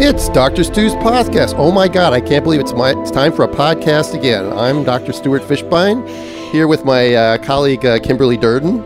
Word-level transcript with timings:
It's 0.00 0.28
Dr. 0.28 0.62
Stu's 0.64 0.94
podcast. 0.94 1.54
Oh 1.56 1.72
my 1.72 1.88
God, 1.88 2.12
I 2.12 2.20
can't 2.20 2.44
believe 2.44 2.60
it's 2.60 2.72
my 2.72 2.90
it's 3.00 3.10
time 3.10 3.32
for 3.32 3.44
a 3.44 3.48
podcast 3.48 4.14
again. 4.14 4.52
I'm 4.52 4.84
Dr. 4.84 5.12
Stuart 5.12 5.42
Fishbein 5.42 6.06
here 6.52 6.68
with 6.68 6.84
my 6.84 7.14
uh, 7.14 7.38
colleague 7.38 7.84
uh, 7.84 7.98
Kimberly 7.98 8.36
Durden. 8.36 8.80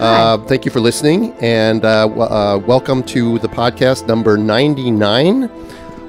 Uh, 0.00 0.38
thank 0.46 0.64
you 0.64 0.70
for 0.70 0.80
listening 0.80 1.32
and 1.40 1.84
uh, 1.84 2.02
w- 2.06 2.22
uh, 2.22 2.58
welcome 2.58 3.02
to 3.04 3.38
the 3.40 3.48
podcast 3.48 4.06
number 4.06 4.36
99. 4.36 5.44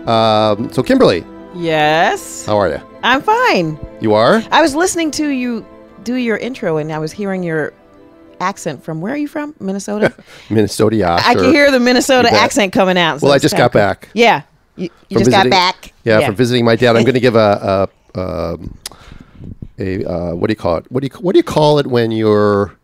Um, 0.08 0.72
so, 0.72 0.82
Kimberly, 0.84 1.26
Yes. 1.56 2.46
how 2.46 2.58
are 2.58 2.70
you? 2.70 2.80
I'm 3.04 3.22
fine. 3.22 3.78
You 4.02 4.14
are? 4.14 4.44
I 4.52 4.62
was 4.62 4.76
listening 4.76 5.12
to 5.12 5.30
you 5.30 5.66
do 6.04 6.16
your 6.16 6.38
intro 6.38 6.78
and 6.78 6.92
I 6.92 7.00
was 7.00 7.12
hearing 7.12 7.44
your 7.44 7.74
accent 8.42 8.84
from 8.84 9.00
where 9.02 9.14
are 9.14 9.18
you 9.18 9.28
from? 9.28 9.54
Minnesota? 9.60 10.14
Minnesota. 10.50 10.96
yeah. 10.96 11.16
I 11.24 11.36
can 11.36 11.46
hear 11.46 11.72
the 11.72 11.80
Minnesota 11.80 12.30
accent 12.34 12.74
coming 12.74 12.98
out. 12.98 13.20
so 13.22 13.28
Well, 13.28 13.36
I 13.36 13.40
just 13.40 13.56
got 13.56 13.72
cool. 13.72 13.80
back. 13.80 14.10
Yeah. 14.14 14.42
You, 14.76 14.90
you 15.10 15.20
just 15.20 15.32
got 15.32 15.50
back. 15.50 15.94
Yeah, 16.04 16.26
from 16.26 16.36
visiting 16.36 16.66
my 16.66 16.76
dad. 16.76 16.96
I'm 16.96 17.04
going 17.04 17.14
to 17.14 17.20
give 17.20 17.36
a, 17.36 17.90
a, 18.16 18.20
um, 18.20 18.78
a 19.78 20.04
uh, 20.06 20.34
what 20.36 20.48
do 20.48 20.52
you 20.52 20.56
call 20.58 20.78
it? 20.78 20.92
What 20.92 21.02
do 21.04 21.10
you 21.12 21.20
what 21.22 21.34
do 21.34 21.40
you 21.40 21.44
call 21.44 21.78
it 21.80 21.88
when 21.88 22.12
you're 22.12 22.78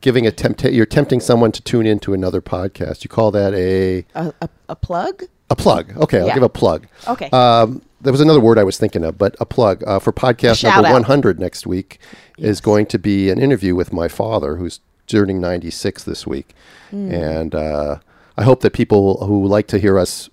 giving 0.00 0.26
a 0.26 0.30
tempt 0.30 0.62
you're 0.64 0.86
tempting 0.86 1.20
someone 1.20 1.52
to 1.52 1.62
tune 1.62 1.86
into 1.86 2.14
another 2.14 2.40
podcast? 2.40 3.04
You 3.04 3.08
call 3.10 3.30
that 3.32 3.52
a 3.54 4.04
a, 4.14 4.32
a, 4.40 4.48
a 4.70 4.76
plug? 4.76 5.24
a 5.50 5.56
plug. 5.56 5.94
Okay, 5.98 6.20
I'll 6.20 6.28
Yeah. 6.28 6.34
give 6.34 6.42
a 6.42 6.48
plug. 6.48 6.86
Okay. 7.06 7.28
Um, 7.30 7.82
there 8.00 8.12
was 8.12 8.20
another 8.22 8.40
word 8.40 8.58
I 8.58 8.64
was 8.64 8.78
thinking 8.78 9.04
of, 9.04 9.18
but 9.18 9.36
a 9.40 9.44
plug 9.46 9.82
uh, 9.86 9.98
for 9.98 10.12
podcast 10.12 10.58
shout 10.60 10.74
number 10.76 10.88
out. 10.88 10.92
100 10.94 11.38
next 11.38 11.66
week 11.66 11.98
is 12.38 12.60
going 12.62 12.86
to 12.86 12.98
be 12.98 13.28
an 13.30 13.38
interview 13.38 13.74
with 13.74 13.92
my 13.92 14.08
father, 14.08 14.56
who's 14.56 14.80
turning 15.06 15.40
96 15.40 16.04
this 16.04 16.26
week, 16.26 16.54
Hmm. 16.90 17.10
and 17.12 17.54
uh, 17.54 17.98
I 18.36 18.42
hope 18.44 18.60
that 18.60 18.72
people 18.72 19.24
who 19.26 19.46
like 19.46 19.66
to 19.68 19.78
hear 19.78 19.98
us 19.98 20.28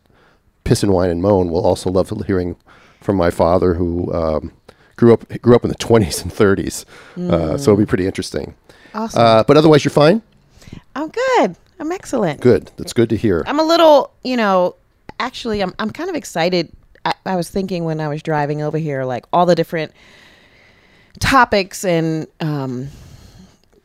piss 0.63 0.83
and 0.83 0.91
whine 0.91 1.09
and 1.09 1.21
moan 1.21 1.49
will 1.49 1.65
also 1.65 1.89
love 1.89 2.11
hearing 2.27 2.55
from 3.01 3.15
my 3.15 3.29
father, 3.31 3.73
who 3.75 4.13
um, 4.13 4.51
grew 4.95 5.13
up 5.13 5.27
grew 5.41 5.55
up 5.55 5.63
in 5.63 5.69
the 5.69 5.75
20s 5.75 6.21
and 6.21 6.31
30s. 6.31 6.85
Uh, 7.17 7.57
so 7.57 7.71
it'll 7.71 7.77
be 7.81 7.85
pretty 7.85 8.05
interesting. 8.05 8.53
Awesome. 8.93 9.21
Uh, 9.21 9.43
but 9.43 9.57
otherwise, 9.57 9.83
you're 9.85 9.91
fine. 9.91 10.21
I'm 10.95 11.09
good. 11.09 11.55
I'm 11.79 11.91
excellent. 11.91 12.41
Good. 12.41 12.69
That's 12.77 12.93
good 12.93 13.09
to 13.09 13.17
hear. 13.17 13.43
I'm 13.47 13.59
a 13.59 13.63
little, 13.63 14.11
you 14.23 14.37
know, 14.37 14.75
actually, 15.19 15.61
I'm, 15.61 15.73
I'm 15.79 15.89
kind 15.89 16.09
of 16.09 16.15
excited. 16.15 16.71
I, 17.05 17.13
I 17.25 17.35
was 17.35 17.49
thinking 17.49 17.83
when 17.85 17.99
I 17.99 18.07
was 18.07 18.21
driving 18.21 18.61
over 18.61 18.77
here, 18.77 19.03
like 19.03 19.25
all 19.33 19.45
the 19.47 19.55
different 19.55 19.91
topics 21.19 21.83
and 21.83 22.27
um, 22.39 22.87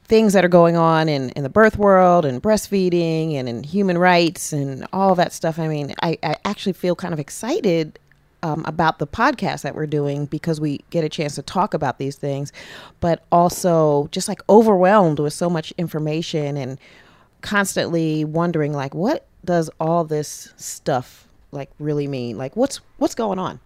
things 0.07 0.33
that 0.35 0.45
are 0.45 0.49
going 0.49 0.77
on 0.77 1.09
in, 1.09 1.31
in 1.31 1.43
the 1.43 1.49
birth 1.49 1.77
world 1.77 2.25
and 2.25 2.41
breastfeeding 2.41 3.35
and 3.35 3.49
in 3.49 3.65
human 3.65 3.99
rights 3.99 4.53
and 4.53 4.87
all 4.93 5.15
that 5.17 5.33
stuff. 5.33 5.59
I 5.59 5.67
mean, 5.67 5.95
I, 6.01 6.17
I 6.23 6.37
actually 6.45 6.75
feel 6.75 6.95
kind 6.95 7.13
of 7.13 7.19
excited 7.19 7.99
um, 8.43 8.63
about 8.67 9.01
the 9.01 9.07
podcast 9.07 9.63
that 9.63 9.75
we're 9.75 9.87
doing 9.87 10.27
because 10.27 10.61
we 10.61 10.85
get 10.91 11.03
a 11.03 11.09
chance 11.09 11.35
to 11.35 11.43
talk 11.43 11.75
about 11.75 11.99
these 11.99 12.15
things, 12.15 12.53
but 13.01 13.25
also 13.33 14.09
just 14.13 14.29
like 14.29 14.41
overwhelmed 14.49 15.19
with 15.19 15.33
so 15.33 15.51
much 15.51 15.73
information 15.77 16.57
and 16.57 16.79
constantly 17.41 18.25
wondering 18.25 18.73
like 18.73 18.95
what 18.95 19.27
does 19.45 19.71
all 19.81 20.05
this 20.05 20.53
stuff 20.57 21.29
like 21.53 21.71
really 21.79 22.09
mean 22.09 22.37
like 22.37 22.57
what's 22.57 22.81
what's 22.99 23.15
going 23.15 23.39
on 23.39 23.61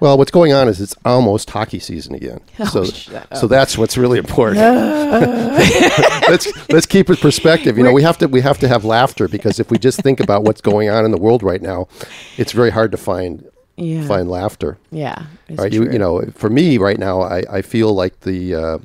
Well, 0.00 0.18
what's 0.18 0.30
going 0.32 0.52
on 0.52 0.68
is 0.68 0.80
it's 0.80 0.94
almost 1.04 1.48
hockey 1.50 1.78
season 1.78 2.14
again. 2.14 2.40
so, 2.70 2.80
Oh, 2.80 2.84
shut 2.84 3.36
so 3.36 3.46
that's 3.46 3.78
what's 3.78 3.96
really 3.96 4.18
important. 4.18 4.58
let's 6.28 6.68
let's 6.68 6.86
keep 6.86 7.08
it 7.10 7.20
perspective. 7.20 7.78
You 7.78 7.84
know, 7.84 7.92
we 7.92 8.02
have 8.02 8.18
to 8.18 8.26
we 8.28 8.40
have 8.40 8.58
to 8.58 8.68
have 8.68 8.84
laughter 8.84 9.28
because 9.28 9.60
if 9.60 9.70
we 9.70 9.78
just 9.78 10.00
think 10.02 10.20
about 10.20 10.42
what's 10.42 10.60
going 10.60 10.90
on 10.90 11.04
in 11.04 11.10
the 11.10 11.18
world 11.18 11.42
right 11.42 11.62
now, 11.62 11.88
it's 12.36 12.52
very 12.52 12.70
hard 12.70 12.90
to 12.92 12.96
find 12.98 13.48
Yeah. 13.76 14.06
find 14.06 14.28
laughter. 14.30 14.78
yeah 14.90 15.26
Right? 15.50 15.72
You, 15.72 15.84
true. 15.84 15.92
you 15.92 15.98
know, 15.98 16.22
for 16.34 16.50
me 16.50 16.78
right 16.78 16.98
now, 16.98 17.22
I, 17.22 17.44
I 17.50 17.62
feel 17.62 17.92
like 17.94 18.20
the 18.20 18.54
uh, 18.54 18.78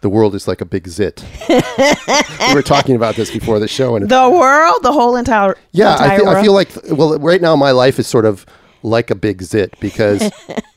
the 0.00 0.08
world 0.08 0.34
is 0.34 0.46
like 0.48 0.60
a 0.60 0.66
big 0.66 0.88
zit. 0.88 1.24
we 1.48 2.54
were 2.54 2.62
talking 2.62 2.96
about 2.96 3.14
this 3.16 3.30
before 3.30 3.58
the 3.60 3.68
show, 3.68 3.96
and 3.96 4.08
the 4.08 4.28
world 4.28 4.82
the 4.82 4.92
whole 4.92 5.16
entire 5.16 5.56
yeah, 5.72 5.92
entire 5.92 6.10
I, 6.10 6.16
feel, 6.16 6.28
I 6.28 6.42
feel 6.42 6.52
like 6.52 6.70
well, 6.98 7.18
right 7.18 7.40
now 7.40 7.56
my 7.56 7.70
life 7.70 7.98
is 7.98 8.06
sort 8.06 8.24
of 8.26 8.44
like 8.84 9.10
a 9.10 9.14
big 9.16 9.42
zit 9.42 9.74
because 9.80 10.30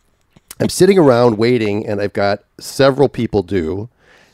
I'm 0.59 0.69
sitting 0.69 0.97
around 0.97 1.37
waiting, 1.37 1.85
and 1.85 2.01
I've 2.01 2.13
got 2.13 2.43
several 2.59 3.09
people 3.09 3.43
due, 3.43 3.89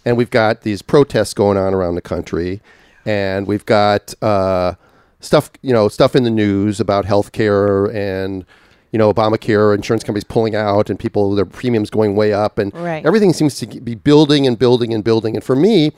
and 0.06 0.16
we've 0.16 0.30
got 0.30 0.62
these 0.62 0.82
protests 0.82 1.34
going 1.34 1.58
on 1.58 1.74
around 1.74 1.96
the 1.96 2.02
country, 2.02 2.62
and 3.06 3.46
we've 3.48 3.66
got 3.66 4.14
uh, 4.22 4.76
stuff, 5.20 5.52
you 5.62 5.74
know, 5.74 5.90
stuff 5.90 6.16
in 6.16 6.24
the 6.24 6.30
news 6.30 6.80
about 6.80 7.06
healthcare 7.06 7.94
and 7.94 8.46
you 8.92 9.00
know 9.00 9.12
Obamacare, 9.12 9.76
insurance 9.76 10.04
companies 10.04 10.24
pulling 10.24 10.56
out, 10.56 10.90
and 10.90 10.98
people 10.98 11.36
their 11.36 11.46
premiums 11.46 11.90
going 11.90 12.16
way 12.16 12.32
up, 12.32 12.58
and 12.60 12.74
Right. 12.74 13.06
everything 13.06 13.34
seems 13.34 13.56
to 13.58 13.66
be 13.82 13.96
building 13.96 14.48
and 14.48 14.58
building 14.58 14.94
and 14.94 15.04
building. 15.04 15.36
And 15.36 15.44
for 15.44 15.56
me, 15.56 15.92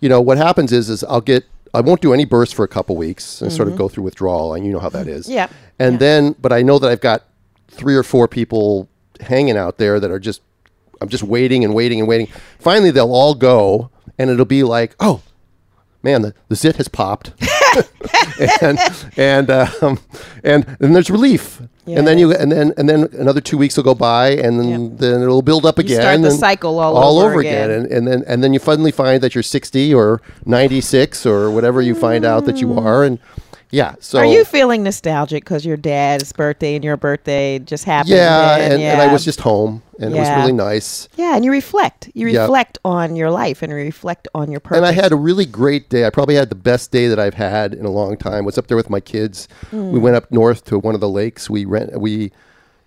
you 0.00 0.08
know, 0.08 0.20
what 0.20 0.38
happens 0.38 0.72
is 0.72 0.88
is 0.90 1.04
I'll 1.04 1.20
get 1.20 1.44
I 1.72 1.80
won't 1.80 2.00
do 2.00 2.12
any 2.12 2.24
bursts 2.24 2.54
for 2.54 2.64
a 2.64 2.68
couple 2.68 2.96
weeks 2.96 3.40
and 3.42 3.52
sort 3.52 3.68
of 3.68 3.76
go 3.76 3.88
through 3.88 4.04
withdrawal, 4.04 4.54
and 4.54 4.66
you 4.66 4.72
know 4.72 4.80
how 4.80 4.88
that 4.90 5.06
is. 5.06 5.26
Mm-hmm. 5.26 5.34
Yeah. 5.34 5.48
And 5.78 5.92
Yeah. 5.94 5.98
then, 5.98 6.36
but 6.40 6.52
I 6.52 6.62
know 6.62 6.78
that 6.78 6.90
I've 6.90 7.00
got 7.00 7.24
three 7.68 7.94
or 7.94 8.02
four 8.02 8.26
people 8.28 8.88
hanging 9.20 9.56
out 9.56 9.78
there 9.78 10.00
that 10.00 10.10
are 10.10 10.18
just 10.18 10.42
I'm 11.00 11.08
just 11.08 11.22
waiting 11.22 11.64
and 11.64 11.74
waiting 11.74 11.98
and 12.00 12.08
waiting. 12.08 12.26
Finally, 12.58 12.90
they'll 12.90 13.14
all 13.14 13.34
go, 13.34 13.90
and 14.18 14.28
it'll 14.30 14.44
be 14.44 14.62
like, 14.62 14.94
oh, 15.00 15.22
man, 16.02 16.20
the, 16.22 16.34
the 16.48 16.56
zit 16.56 16.76
has 16.76 16.88
popped, 16.88 17.32
and 18.60 18.78
and 19.16 19.50
um, 19.50 19.98
and 20.44 20.64
then 20.78 20.92
there's 20.92 21.10
relief, 21.10 21.62
and 21.98 22.06
then 22.06 22.18
you 22.18 22.32
and 22.32 22.50
then 22.50 22.72
and 22.76 22.88
then 22.88 23.08
another 23.18 23.40
two 23.40 23.58
weeks 23.58 23.76
will 23.76 23.84
go 23.84 23.94
by, 23.94 24.30
and 24.30 24.58
then 24.58 24.68
Yep. 24.68 24.98
then 24.98 25.22
it'll 25.22 25.42
build 25.42 25.66
up 25.66 25.78
again. 25.78 26.00
start 26.00 26.20
the 26.22 26.28
and 26.28 26.38
cycle 26.38 26.78
all 26.78 27.18
over 27.18 27.40
again. 27.40 27.70
and, 27.70 27.86
and 27.86 28.06
then 28.06 28.24
and 28.26 28.42
then 28.42 28.52
you 28.52 28.58
finally 28.58 28.90
find 28.90 29.22
that 29.22 29.34
you're 29.34 29.42
60 29.42 29.94
or 29.94 30.20
96 30.46 31.26
or 31.26 31.50
whatever 31.50 31.80
you 31.80 31.94
find 31.94 32.24
out 32.24 32.44
that 32.46 32.58
you 32.60 32.68
mm. 32.68 32.84
are, 32.84 33.04
and 33.04 33.18
yeah. 33.70 33.94
So 34.00 34.18
are 34.18 34.24
you 34.24 34.44
feeling 34.44 34.82
nostalgic 34.82 35.44
because 35.44 35.64
your 35.64 35.76
dad's 35.76 36.32
birthday 36.32 36.74
and 36.74 36.84
your 36.84 36.96
birthday 36.96 37.58
just 37.58 37.84
happened 37.84 38.14
yeah, 38.14 38.56
and, 38.56 38.74
and, 38.74 38.82
and 38.82 39.00
I 39.00 39.12
was 39.12 39.24
just 39.24 39.40
home, 39.40 39.82
and 39.98 40.14
it 40.14 40.18
was 40.18 40.28
really 40.28 40.52
nice. 40.52 41.08
yeah 41.16 41.36
and 41.36 41.44
you 41.44 41.52
reflect 41.52 42.10
you 42.14 42.26
Yeah. 42.28 42.42
reflect 42.42 42.78
on 42.84 43.16
your 43.16 43.30
life 43.30 43.62
and 43.62 43.70
you 43.70 43.76
reflect 43.76 44.28
on 44.34 44.50
your 44.50 44.60
purpose 44.60 44.78
And 44.78 44.86
I 44.86 44.92
had 44.92 45.12
a 45.12 45.16
really 45.16 45.46
great 45.46 45.88
day. 45.88 46.06
I 46.06 46.10
probably 46.10 46.34
had 46.34 46.48
the 46.48 46.54
best 46.54 46.90
day 46.90 47.08
that 47.08 47.18
I've 47.18 47.34
had 47.34 47.74
in 47.74 47.84
a 47.84 47.90
long 47.90 48.16
time. 48.16 48.44
Was 48.44 48.58
up 48.58 48.66
there 48.66 48.76
with 48.76 48.90
my 48.90 49.00
kids. 49.00 49.48
We 49.72 49.78
hmm. 49.78 50.00
went 50.00 50.16
up 50.16 50.30
north 50.30 50.64
to 50.66 50.78
one 50.78 50.94
of 50.94 51.00
the 51.00 51.08
lakes. 51.08 51.48
We 51.48 51.64
rent. 51.64 52.00
We 52.00 52.32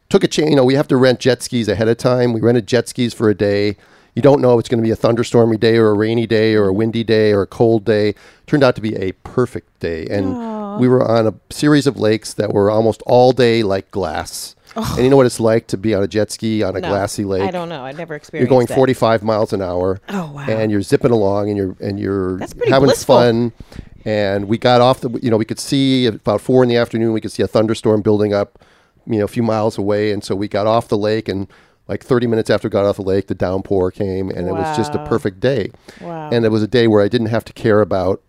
took 0.10 0.24
a 0.24 0.28
chain. 0.28 0.50
You 0.50 0.56
know, 0.56 0.66
we 0.66 0.76
have 0.76 0.88
to 0.90 0.98
rent 0.98 1.20
jet 1.20 1.42
skis 1.42 1.68
ahead 1.68 1.88
of 1.88 1.98
time. 1.98 2.34
We 2.34 2.42
rented 2.42 2.68
jet 2.68 2.88
skis 2.90 3.14
for 3.14 3.30
a 3.30 3.36
day. 3.36 3.78
You 4.16 4.22
don't 4.22 4.42
know 4.42 4.54
if 4.54 4.60
it's 4.60 4.70
going 4.70 4.78
to 4.78 4.84
be 4.84 4.92
a 4.92 4.96
thunderstormy 4.96 5.60
day 5.60 5.78
or 5.78 5.90
a 5.90 5.94
rainy 5.94 6.28
day 6.28 6.54
or 6.54 6.68
a 6.68 6.74
windy 6.74 7.04
day 7.04 7.34
or 7.34 7.42
a 7.42 7.48
cold 7.48 7.84
day. 7.84 8.14
Turned 8.46 8.64
out 8.64 8.76
to 8.76 8.82
be 8.82 8.96
a 8.96 9.14
perfect 9.24 9.80
day, 9.80 10.06
and 10.08 10.36
we 10.80 10.88
were 10.88 11.06
on 11.10 11.28
a 11.28 11.34
series 11.50 11.88
of 11.88 11.98
lakes 11.98 12.34
that 12.36 12.54
were 12.54 12.70
almost 12.70 13.02
all 13.06 13.32
day 13.32 13.64
like 13.64 13.92
glass. 13.92 14.56
Oh. 14.76 14.94
And 14.96 15.04
you 15.04 15.10
know 15.12 15.18
what 15.18 15.28
it's 15.28 15.40
like 15.40 15.68
to 15.68 15.78
be 15.78 15.94
on 15.94 16.02
a 16.02 16.08
jet 16.08 16.32
ski 16.32 16.64
on 16.64 16.76
a 16.76 16.80
No, 16.80 16.90
glassy 16.90 17.26
lake. 17.26 17.44
i 17.44 17.52
don't 17.52 17.70
know 17.70 17.84
i 17.86 17.92
never 17.92 18.16
experienced. 18.16 18.50
You're 18.50 18.56
going 18.58 18.66
that. 18.66 18.76
45 18.76 19.22
miles 19.24 19.54
an 19.54 19.62
hour. 19.62 20.02
Oh, 20.10 20.32
wow. 20.34 20.46
And 20.50 20.72
you're 20.72 20.82
zipping 20.82 21.12
along, 21.12 21.50
and 21.50 21.58
you're 21.58 21.76
and 21.80 22.00
you're 22.00 22.40
having 22.68 22.88
blissful. 22.88 23.16
fun. 23.18 23.52
And 24.06 24.48
we 24.50 24.58
got 24.58 24.82
off 24.82 25.02
the, 25.02 25.10
you 25.22 25.30
know, 25.30 25.38
we 25.38 25.46
could 25.46 25.60
see 25.60 26.08
about 26.08 26.42
four 26.42 26.62
in 26.64 26.70
the 26.70 26.76
afternoon. 26.76 27.14
We 27.14 27.22
could 27.22 27.32
see 27.32 27.44
a 27.44 27.48
thunderstorm 27.48 28.02
building 28.02 28.34
up, 28.34 28.60
you 29.06 29.20
know, 29.20 29.26
a 29.26 29.30
few 29.30 29.44
miles 29.44 29.78
away. 29.78 30.12
And 30.12 30.24
so 30.24 30.36
we 30.36 30.48
got 30.48 30.66
off 30.68 30.88
the 30.90 30.98
lake, 30.98 31.30
and 31.30 31.48
like 31.88 32.04
30 32.04 32.28
minutes 32.28 32.50
after 32.50 32.68
we 32.68 32.72
got 32.72 32.84
off 32.86 32.96
the 32.96 33.02
lake, 33.04 33.28
the 33.28 33.36
downpour 33.36 33.92
came, 33.92 34.30
and 34.30 34.48
it 34.48 34.52
was 34.54 34.76
just 34.76 34.96
a 34.96 35.06
perfect 35.06 35.40
day. 35.40 35.70
Wow. 36.02 36.30
And 36.32 36.46
it 36.46 36.50
was 36.50 36.64
a 36.64 36.68
day 36.68 36.88
where 36.88 37.02
I 37.04 37.08
didn't 37.10 37.28
have 37.28 37.46
to 37.46 37.54
care 37.54 37.80
about 37.82 38.22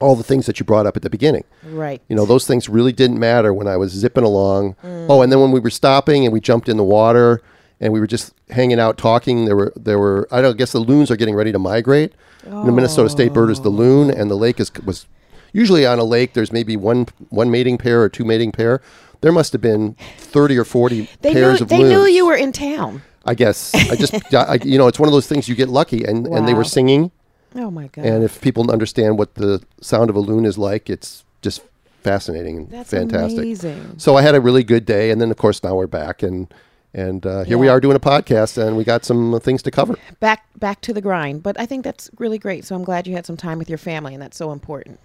all 0.00 0.14
the 0.14 0.22
things 0.22 0.46
that 0.46 0.58
you 0.60 0.66
brought 0.66 0.86
up 0.86 0.96
at 0.96 1.02
the 1.02 1.10
beginning. 1.10 1.44
right 1.64 2.02
You 2.08 2.16
know, 2.16 2.26
those 2.26 2.46
things 2.46 2.68
really 2.68 2.92
didn't 2.92 3.18
matter 3.18 3.52
when 3.54 3.66
I 3.66 3.76
was 3.76 3.92
zipping 3.92 4.24
along. 4.24 4.74
Mm. 4.84 5.06
Oh, 5.08 5.22
and 5.22 5.32
then 5.32 5.40
when 5.40 5.52
we 5.52 5.60
were 5.60 5.70
stopping 5.70 6.24
and 6.24 6.32
we 6.32 6.40
jumped 6.40 6.68
in 6.68 6.76
the 6.76 6.84
water 6.84 7.40
and 7.80 7.92
we 7.92 8.00
were 8.00 8.06
just 8.06 8.34
hanging 8.50 8.78
out 8.78 8.98
talking, 8.98 9.44
there 9.46 9.56
were 9.56 9.72
there 9.76 9.98
were 9.98 10.28
I 10.30 10.40
don't 10.42 10.56
guess 10.58 10.72
the 10.72 10.80
loons 10.80 11.10
are 11.10 11.16
getting 11.16 11.34
ready 11.34 11.52
to 11.52 11.58
migrate. 11.58 12.12
The 12.44 12.70
Minnesota 12.70 13.08
State 13.08 13.32
bird 13.32 13.50
is 13.50 13.60
the 13.62 13.70
loon, 13.70 14.08
and 14.08 14.30
the 14.30 14.36
lake 14.36 14.60
is 14.60 14.70
was 14.84 15.06
usually 15.52 15.84
on 15.84 15.98
a 15.98 16.04
lake. 16.04 16.34
There's 16.34 16.52
maybe 16.52 16.76
one 16.76 17.06
one 17.30 17.50
mating 17.50 17.78
pair 17.78 18.02
or 18.02 18.08
two 18.08 18.24
mating 18.24 18.52
pair. 18.52 18.80
There 19.20 19.32
must 19.32 19.52
have 19.52 19.60
been 19.60 19.94
thirty 20.18 20.56
or 20.56 20.64
forty 20.64 21.08
they 21.22 21.32
pairs 21.32 21.58
knew 21.58 21.64
of 21.64 21.68
they 21.70 21.78
loons. 21.78 21.90
knew 21.90 22.06
you 22.06 22.26
were 22.26 22.36
in 22.36 22.52
town 22.52 23.02
I 23.26 23.34
guess 23.34 23.74
I 23.74 23.96
just 23.96 24.14
I, 24.34 24.58
you 24.62 24.78
know 24.78 24.86
it's 24.86 24.98
one 25.00 25.08
of 25.08 25.12
those 25.12 25.26
things 25.26 25.48
you 25.48 25.54
get 25.54 25.68
lucky, 25.68 26.04
and 26.04 26.26
and 26.26 26.46
they 26.46 26.54
were 26.54 26.64
singing. 26.64 27.10
Oh 27.56 27.70
my 27.70 27.88
god 27.88 28.04
And 28.04 28.24
if 28.24 28.40
people 28.40 28.70
understand 28.70 29.18
what 29.18 29.34
the 29.34 29.62
sound 29.80 30.10
of 30.10 30.16
a 30.16 30.20
loon 30.20 30.44
is 30.44 30.58
like, 30.58 30.88
it's 30.90 31.24
just 31.42 31.62
fascinating 32.02 32.56
and 32.58 32.70
That's 32.70 32.90
fantastic. 32.90 33.38
amazing. 33.38 33.94
So 33.98 34.16
I 34.16 34.22
had 34.22 34.34
a 34.34 34.40
really 34.40 34.62
good 34.64 34.86
day, 34.86 35.10
and 35.10 35.20
then 35.20 35.30
of 35.30 35.36
course 35.36 35.62
now 35.62 35.74
we're 35.74 35.86
back, 35.86 36.22
and 36.22 36.52
and 36.94 37.26
uh, 37.26 37.44
here 37.44 37.58
we 37.58 37.68
are 37.68 37.78
doing 37.80 37.96
a 37.96 38.00
podcast, 38.00 38.56
and 38.56 38.76
we 38.76 38.84
got 38.84 39.04
some 39.04 39.34
uh, 39.34 39.38
things 39.38 39.62
to 39.62 39.70
cover. 39.70 39.96
back 40.20 40.46
back 40.58 40.80
to 40.82 40.92
the 40.94 41.00
grind. 41.02 41.42
But 41.42 41.58
I 41.60 41.66
think 41.66 41.84
that's 41.84 42.08
really 42.18 42.38
great. 42.38 42.64
So 42.64 42.74
I'm 42.74 42.84
glad 42.84 43.06
you 43.06 43.14
had 43.14 43.26
some 43.26 43.36
time 43.36 43.58
with 43.58 43.68
your 43.68 43.78
family, 43.78 44.14
and 44.14 44.22
that's 44.22 44.36
so 44.36 44.52
important. 44.52 44.98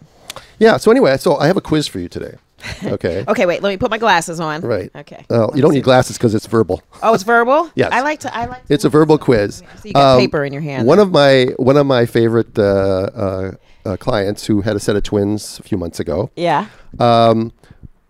Yeah. 0.59 0.77
So 0.77 0.91
anyway, 0.91 1.17
so 1.17 1.35
I 1.37 1.47
have 1.47 1.57
a 1.57 1.61
quiz 1.61 1.87
for 1.87 1.99
you 1.99 2.07
today. 2.07 2.35
Okay. 2.83 3.23
Okay, 3.27 3.45
wait. 3.45 3.61
Let 3.61 3.69
me 3.69 3.77
put 3.77 3.89
my 3.91 3.97
glasses 3.97 4.39
on. 4.39 4.61
Right. 4.61 4.89
Okay. 4.95 5.25
Well, 5.29 5.51
you 5.55 5.61
don't 5.61 5.73
need 5.73 5.83
glasses 5.83 6.17
because 6.17 6.33
it's 6.35 6.45
verbal. 6.47 6.81
Oh, 7.03 7.13
it's 7.13 7.23
verbal. 7.23 7.69
Yes. 7.75 7.89
I 7.91 8.01
like 8.01 8.19
to. 8.21 8.35
I 8.35 8.45
like. 8.45 8.65
To 8.67 8.73
It's 8.73 8.85
a 8.85 8.89
verbal 8.89 9.17
quiz. 9.17 9.57
So 9.57 9.87
you 9.87 9.93
got 9.93 10.15
Um, 10.15 10.19
paper 10.19 10.43
in 10.43 10.51
your 10.53 10.61
hand. 10.61 10.87
One 10.87 10.99
of 10.99 11.11
my 11.11 11.45
one 11.57 11.77
of 11.77 11.85
my 11.85 12.05
favorite 12.05 12.57
uh, 12.57 12.63
uh, 12.63 13.51
uh, 13.85 13.97
clients 13.97 14.45
who 14.45 14.61
had 14.61 14.75
a 14.75 14.79
set 14.79 14.95
of 14.95 15.03
twins 15.03 15.59
a 15.59 15.63
few 15.63 15.77
months 15.77 15.99
ago. 15.99 16.29
yeah. 16.35 16.67
Um, 16.99 17.51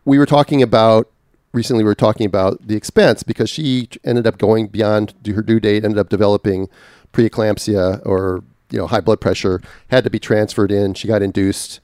we 0.06 0.18
were 0.18 0.25
talking 0.25 0.62
about 0.63 1.09
recently. 1.54 1.83
We 1.83 1.89
were 1.89 1.95
talking 1.95 2.25
about 2.25 2.65
the 2.68 2.75
expense 2.75 3.24
because 3.24 3.50
she 3.50 3.88
ended 4.04 4.25
up 4.25 4.38
going 4.38 4.68
beyond 4.68 5.13
her 5.27 5.42
due 5.44 5.59
date. 5.59 5.83
Ended 5.86 6.00
up 6.00 6.09
developing 6.09 6.68
preeclampsia 7.13 8.01
or 8.06 8.44
you 8.71 8.80
know 8.80 8.88
high 8.88 9.01
blood 9.01 9.21
pressure. 9.21 9.62
Had 9.89 10.04
to 10.04 10.09
be 10.09 10.19
transferred 10.19 10.71
in. 10.71 10.94
She 10.94 11.07
got 11.07 11.21
induced 11.21 11.80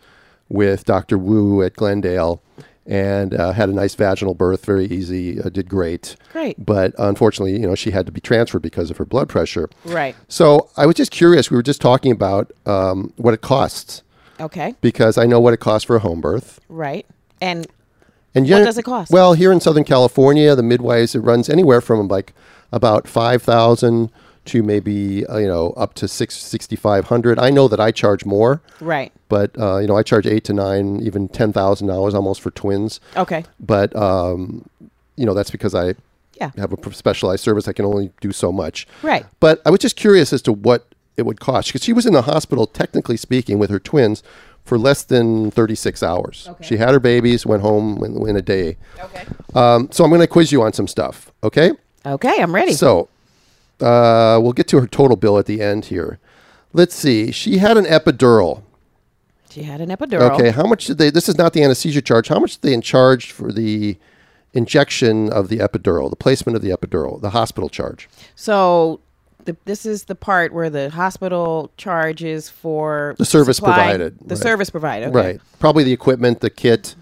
with 0.50 0.86
Dr. 0.86 1.18
Wu 1.18 1.62
at 1.64 1.76
Glendale. 1.76 2.42
And 2.90 3.34
uh, 3.34 3.52
had 3.52 3.68
a 3.68 3.74
nice 3.74 3.96
vaginal 3.96 4.34
birth, 4.34 4.64
very 4.64 4.86
easy, 4.86 5.42
uh, 5.42 5.50
did 5.50 5.68
great. 5.68 6.16
Great. 6.32 6.56
But 6.66 6.94
unfortunately, 6.98 7.52
you 7.52 7.68
know, 7.68 7.76
she 7.76 7.92
had 7.92 8.06
to 8.06 8.14
be 8.14 8.22
transferred 8.22 8.62
because 8.62 8.90
of 8.90 8.96
her 8.96 9.04
blood 9.04 9.28
pressure. 9.28 9.70
Right. 9.84 10.16
So 10.30 10.70
I 10.78 10.86
was 10.86 10.96
just 10.96 11.12
curious. 11.12 11.52
We 11.52 11.58
were 11.58 11.64
just 11.64 11.82
talking 11.82 12.14
about 12.14 12.54
um, 12.66 13.12
what 13.18 13.34
it 13.34 13.42
costs 13.42 14.04
Okay. 14.40 14.74
because 14.80 15.18
I 15.18 15.26
know 15.26 15.42
what 15.42 15.54
it 15.54 15.58
costs 15.60 15.86
for 15.86 15.98
a 15.98 16.00
home 16.00 16.22
birth. 16.22 16.62
Right. 16.70 17.06
And 17.42 17.68
And 18.34 18.50
What 18.50 18.64
does 18.64 18.78
it 18.78 18.84
cost? 18.84 19.12
Well, 19.12 19.34
here 19.34 19.52
in 19.52 19.60
Southern 19.60 19.84
California, 19.84 20.56
the 20.56 20.64
midwives 20.64 21.14
it 21.14 21.20
runs 21.20 21.50
anywhere 21.50 21.82
from 21.82 22.08
like 22.08 22.32
about 22.72 23.06
five 23.06 23.44
thousand 23.44 24.12
to 24.48 24.64
maybe 24.64 25.26
uh, 25.28 25.38
you 25.38 25.48
know 25.48 25.72
up 25.72 25.94
to 25.96 26.08
six 26.08 26.36
sixty 26.36 26.76
five 26.76 27.06
hundred. 27.06 27.40
I 27.40 27.50
know 27.50 27.68
that 27.68 27.80
I 27.80 27.92
charge 27.92 28.26
more, 28.26 28.62
right. 28.82 29.12
but 29.30 29.58
uh, 29.60 29.78
you 29.78 29.88
know 29.88 29.96
I 29.98 30.04
charge 30.04 30.26
eight 30.28 30.44
to 30.46 30.54
nine, 30.54 31.00
even 31.02 31.28
ten 31.30 31.54
thousand 31.54 31.88
dollars 31.88 32.14
almost 32.14 32.42
for 32.42 32.52
twins. 32.52 33.00
Okay. 33.16 33.44
But 33.60 33.96
um, 33.96 34.68
you 35.16 35.26
know 35.26 35.34
that's 35.34 35.52
because 35.52 35.74
I 35.76 35.96
Yeah. 36.40 36.52
have 36.58 36.72
a 36.74 36.94
specialized 36.94 37.44
service. 37.44 37.68
I 37.68 37.74
can 37.74 37.86
only 37.86 38.12
do 38.22 38.32
so 38.32 38.52
much. 38.52 38.88
Right. 39.04 39.26
But 39.40 39.62
I 39.66 39.70
was 39.70 39.80
just 39.80 39.96
curious 39.96 40.34
as 40.34 40.42
to 40.44 40.54
what 40.54 40.86
it 41.18 41.26
would 41.26 41.40
cost 41.40 41.70
because 41.70 41.84
she 41.84 41.94
was 41.94 42.06
in 42.06 42.14
the 42.14 42.22
hospital, 42.24 42.68
technically 42.68 43.18
speaking, 43.18 43.58
with 43.58 43.70
her 43.72 43.80
twins 43.80 44.22
for 44.64 44.78
less 44.78 45.02
than 45.04 45.50
36 45.50 46.04
hours. 46.04 46.46
Okay. 46.50 46.64
She 46.68 46.78
had 46.78 46.90
her 46.90 47.00
babies, 47.00 47.46
went 47.46 47.62
home 47.64 48.04
in, 48.04 48.28
in 48.28 48.36
a 48.36 48.42
day. 48.42 48.78
Okay. 49.00 49.24
Um, 49.56 49.88
so 49.92 50.04
I'm 50.04 50.10
going 50.12 50.22
to 50.22 50.28
quiz 50.28 50.52
you 50.52 50.62
on 50.62 50.74
some 50.74 50.88
stuff, 50.88 51.32
okay? 51.42 51.72
Okay. 52.06 52.36
I'm 52.42 52.54
ready. 52.54 52.74
So 52.74 53.08
uh, 53.82 54.40
we'll 54.42 54.54
get 54.54 54.68
to 54.70 54.80
her 54.80 54.88
total 54.88 55.18
bill 55.18 55.38
at 55.38 55.46
the 55.46 55.62
end 55.62 55.86
here. 55.86 56.20
Let's 56.74 56.96
see. 56.96 57.32
She 57.32 57.58
had 57.58 57.78
an 57.78 57.86
epidural. 57.86 58.64
she 59.50 59.64
had 59.64 59.82
an 59.82 59.90
epidural. 59.90 60.32
Okay, 60.32 60.52
how 60.52 60.66
much 60.66 60.86
did 60.86 60.98
they? 60.98 61.10
This 61.10 61.28
is 61.30 61.38
not 61.38 61.54
the 61.54 61.64
anesthesia 61.64 62.02
charge. 62.02 62.28
How 62.28 62.40
much 62.40 62.54
did 62.60 62.62
they 62.70 62.74
in 62.74 62.82
charge 62.82 63.32
for 63.32 63.52
the 63.52 63.98
injection 64.54 65.32
of 65.32 65.50
the 65.50 65.58
epidural, 65.58 66.10
the 66.10 66.16
placement 66.16 66.56
of 66.56 66.62
the 66.62 66.70
epidural, 66.70 67.20
the 67.22 67.32
hospital 67.32 67.70
charge? 67.70 68.10
So. 68.36 69.00
The, 69.46 69.56
this 69.64 69.86
is 69.86 70.04
the 70.04 70.16
part 70.16 70.52
where 70.52 70.70
the 70.70 70.90
hospital 70.90 71.72
charges 71.78 72.50
for 72.50 73.16
The 73.18 73.24
service 73.24 73.56
supply- 73.56 73.76
provided, 73.76 74.18
The 74.20 74.36
right. 74.36 74.44
service 74.44 74.70
provided. 74.70 75.08
Okay. 75.08 75.16
Right. 75.16 75.42
Probably 75.58 75.86
the 75.86 75.94
equipment, 75.94 76.42
the 76.42 76.50
kit, 76.50 76.96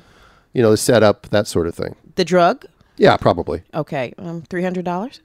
you 0.54 0.62
know, 0.62 0.70
the 0.70 0.78
setup, 0.78 1.26
that 1.32 1.48
sort 1.48 1.66
of 1.66 1.74
thing. 1.74 1.96
The 2.18 2.24
drug. 2.24 2.66
Yeah, 2.98 3.18
probably. 3.18 3.64
Okay. 3.74 4.14
Um, 4.20 4.44
three 4.44 4.62
hundred 4.62 4.86
dollars. 4.86 5.22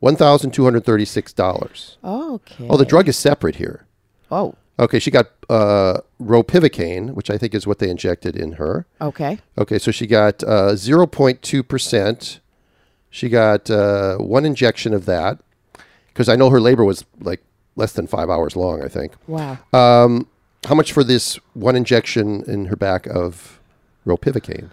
One 0.00 0.16
thousand 0.16 0.52
two 0.52 0.64
hundred 0.64 0.84
thirty-six 0.84 1.32
dollars. 1.32 1.98
Okay. 2.02 2.66
Oh, 2.68 2.76
the 2.76 2.84
drug 2.84 3.08
is 3.08 3.16
separate 3.16 3.56
here. 3.56 3.86
Oh. 4.30 4.54
Okay, 4.78 4.98
she 4.98 5.10
got 5.10 5.26
uh, 5.50 5.98
ropivacaine, 6.18 7.12
which 7.12 7.28
I 7.28 7.36
think 7.36 7.54
is 7.54 7.66
what 7.66 7.80
they 7.80 7.90
injected 7.90 8.34
in 8.34 8.52
her. 8.52 8.86
Okay. 8.98 9.38
Okay, 9.58 9.78
so 9.78 9.90
she 9.90 10.06
got 10.06 10.42
uh, 10.42 10.74
zero 10.74 11.06
point 11.06 11.42
two 11.42 11.62
percent. 11.62 12.40
She 13.10 13.28
got 13.28 13.70
uh, 13.70 14.16
one 14.16 14.46
injection 14.46 14.94
of 14.94 15.04
that 15.04 15.38
because 16.08 16.30
I 16.30 16.36
know 16.36 16.48
her 16.48 16.60
labor 16.60 16.84
was 16.84 17.04
like 17.20 17.42
less 17.76 17.92
than 17.92 18.06
five 18.06 18.30
hours 18.30 18.56
long. 18.56 18.82
I 18.82 18.88
think. 18.88 19.12
Wow. 19.26 19.58
Um, 19.74 20.28
how 20.66 20.74
much 20.74 20.92
for 20.92 21.04
this 21.04 21.38
one 21.52 21.76
injection 21.76 22.42
in 22.46 22.66
her 22.66 22.76
back 22.76 23.06
of 23.06 23.60
ropivacaine? 24.06 24.70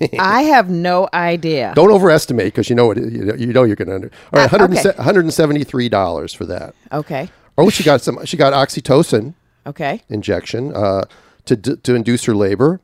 I 0.18 0.42
have 0.42 0.68
no 0.70 1.08
idea. 1.14 1.72
Don't 1.74 1.90
overestimate 1.90 2.46
because 2.46 2.68
you 2.68 2.76
know 2.76 2.90
it. 2.90 2.98
You 2.98 3.24
know, 3.24 3.34
you 3.34 3.46
know 3.52 3.62
you're 3.64 3.76
going 3.76 3.88
to 3.88 3.94
under. 3.94 4.10
All 4.32 4.40
right, 4.42 4.52
Uh, 4.52 4.64
okay. 4.64 4.92
173 4.96 5.88
dollars 5.88 6.32
for 6.34 6.44
that. 6.46 6.74
Okay. 6.92 7.28
Oh, 7.58 7.70
she 7.70 7.82
got 7.84 8.00
some. 8.02 8.24
She 8.26 8.36
got 8.36 8.52
oxytocin 8.52 9.34
Okay. 9.66 10.02
injection 10.08 10.74
uh, 10.74 11.04
to 11.46 11.56
to 11.56 11.94
induce 11.94 12.24
her 12.24 12.34
labor. 12.34 12.80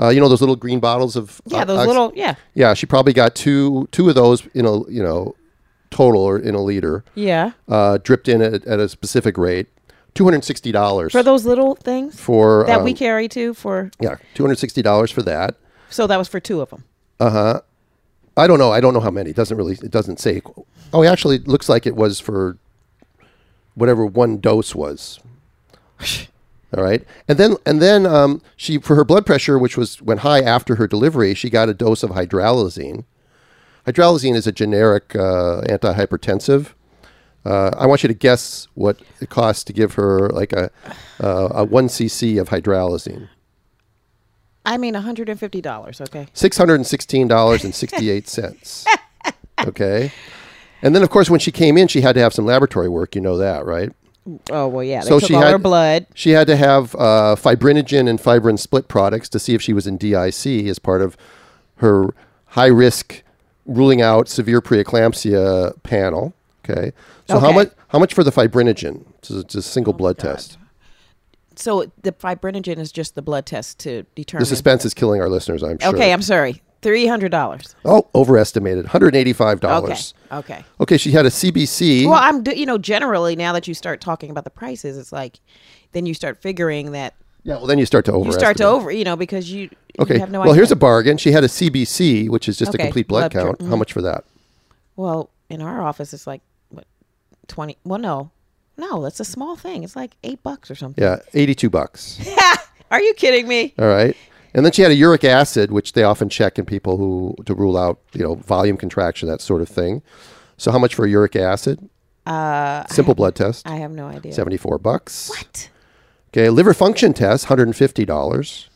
Uh, 0.00 0.08
you 0.08 0.20
know 0.20 0.28
those 0.28 0.40
little 0.40 0.56
green 0.56 0.80
bottles 0.80 1.16
of 1.16 1.40
Yeah, 1.46 1.58
uh, 1.62 1.64
those 1.66 1.78
ox- 1.80 1.86
little. 1.88 2.12
Yeah. 2.14 2.34
Yeah, 2.54 2.74
she 2.74 2.86
probably 2.86 3.12
got 3.12 3.34
two 3.34 3.88
two 3.92 4.08
of 4.08 4.14
those 4.14 4.46
in 4.54 4.64
a 4.66 4.88
you 4.88 5.02
know 5.02 5.34
total 5.90 6.22
or 6.22 6.38
in 6.38 6.54
a 6.54 6.62
liter, 6.62 7.04
Yeah. 7.14 7.52
uh, 7.68 7.98
dripped 8.02 8.26
in 8.28 8.40
at, 8.40 8.64
at 8.64 8.80
a 8.80 8.88
specific 8.88 9.36
rate. 9.36 9.66
Two 10.14 10.24
hundred 10.24 10.44
sixty 10.44 10.72
dollars 10.72 11.12
For 11.12 11.22
those 11.22 11.44
little 11.46 11.74
things 11.74 12.18
for 12.20 12.64
that 12.66 12.82
we 12.84 12.90
um, 12.92 12.96
carry 12.96 13.28
too. 13.28 13.54
For 13.54 13.90
yeah 14.00 14.16
two 14.34 14.42
hundred 14.42 14.58
sixty 14.58 14.82
dollars 14.82 15.10
for 15.10 15.22
that. 15.22 15.56
So 15.92 16.06
that 16.06 16.16
was 16.16 16.28
for 16.28 16.40
two 16.40 16.60
of 16.60 16.70
them. 16.70 16.84
Uh 17.20 17.30
huh. 17.30 17.60
I 18.36 18.46
don't 18.46 18.58
know. 18.58 18.72
I 18.72 18.80
don't 18.80 18.94
know 18.94 19.00
how 19.00 19.10
many. 19.10 19.30
It 19.30 19.36
doesn't 19.36 19.56
really. 19.56 19.74
It 19.74 19.90
doesn't 19.90 20.18
say. 20.18 20.40
Oh, 20.92 21.04
actually, 21.04 21.36
it 21.36 21.48
looks 21.48 21.68
like 21.68 21.86
it 21.86 21.96
was 21.96 22.18
for 22.18 22.56
whatever 23.74 24.04
one 24.04 24.38
dose 24.38 24.74
was. 24.74 25.20
All 26.76 26.82
right, 26.82 27.04
and 27.28 27.36
then 27.36 27.56
and 27.66 27.82
then 27.82 28.06
um, 28.06 28.40
she 28.56 28.78
for 28.78 28.96
her 28.96 29.04
blood 29.04 29.26
pressure, 29.26 29.58
which 29.58 29.76
was 29.76 30.00
went 30.00 30.20
high 30.20 30.40
after 30.40 30.76
her 30.76 30.86
delivery, 30.86 31.34
she 31.34 31.50
got 31.50 31.68
a 31.68 31.74
dose 31.74 32.02
of 32.02 32.10
hydralazine. 32.10 33.04
Hydralazine 33.86 34.34
is 34.34 34.46
a 34.46 34.52
generic 34.52 35.14
uh, 35.14 35.60
antihypertensive. 35.68 36.68
Uh, 37.44 37.72
I 37.76 37.86
want 37.86 38.02
you 38.02 38.08
to 38.08 38.14
guess 38.14 38.68
what 38.74 39.00
it 39.20 39.28
costs 39.28 39.64
to 39.64 39.72
give 39.74 39.94
her 39.94 40.30
like 40.30 40.52
a 40.54 40.70
uh, 41.20 41.48
a 41.50 41.64
one 41.64 41.88
cc 41.88 42.40
of 42.40 42.48
hydralazine. 42.48 43.28
I 44.64 44.76
mean, 44.78 44.94
one 44.94 45.02
hundred 45.02 45.28
and 45.28 45.38
fifty 45.40 45.60
dollars. 45.60 46.00
Okay. 46.00 46.26
six 46.34 46.56
hundred 46.56 46.76
and 46.76 46.86
sixteen 46.86 47.28
dollars 47.28 47.64
and 47.64 47.74
sixty 47.74 48.10
eight 48.10 48.28
cents. 48.28 48.86
Okay, 49.64 50.10
and 50.80 50.92
then 50.96 51.02
of 51.04 51.10
course 51.10 51.30
when 51.30 51.38
she 51.38 51.52
came 51.52 51.76
in, 51.78 51.86
she 51.86 52.00
had 52.00 52.14
to 52.14 52.20
have 52.20 52.32
some 52.34 52.44
laboratory 52.44 52.88
work. 52.88 53.14
You 53.14 53.20
know 53.20 53.36
that, 53.36 53.64
right? 53.64 53.92
Oh 54.50 54.66
well, 54.66 54.82
yeah. 54.82 55.02
They 55.02 55.08
So 55.08 55.20
took 55.20 55.28
she 55.28 55.34
all 55.36 55.42
had- 55.42 55.52
her 55.52 55.58
blood. 55.58 56.06
She 56.14 56.30
had 56.30 56.48
to 56.48 56.56
have 56.56 56.94
uh, 56.96 57.36
fibrinogen 57.38 58.08
and 58.08 58.20
fibrin 58.20 58.56
split 58.58 58.88
products 58.88 59.28
to 59.28 59.38
see 59.38 59.54
if 59.54 59.62
she 59.62 59.72
was 59.72 59.86
in 59.86 59.98
DIC 59.98 60.46
as 60.66 60.78
part 60.80 61.00
of 61.02 61.16
her 61.76 62.12
high 62.46 62.66
risk 62.66 63.22
ruling 63.66 64.02
out 64.02 64.26
severe 64.28 64.60
preeclampsia 64.60 65.80
panel. 65.84 66.34
Okay, 66.68 66.92
so 67.28 67.38
how 67.38 67.52
much 67.52 67.70
how 67.88 67.98
much 68.00 68.14
for 68.14 68.24
the 68.24 68.32
fibrinogen? 68.32 69.04
It's 69.18 69.30
a, 69.30 69.38
it's 69.40 69.54
a 69.54 69.62
single 69.62 69.92
blood 69.92 70.18
test. 70.18 70.58
So 71.62 71.92
the 72.02 72.10
fibrinogen 72.10 72.78
is 72.78 72.90
just 72.90 73.14
the 73.14 73.22
blood 73.22 73.46
test 73.46 73.78
to 73.80 74.02
determine. 74.16 74.42
The 74.42 74.46
suspense 74.46 74.84
is 74.84 74.94
killing 74.94 75.20
our 75.20 75.28
listeners. 75.28 75.62
I'm 75.62 75.78
sure. 75.78 75.94
Okay, 75.94 76.12
I'm 76.12 76.22
sorry. 76.22 76.60
Three 76.82 77.06
hundred 77.06 77.30
dollars. 77.30 77.76
oh 77.84 78.08
overestimated. 78.16 78.84
One 78.86 78.90
hundred 78.90 79.14
eighty-five 79.14 79.60
dollars. 79.60 80.14
Okay. 80.32 80.54
Okay, 80.54 80.64
Okay. 80.80 80.96
she 80.96 81.12
had 81.12 81.24
a 81.24 81.28
CBC. 81.30 82.06
Well, 82.06 82.14
I'm 82.14 82.42
you 82.56 82.66
know 82.66 82.78
generally 82.78 83.36
now 83.36 83.52
that 83.52 83.68
you 83.68 83.74
start 83.74 84.00
talking 84.00 84.30
about 84.32 84.42
the 84.42 84.50
prices, 84.50 84.98
it's 84.98 85.12
like 85.12 85.38
then 85.92 86.04
you 86.04 86.14
start 86.14 86.42
figuring 86.42 86.90
that 86.92 87.14
Yeah, 87.44 87.58
well, 87.58 87.66
then 87.66 87.78
you 87.78 87.86
start 87.86 88.04
to 88.06 88.12
you 88.24 88.32
start 88.32 88.56
to 88.56 88.64
over 88.64 88.90
you 88.90 89.04
know 89.04 89.14
because 89.14 89.52
you 89.52 89.70
Okay. 90.00 90.14
you 90.14 90.20
have 90.20 90.30
no 90.32 90.40
idea. 90.40 90.46
well, 90.46 90.50
idea. 90.50 90.54
here's 90.56 90.72
a 90.72 90.76
bargain. 90.76 91.16
She 91.18 91.30
had 91.30 91.44
a 91.44 91.48
CBC, 91.48 92.28
which 92.28 92.48
is 92.48 92.56
just 92.58 92.70
Okay, 92.74 92.82
a 92.82 92.86
complete 92.86 93.06
blood, 93.06 93.30
blood 93.30 93.44
count. 93.44 93.58
dri- 93.60 93.66
How 93.66 93.70
mm-hmm. 93.74 93.78
much 93.78 93.92
for 93.92 94.02
that? 94.02 94.24
well 94.96 95.30
in 95.48 95.62
our 95.62 95.80
office 95.82 96.12
it's 96.12 96.26
like 96.26 96.40
what 96.70 96.86
twenty. 97.46 97.76
Well, 97.84 98.00
no, 98.00 98.32
no, 98.82 99.02
that's 99.02 99.20
a 99.20 99.24
small 99.24 99.56
thing. 99.56 99.84
It's 99.84 99.94
like 99.96 100.16
eight 100.24 100.42
bucks 100.42 100.70
or 100.70 100.74
something. 100.74 101.02
Yeah, 101.02 101.18
82 101.34 101.70
bucks. 101.70 102.20
Are 102.90 103.00
you 103.00 103.14
kidding 103.14 103.46
me? 103.48 103.74
All 103.78 103.86
right. 103.86 104.16
And 104.54 104.66
then 104.66 104.72
she 104.72 104.82
had 104.82 104.90
a 104.90 104.94
uric 104.94 105.24
acid, 105.24 105.70
which 105.70 105.92
they 105.94 106.02
often 106.02 106.28
check 106.28 106.58
in 106.58 106.66
people 106.66 106.96
who 106.98 107.34
to 107.46 107.54
rule 107.54 107.78
out, 107.78 108.00
you 108.12 108.22
know, 108.22 108.34
volume 108.34 108.76
contraction, 108.76 109.28
that 109.28 109.40
sort 109.40 109.62
of 109.62 109.68
thing. 109.68 110.02
So 110.58 110.70
how 110.70 110.78
much 110.78 110.94
for 110.94 111.06
a 111.06 111.08
uric 111.08 111.36
acid? 111.36 111.88
Uh, 112.26 112.84
Simple 112.88 113.14
blood 113.14 113.34
test, 113.34 113.66
I 113.66 113.76
have 113.76 113.90
no 113.90 114.06
idea. 114.06 114.32
74 114.32 114.78
bucks. 114.78 115.28
What? 115.30 115.70
Okay, 116.30 116.50
liver 116.50 116.74
function 116.74 117.12
test, 117.14 117.46
$150. 117.46 118.68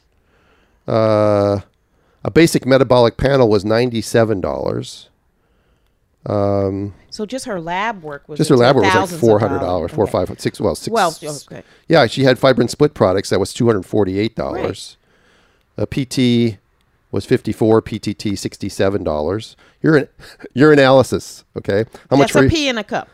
Uh, 0.89 1.61
a 2.25 2.31
basic 2.31 2.67
metabolic 2.67 3.17
panel 3.17 3.49
was 3.49 3.65
$97. 3.65 5.09
Um, 6.29 6.95
So 7.11 7.25
just 7.25 7.45
her 7.45 7.61
lab 7.61 8.03
work 8.03 8.29
was 8.29 8.39
just 8.39 8.51
her 8.51 8.57
lab 8.57 8.75
work 8.77 8.85
was 8.85 9.13
like 9.13 9.21
four 9.21 9.39
hundred 9.39 9.61
dollars, 9.61 9.93
four, 9.93 10.05
Okay. 10.05 10.13
five, 10.27 10.41
six, 10.41 10.61
well, 10.61 10.75
six. 10.75 10.93
Well, 10.93 11.15
okay. 11.23 11.63
Yeah, 11.89 12.07
she 12.07 12.25
had 12.25 12.39
fibrin 12.39 12.69
split 12.69 12.95
products. 12.95 13.31
That 13.31 13.39
was 13.39 13.53
two 13.55 13.67
hundred 13.67 13.85
forty-eight 13.85 14.35
dollars. 14.35 14.97
A 15.79 15.87
PT 15.87 16.59
was 17.13 17.25
fifty-four. 17.27 17.81
PTT 17.83 18.37
sixty-seven 18.37 19.05
dollars. 19.05 19.57
Urine 19.83 20.09
urinalysis. 20.57 21.45
Okay, 21.57 21.85
how 22.11 22.17
much 22.17 22.33
That's 22.33 22.45
for? 22.45 22.47
a 22.47 22.51
pea 22.51 22.69
in 22.69 22.79
a 22.79 22.85
cup, 22.85 23.09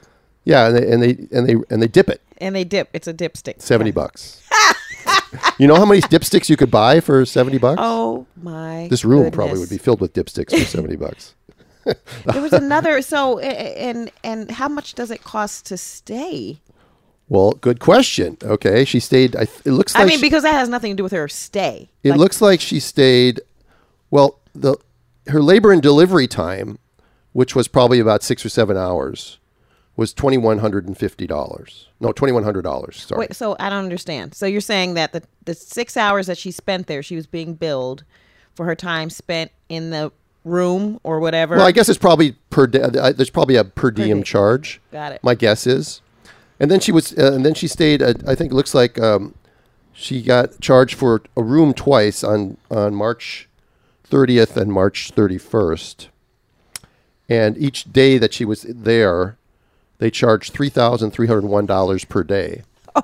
yeah, 0.44 0.68
and 0.68 0.76
they, 0.76 0.86
and 0.88 1.02
they 1.02 1.36
and 1.36 1.48
they 1.48 1.56
and 1.70 1.82
they 1.82 1.88
dip 1.88 2.08
it. 2.08 2.20
and 2.38 2.54
they 2.56 2.64
dip. 2.64 2.88
It's 2.92 3.06
a 3.08 3.12
dipstick. 3.14 3.60
Seventy 3.60 3.90
Okay. 3.90 3.94
bucks. 3.96 4.40
you 5.58 5.66
know 5.66 5.74
how 5.76 5.84
many 5.84 6.00
dipsticks 6.00 6.48
you 6.48 6.56
could 6.56 6.70
buy 6.70 7.00
for 7.00 7.26
seventy 7.26 7.58
bucks? 7.58 7.78
Oh 7.82 8.26
my! 8.42 8.86
this 8.88 9.04
room 9.04 9.24
goodness. 9.24 9.34
probably 9.36 9.58
would 9.58 9.70
be 9.70 9.78
filled 9.78 10.00
with 10.00 10.14
dipsticks 10.14 10.50
for 10.50 10.64
seventy 10.64 10.96
bucks. 11.04 11.34
There 11.84 12.42
was 12.42 12.52
another. 12.52 13.02
So 13.02 13.38
and 13.38 14.10
and 14.22 14.50
how 14.50 14.68
much 14.68 14.94
does 14.94 15.10
it 15.10 15.24
cost 15.24 15.66
to 15.66 15.76
stay? 15.76 16.60
Well, 17.28 17.52
good 17.52 17.80
question. 17.80 18.36
Okay, 18.42 18.84
she 18.84 19.00
stayed. 19.00 19.34
I, 19.36 19.42
it 19.64 19.66
looks 19.66 19.94
like 19.94 20.02
I 20.02 20.06
mean, 20.06 20.18
she- 20.18 20.22
because 20.26 20.42
that 20.42 20.52
has 20.54 20.68
nothing 20.68 20.92
to 20.92 20.96
do 20.96 21.02
with 21.02 21.12
her 21.12 21.28
stay. 21.28 21.88
It 22.02 22.10
Like, 22.10 22.18
looks 22.18 22.40
like 22.42 22.60
she 22.60 22.78
stayed. 22.80 23.40
Well, 24.10 24.38
the 24.54 24.76
her 25.28 25.40
labor 25.42 25.72
and 25.72 25.80
delivery 25.82 26.26
time, 26.26 26.78
which 27.32 27.54
was 27.56 27.68
probably 27.68 28.00
about 28.00 28.22
six 28.22 28.44
or 28.44 28.48
seven 28.50 28.76
hours, 28.76 29.38
was 29.96 30.12
twenty 30.12 30.36
one 30.36 30.58
hundred 30.58 30.86
and 30.86 30.96
fifty 30.98 31.26
dollars. 31.26 31.88
No, 32.00 32.12
twenty 32.12 32.32
one 32.32 32.44
hundred 32.44 32.62
dollars. 32.62 32.96
Sorry. 33.08 33.20
Wait, 33.20 33.34
so 33.34 33.56
I 33.58 33.70
don't 33.70 33.84
understand. 33.84 34.34
So 34.34 34.44
you're 34.46 34.60
saying 34.60 34.94
that 34.94 35.12
the 35.12 35.22
the 35.44 35.54
six 35.54 35.96
hours 35.96 36.26
that 36.26 36.36
she 36.36 36.50
spent 36.50 36.86
there, 36.86 37.02
she 37.02 37.16
was 37.16 37.26
being 37.26 37.54
billed 37.54 38.04
for 38.54 38.66
her 38.66 38.74
time 38.74 39.08
spent 39.08 39.50
in 39.70 39.88
the 39.90 40.12
room 40.44 41.00
or 41.02 41.20
whatever. 41.20 41.56
Well, 41.56 41.66
I 41.66 41.72
guess 41.72 41.88
it's 41.88 41.98
probably 41.98 42.32
per 42.50 42.66
day. 42.66 42.80
uh, 42.82 43.12
There's 43.12 43.30
probably 43.30 43.56
a 43.56 43.64
per 43.64 43.90
diem 43.90 44.18
day. 44.18 44.24
charge. 44.24 44.80
Got 44.90 45.12
it. 45.12 45.20
My 45.22 45.34
guess 45.34 45.66
is, 45.66 46.00
and 46.60 46.70
then 46.70 46.80
she 46.80 46.92
was, 46.92 47.16
uh, 47.18 47.32
and 47.32 47.44
then 47.44 47.54
she 47.54 47.66
stayed. 47.68 48.02
At, 48.02 48.28
I 48.28 48.34
think 48.34 48.52
it 48.52 48.54
looks 48.54 48.74
like 48.74 48.98
um, 49.00 49.34
she 49.92 50.22
got 50.22 50.60
charged 50.60 50.94
for 50.96 51.22
a 51.36 51.42
room 51.42 51.74
twice 51.74 52.22
on 52.24 52.56
on 52.70 52.94
March 52.94 53.48
30th 54.10 54.56
and 54.56 54.72
March 54.72 55.12
31st, 55.14 56.08
and 57.28 57.56
each 57.58 57.92
day 57.92 58.18
that 58.18 58.34
she 58.34 58.44
was 58.44 58.62
there, 58.68 59.36
they 59.98 60.10
charged 60.10 60.52
three 60.52 60.68
thousand 60.70 61.12
three 61.12 61.26
hundred 61.26 61.44
one 61.44 61.66
dollars 61.66 62.04
per 62.04 62.22
day. 62.22 62.62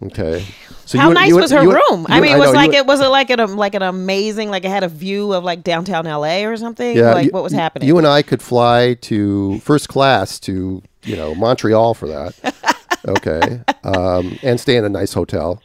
Okay. 0.00 0.44
So 0.84 0.96
How 0.96 1.08
you 1.08 1.14
nice 1.14 1.32
was 1.32 1.50
her 1.50 1.60
room? 1.68 2.06
I 2.08 2.20
mean, 2.20 2.32
it 2.36 2.38
was 2.38 2.52
know, 2.52 2.52
like 2.52 2.72
it 2.72 2.86
was 2.86 3.00
it 3.00 3.08
like 3.08 3.30
an 3.30 3.56
like 3.56 3.74
an 3.74 3.82
amazing 3.82 4.48
like 4.48 4.64
it 4.64 4.70
had 4.70 4.84
a 4.84 4.88
view 4.88 5.32
of 5.32 5.42
like 5.44 5.64
downtown 5.64 6.04
LA 6.04 6.44
or 6.44 6.56
something. 6.56 6.96
Yeah, 6.96 7.14
like 7.14 7.26
you- 7.26 7.30
what 7.32 7.42
was 7.42 7.52
happening? 7.52 7.88
You 7.88 7.98
and 7.98 8.06
I 8.06 8.22
could 8.22 8.40
fly 8.40 8.94
to 9.02 9.58
first 9.58 9.88
class 9.88 10.38
to 10.40 10.82
you 11.02 11.16
know 11.16 11.34
Montreal 11.34 11.94
for 11.94 12.06
that. 12.08 12.86
okay, 13.08 13.60
um, 13.84 14.38
and 14.42 14.60
stay 14.60 14.76
in 14.76 14.84
a 14.84 14.88
nice 14.88 15.12
hotel. 15.12 15.60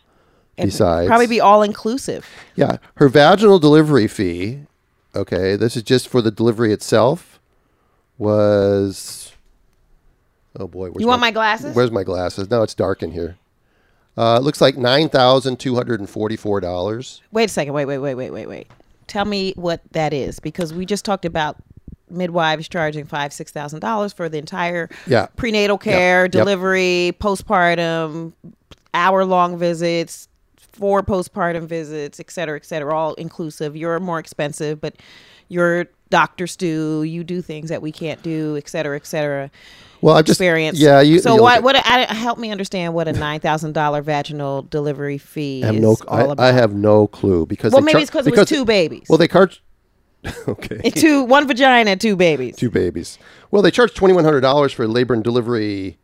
Besides, 0.58 1.08
probably 1.08 1.28
be 1.28 1.40
all 1.42 1.62
inclusive. 1.64 2.28
yeah, 2.56 2.78
her 2.96 3.10
vaginal 3.10 3.60
delivery 3.60 4.08
fee. 4.08 4.62
Okay, 5.16 5.56
this 5.56 5.78
is 5.78 5.84
just 5.84 6.08
for 6.08 6.22
the 6.22 6.32
delivery 6.32 6.74
itself. 6.74 7.40
Was 8.18 9.32
oh 10.60 10.68
boy, 10.68 10.90
where's 10.90 11.02
You 11.02 11.08
want 11.08 11.22
my 11.22 11.32
glasses? 11.32 11.76
Where's 11.76 11.92
my 11.92 12.04
glasses? 12.04 12.50
Now 12.50 12.62
it's 12.64 12.74
dark 12.76 13.02
in 13.04 13.12
here. 13.12 13.38
Uh, 14.16 14.38
it 14.40 14.44
looks 14.44 14.62
like 14.62 14.78
nine 14.78 15.10
thousand 15.10 15.60
two 15.60 15.76
hundred 15.76 16.00
and 16.00 16.10
forty-four 16.10 16.60
dollars. 16.62 17.22
Wait 17.32 17.46
a 17.46 17.48
second. 17.48 17.74
Wait, 17.74 17.86
wait, 17.86 17.98
wait, 17.98 18.16
wait, 18.16 18.30
wait, 18.32 18.48
wait. 18.48 18.68
Tell 19.08 19.26
me 19.26 19.54
what 19.56 19.82
that 19.92 20.14
is 20.14 20.40
because 20.40 20.74
we 20.74 20.86
just 20.86 21.04
talked 21.06 21.26
about 21.26 21.58
midwives 22.10 22.68
charging 22.70 23.06
five, 23.06 23.34
six 23.34 23.52
thousand 23.52 23.80
dollars 23.80 24.14
for 24.14 24.30
the 24.30 24.38
entire 24.38 24.90
Yeah. 25.08 25.28
prenatal 25.36 25.78
care, 25.80 26.24
Yep. 26.24 26.32
delivery, 26.32 27.14
postpartum, 27.20 28.34
hour 28.94 29.26
long 29.26 29.58
visits, 29.58 30.28
four 30.58 31.02
postpartum 31.02 31.66
visits, 31.66 32.20
et 32.20 32.30
cetera, 32.30 32.56
et 32.56 32.66
cetera, 32.66 32.96
all 32.96 33.14
inclusive. 33.16 33.76
You're 33.76 34.00
more 34.00 34.20
expensive, 34.20 34.80
but 34.80 34.96
your 35.50 35.86
doctors 36.12 36.56
do. 36.56 37.02
You 37.04 37.24
do 37.24 37.42
things 37.42 37.70
that 37.70 37.82
we 37.82 37.92
can't 37.92 38.22
do, 38.22 38.56
et 38.58 38.70
cetera, 38.70 38.96
et 38.96 39.08
cetera. 39.08 39.50
Well, 40.04 40.18
I've 40.18 40.26
just 40.26 40.42
Experience. 40.42 40.78
Yeah, 40.78 41.00
you. 41.00 41.20
So 41.20 41.42
what? 41.42 41.64
What? 41.64 41.78
I, 41.78 42.14
help 42.14 42.38
me 42.38 42.52
understand 42.52 42.94
what 42.94 43.08
a 43.08 43.14
nine 43.14 43.40
thousand 43.40 43.72
dollar 43.72 44.02
vaginal 44.02 44.64
delivery 44.64 45.18
fee 45.18 45.64
I 45.64 45.68
have 45.68 45.76
is 45.76 45.82
no. 45.82 45.96
all 46.10 46.18
I, 46.18 46.22
about. 46.24 46.40
I 46.42 46.52
have 46.52 46.74
no 46.74 47.08
clue 47.08 47.46
because. 47.46 47.72
well, 47.72 47.82
maybe 47.82 47.94
char- 47.94 48.02
it's 48.02 48.12
because 48.12 48.28
it 48.28 48.36
was 48.36 48.50
two 48.50 48.66
babies. 48.66 49.06
Well, 49.08 49.18
they 49.18 49.30
charge. 49.30 49.64
okay. 50.48 50.90
two, 50.90 51.24
one 51.24 51.48
vagina, 51.48 51.96
two 51.96 52.18
babies. 52.18 52.58
two 52.58 52.70
babies. 52.70 53.18
Well, 53.50 53.62
they 53.62 53.72
charge 53.72 53.94
twenty 53.94 54.14
one 54.14 54.26
hundred 54.26 54.42
dollars 54.42 54.74
for 54.74 54.90
labor 54.90 55.14
and 55.14 55.24
delivery 55.24 55.98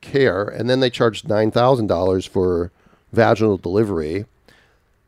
care, 0.00 0.44
and 0.44 0.70
then 0.70 0.78
they 0.78 0.90
charge 0.90 1.24
nine 1.24 1.50
thousand 1.50 1.88
dollars 1.88 2.24
for 2.24 2.70
vaginal 3.12 3.56
delivery. 3.56 4.26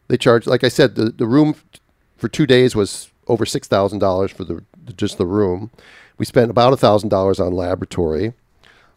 They 0.09 0.17
charge, 0.17 0.49
like 0.49 0.65
I 0.65 0.69
said, 0.69 0.97
the, 0.97 1.11
the 1.11 1.29
room 1.29 1.55
for 2.17 2.29
two 2.29 2.45
days 2.45 2.75
was 2.75 3.13
over 3.29 3.47
six 3.47 3.69
thousand 3.69 4.01
dollars 4.01 4.33
for 4.33 4.43
the 4.43 4.65
just 4.97 5.17
the 5.17 5.27
room. 5.27 5.71
We 6.19 6.25
spent 6.25 6.51
about 6.51 6.79
thousand 6.79 7.09
dollars 7.09 7.41
on 7.41 7.53
laboratory. 7.53 8.33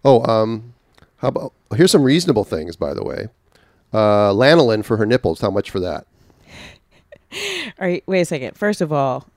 Oh, 0.05 0.23
um, 0.31 0.73
how 1.17 1.29
about 1.29 1.53
here's 1.75 1.91
some 1.91 2.03
reasonable 2.03 2.43
things, 2.43 2.75
by 2.75 2.93
the 2.93 3.03
way. 3.03 3.27
Uh, 3.93 4.31
lanolin 4.31 4.83
for 4.85 4.97
her 4.97 5.05
nipples. 5.05 5.41
How 5.41 5.49
much 5.49 5.71
for 5.71 5.79
that? 5.79 6.05
All 7.33 7.87
right, 7.87 8.03
wait 8.07 8.21
a 8.21 8.25
second. 8.25 8.57
First 8.57 8.81
of 8.81 8.91
all, 8.93 9.27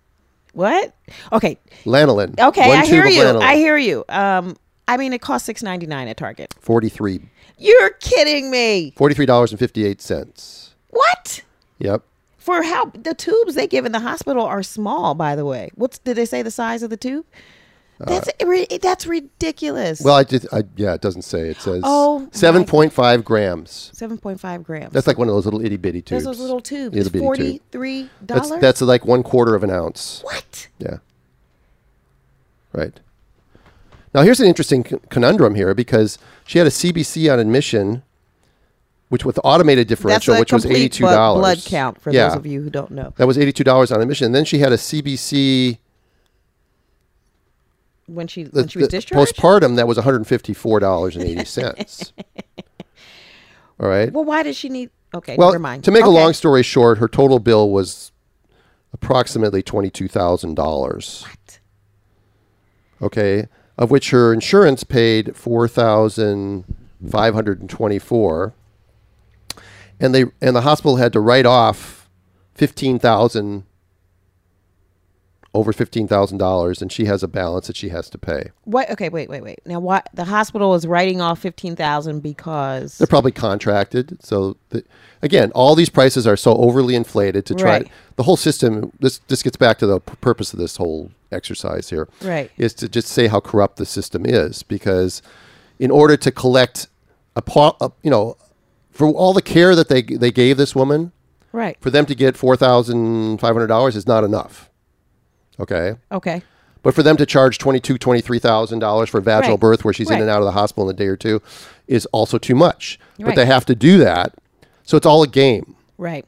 what? 0.53 0.95
Okay, 1.33 1.59
Lanolin. 1.85 2.39
okay, 2.39 2.69
One 2.69 2.79
I 2.79 2.83
tube 2.83 2.91
hear 2.93 3.07
of 3.07 3.13
you. 3.13 3.23
lanolin. 3.23 3.43
I 3.43 3.55
hear 3.57 3.77
you. 3.77 4.05
Um, 4.09 4.57
I 4.89 4.97
mean, 4.97 5.13
it 5.13 5.21
costs 5.21 5.47
six 5.47 5.63
ninety 5.63 5.87
nine 5.87 6.09
at 6.09 6.17
Target. 6.17 6.55
Forty-three. 6.61 7.21
You're 7.59 7.91
kidding 8.01 8.51
me. 8.51 8.93
Forty-three 8.97 9.27
dollars 9.27 9.53
and 9.53 9.59
fifty-eight 9.59 10.01
cents. 10.03 10.75
What? 10.91 11.43
Yep. 11.79 12.03
For 12.39 12.63
how 12.63 12.87
the 12.87 13.15
tubes 13.15 13.55
they 13.55 13.67
give 13.67 13.85
in 13.85 13.93
the 13.93 14.01
hospital 14.01 14.45
are 14.45 14.63
small, 14.63 15.15
by 15.15 15.37
the 15.37 15.45
way. 15.45 15.71
What's 15.75 15.99
did 15.99 16.17
they 16.17 16.25
say 16.25 16.43
the 16.43 16.51
size 16.51 16.83
of 16.83 16.91
the 16.91 16.97
tube? 16.97 17.25
That's 18.07 18.29
ri- 18.45 18.67
that's 18.81 19.07
ridiculous. 19.07 20.01
Uh, 20.01 20.05
Well, 20.07 20.15
I 20.17 20.25
did. 20.25 20.47
I, 20.53 20.63
yeah, 20.77 20.95
it 20.95 21.01
doesn't 21.03 21.23
say. 21.23 21.51
It 21.51 21.59
says 21.61 21.83
Oh, 21.85 22.21
my- 22.21 22.29
seven 22.33 22.65
point 22.65 22.93
five 22.93 23.25
grams. 23.25 23.91
seven 23.93 24.17
point 24.17 24.41
five 24.41 24.65
grams. 24.65 24.93
That's 24.93 25.07
like 25.07 25.19
one 25.19 25.29
of 25.29 25.35
those 25.35 25.45
little 25.45 25.61
itty 25.65 25.77
bitty 25.77 26.01
tubes. 26.01 26.25
There's 26.25 26.25
those 26.25 26.41
little 26.41 26.61
tubes. 26.61 26.95
Itty 26.97 27.01
It's 27.01 27.09
bitty 27.11 27.25
forty 27.25 27.61
three 27.71 28.09
That's 28.23 28.49
dollars. 28.49 28.61
that's 28.63 28.81
like 28.81 29.05
one 29.05 29.23
quarter 29.23 29.55
of 29.55 29.63
an 29.65 29.71
ounce. 29.71 30.23
what? 30.25 30.69
Yeah. 30.79 30.99
Right. 32.73 32.99
Now 34.15 34.23
here's 34.23 34.41
an 34.41 34.47
interesting 34.47 34.83
con- 34.83 35.01
conundrum 35.09 35.55
here 35.55 35.75
because 35.75 36.19
she 36.47 36.59
had 36.59 36.67
a 36.67 36.71
CBC 36.71 37.33
on 37.33 37.39
admission, 37.39 38.03
which 39.09 39.25
with 39.25 39.35
the 39.37 39.43
automated 39.43 39.89
That's 39.89 40.01
differential, 40.01 40.35
a 40.35 40.41
which 40.41 40.53
was 40.53 40.63
complete 40.63 40.79
eighty-two 40.81 41.05
blood, 41.05 41.15
dollars. 41.15 41.41
blood 41.41 41.63
count 41.65 42.01
for 42.01 42.11
yeah, 42.13 42.29
those 42.29 42.37
of 42.39 42.47
you 42.47 42.63
who 42.63 42.71
don't 42.71 42.91
know. 42.93 43.13
that 43.17 43.27
was 43.27 43.37
eighty-two 43.39 43.65
dollars 43.65 43.93
on 43.93 44.01
admission. 44.01 44.27
And 44.27 44.35
then 44.35 44.45
she 44.45 44.59
had 44.59 44.73
a 44.73 44.77
CBC. 44.77 45.79
When 48.15 48.27
she 48.27 48.43
The, 48.45 48.51
when 48.63 48.69
she 48.69 48.79
was 48.79 48.89
discharged. 48.89 49.37
postpartum 49.37 49.77
that 49.77 49.87
was 49.87 49.97
one 49.97 50.05
hundred 50.05 50.27
fifty-four 50.27 50.81
dollars 50.81 51.17
and 51.17 51.25
eighty 51.25 51.45
cents. 51.45 52.13
All 53.81 53.89
right. 53.89 54.13
well, 54.13 54.25
why 54.25 54.43
did 54.43 54.57
she 54.57 54.69
need? 54.69 54.91
Okay, 55.15 55.37
Well, 55.37 55.49
never 55.49 55.59
mind. 55.59 55.85
to 55.85 55.91
make 55.91 56.05
a 56.05 56.09
long 56.11 56.33
story 56.35 56.63
short, 56.63 56.99
her 56.99 57.09
total 57.09 57.39
bill 57.41 57.71
was 57.71 58.13
approximately 58.93 59.63
twenty-two 59.63 60.09
thousand 60.09 60.55
dollars. 60.55 61.25
What? 61.29 61.59
Okay, 63.03 63.47
of 63.79 63.91
which 63.91 64.11
her 64.11 64.33
insurance 64.33 64.85
paid 64.85 65.35
four 65.37 65.67
thousand 65.67 66.65
five 67.09 67.35
hundred 67.35 67.61
and 67.61 67.71
twenty-four, 67.71 68.53
and 69.99 70.15
they 70.15 70.25
and 70.41 70.55
the 70.55 70.61
hospital 70.63 70.97
had 70.97 71.13
to 71.15 71.21
write 71.21 71.47
off 71.47 72.09
fifteen 72.55 72.99
thousand 72.99 73.65
over 75.53 75.73
fifteen 75.73 76.07
thousand 76.07 76.39
dollars, 76.39 76.81
and 76.81 76.93
she 76.93 77.07
has 77.07 77.23
a 77.23 77.29
balance 77.29 77.67
that 77.67 77.77
she 77.77 77.89
has 77.89 78.09
to 78.11 78.19
pay. 78.19 78.51
What? 78.65 78.89
Okay, 78.91 79.09
wait, 79.09 79.29
wait, 79.29 79.43
wait. 79.43 79.61
Now, 79.67 79.81
why 79.81 80.03
the 80.15 80.25
hospital 80.25 80.75
is 80.75 80.87
writing 80.87 81.21
off 81.21 81.41
fifteen 81.41 81.75
thousand 81.75 82.21
because 82.21 82.99
They're 82.99 83.07
probably 83.07 83.33
contracted. 83.33 84.23
So 84.25 84.57
the, 84.69 84.85
again, 85.23 85.51
all 85.53 85.75
these 85.75 85.91
prices 85.91 86.27
are 86.27 86.37
so 86.37 86.57
overly 86.57 86.95
inflated 86.95 87.47
to 87.47 87.55
try 87.55 87.71
Right. 87.79 87.91
the 88.17 88.23
whole 88.23 88.37
system. 88.37 88.93
This 89.01 89.19
this 89.27 89.43
gets 89.43 89.57
back 89.57 89.79
to 89.79 89.87
the 89.87 90.01
p- 90.01 90.15
purpose 90.21 90.53
of 90.53 90.59
this 90.61 90.77
whole 90.77 91.11
exercise 91.33 91.91
here. 91.91 92.09
Right. 92.23 92.51
Is 92.57 92.73
to 92.75 92.89
just 92.89 93.09
say 93.09 93.27
how 93.27 93.41
corrupt 93.41 93.77
the 93.77 93.87
system 93.87 94.25
is 94.25 94.63
because 94.63 95.21
in 95.81 95.91
order 95.91 96.17
to 96.17 96.31
collect 96.31 96.87
a, 97.35 97.43
a 97.81 97.91
you 98.03 98.11
know 98.11 98.37
for 98.93 99.09
all 99.09 99.33
the 99.33 99.43
care 99.43 99.75
that 99.75 99.89
they 99.89 100.03
they 100.03 100.31
gave 100.31 100.57
this 100.59 100.77
woman 100.77 101.11
right. 101.53 101.77
for 101.81 101.91
them 101.91 102.07
to 102.07 102.15
get 102.15 102.37
four 102.37 102.57
thousand 102.57 103.39
five 103.39 103.55
hundred 103.55 103.67
dollars 103.67 103.97
is 103.97 104.07
not 104.07 104.23
enough. 104.23 104.70
Okay. 105.61 105.95
Okay. 106.11 106.43
But 106.83 106.95
for 106.95 107.03
them 107.03 107.17
to 107.19 107.27
charge 107.27 107.59
twenty 107.59 107.79
two, 107.81 107.99
twenty 107.99 108.21
three 108.23 108.39
thousand 108.39 108.79
dollars 108.79 109.11
for 109.11 109.21
vaginal 109.21 109.57
Right. 109.57 109.61
birth, 109.61 109.85
where 109.85 109.93
she's 109.95 110.09
in 110.09 110.15
Right. 110.15 110.23
and 110.23 110.31
out 110.31 110.39
of 110.39 110.47
the 110.47 110.53
hospital 110.53 110.89
in 110.89 110.95
a 110.95 110.99
day 110.99 111.07
or 111.07 111.17
two, 111.17 111.43
is 111.87 112.07
also 112.07 112.39
too 112.39 112.55
much. 112.55 112.99
But 113.19 113.27
Right. 113.27 113.37
they 113.37 113.47
have 113.47 113.67
to 113.67 113.75
do 113.75 113.99
that, 113.99 114.35
so 114.85 114.97
it's 114.97 115.07
all 115.07 115.23
a 115.23 115.27
game, 115.29 115.75
Right. 115.99 116.25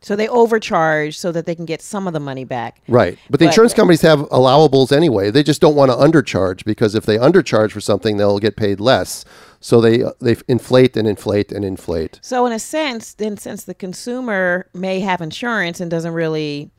So 0.00 0.16
they 0.16 0.28
overcharge 0.28 1.16
so 1.16 1.32
that 1.32 1.46
they 1.46 1.54
can 1.54 1.64
get 1.64 1.80
some 1.80 2.06
of 2.06 2.12
the 2.12 2.20
money 2.20 2.44
back. 2.44 2.82
right? 2.88 3.16
But 3.30 3.38
the 3.40 3.46
But- 3.46 3.52
insurance 3.52 3.72
companies 3.72 4.02
have 4.02 4.18
allowables 4.28 4.92
anyway. 4.92 5.30
They 5.30 5.42
just 5.42 5.62
don't 5.62 5.74
want 5.76 5.90
to 5.92 5.96
undercharge 5.96 6.62
because 6.66 6.94
if 6.94 7.06
they 7.06 7.16
undercharge 7.16 7.70
for 7.70 7.80
something, 7.80 8.18
they'll 8.18 8.38
get 8.38 8.54
paid 8.56 8.80
less. 8.80 9.24
So 9.60 9.80
they 9.80 10.02
uh, 10.02 10.10
they 10.20 10.36
inflate 10.46 10.94
and 10.98 11.08
inflate 11.08 11.52
and 11.52 11.64
inflate. 11.64 12.18
So 12.20 12.44
in 12.44 12.52
a 12.52 12.58
sense, 12.58 13.14
then 13.14 13.38
since 13.38 13.64
the 13.64 13.72
consumer 13.72 14.66
may 14.74 15.00
have 15.00 15.22
insurance 15.22 15.80
and 15.80 15.90
doesn't 15.90 16.12
really 16.12 16.70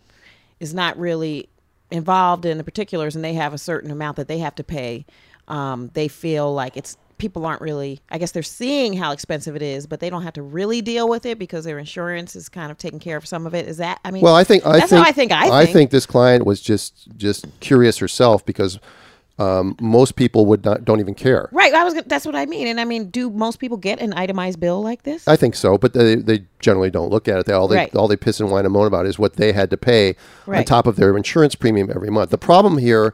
is 0.60 0.74
not 0.76 0.96
really 1.00 1.50
involved 1.92 2.46
in 2.46 2.58
the 2.58 2.64
particulars 2.64 3.16
and 3.16 3.24
they 3.24 3.34
have 3.34 3.54
a 3.54 3.58
certain 3.58 3.92
amount 3.92 4.18
that 4.18 4.28
they 4.28 4.40
have 4.40 4.56
to 4.56 4.64
pay, 4.64 5.06
um, 5.48 5.92
they 5.94 6.08
feel 6.08 6.54
like 6.54 6.76
it's 6.78 6.98
people 7.18 7.46
aren't 7.46 7.62
really. 7.62 8.02
I 8.10 8.18
guess 8.18 8.32
they're 8.32 8.44
seeing 8.44 8.94
how 8.94 9.12
expensive 9.12 9.56
it 9.56 9.62
is, 9.62 9.88
but 9.88 10.00
they 10.00 10.10
don't 10.10 10.24
have 10.24 10.34
to 10.34 10.42
really 10.42 10.82
deal 10.82 11.08
with 11.08 11.26
it 11.26 11.40
because 11.40 11.66
their 11.66 11.80
insurance 11.80 12.36
is 12.36 12.50
kind 12.50 12.72
of 12.72 12.78
taking 12.78 13.00
care 13.00 13.18
of 13.18 13.26
some 13.26 13.48
of 13.48 13.54
it. 13.54 13.68
Is 13.68 13.78
that? 13.78 14.00
I 14.04 14.12
mean, 14.12 14.22
Well, 14.22 14.36
I 14.36 14.44
think 14.44 14.66
I 14.66 14.82
think 14.82 14.92
how 14.92 15.08
I 15.08 15.12
think. 15.12 15.32
I 15.32 15.66
think. 15.66 15.92
this 15.92 16.06
client 16.06 16.46
was 16.46 16.62
just 16.62 17.08
just 17.18 17.48
curious 17.60 17.98
herself 17.98 18.46
because 18.46 18.80
um, 19.38 19.76
most 19.82 20.16
people 20.16 20.46
would 20.46 20.64
not 20.64 20.86
don't 20.86 21.00
even 21.00 21.14
care. 21.14 21.50
Right. 21.52 21.74
I 21.74 21.84
was. 21.84 21.94
gonna- 21.94 22.06
That's 22.08 22.26
what 22.26 22.36
I 22.36 22.46
mean. 22.46 22.68
And 22.68 22.80
I 22.80 22.86
mean, 22.86 23.10
do 23.10 23.30
most 23.30 23.60
people 23.60 23.76
get 23.78 24.00
an 24.00 24.14
itemized 24.14 24.60
bill 24.60 24.82
like 24.82 25.04
this? 25.04 25.28
I 25.28 25.36
think 25.36 25.56
so, 25.56 25.78
but 25.78 25.94
they, 25.94 26.16
they 26.16 26.46
generally 26.60 26.90
don't 26.90 27.10
look 27.10 27.28
at 27.28 27.40
it. 27.40 27.46
They 27.46 27.54
all 27.54 27.68
they 27.68 27.76
Right. 27.76 27.96
all 27.96 28.08
they 28.08 28.16
piss 28.16 28.40
and 28.40 28.50
whine 28.50 28.64
and 28.66 28.74
moan 28.74 28.88
about 28.88 29.06
is 29.06 29.20
what 29.20 29.34
they 29.36 29.52
had 29.52 29.70
to 29.72 29.78
pay 29.78 30.10
on 30.10 30.16
Right. 30.54 30.68
top 30.68 30.88
of 30.88 30.96
their 30.96 31.16
insurance 31.18 31.54
premium 31.56 31.90
every 31.94 32.10
month. 32.10 32.30
The 32.30 32.38
problem 32.38 32.78
here, 32.78 33.14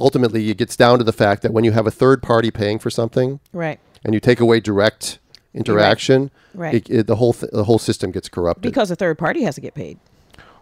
ultimately, 0.00 0.50
it 0.50 0.58
gets 0.58 0.76
down 0.76 0.98
to 0.98 1.04
the 1.04 1.12
fact 1.14 1.40
that 1.42 1.52
when 1.52 1.64
you 1.64 1.72
have 1.72 1.86
a 1.86 1.90
third 1.90 2.22
party 2.22 2.50
paying 2.50 2.78
for 2.78 2.90
something 2.90 3.40
right. 3.54 3.78
and 4.04 4.12
you 4.12 4.20
take 4.20 4.40
away 4.40 4.60
direct 4.60 5.18
interaction, 5.54 6.30
Right. 6.56 6.74
It, 6.74 6.90
it, 6.90 7.06
the 7.08 7.16
whole 7.16 7.32
th- 7.32 7.50
the 7.52 7.64
whole 7.64 7.78
system 7.80 8.12
gets 8.12 8.28
corrupted. 8.28 8.62
Because 8.62 8.88
a 8.90 8.94
third 8.96 9.18
party 9.18 9.42
has 9.42 9.56
to 9.56 9.60
get 9.60 9.74
paid. 9.74 9.98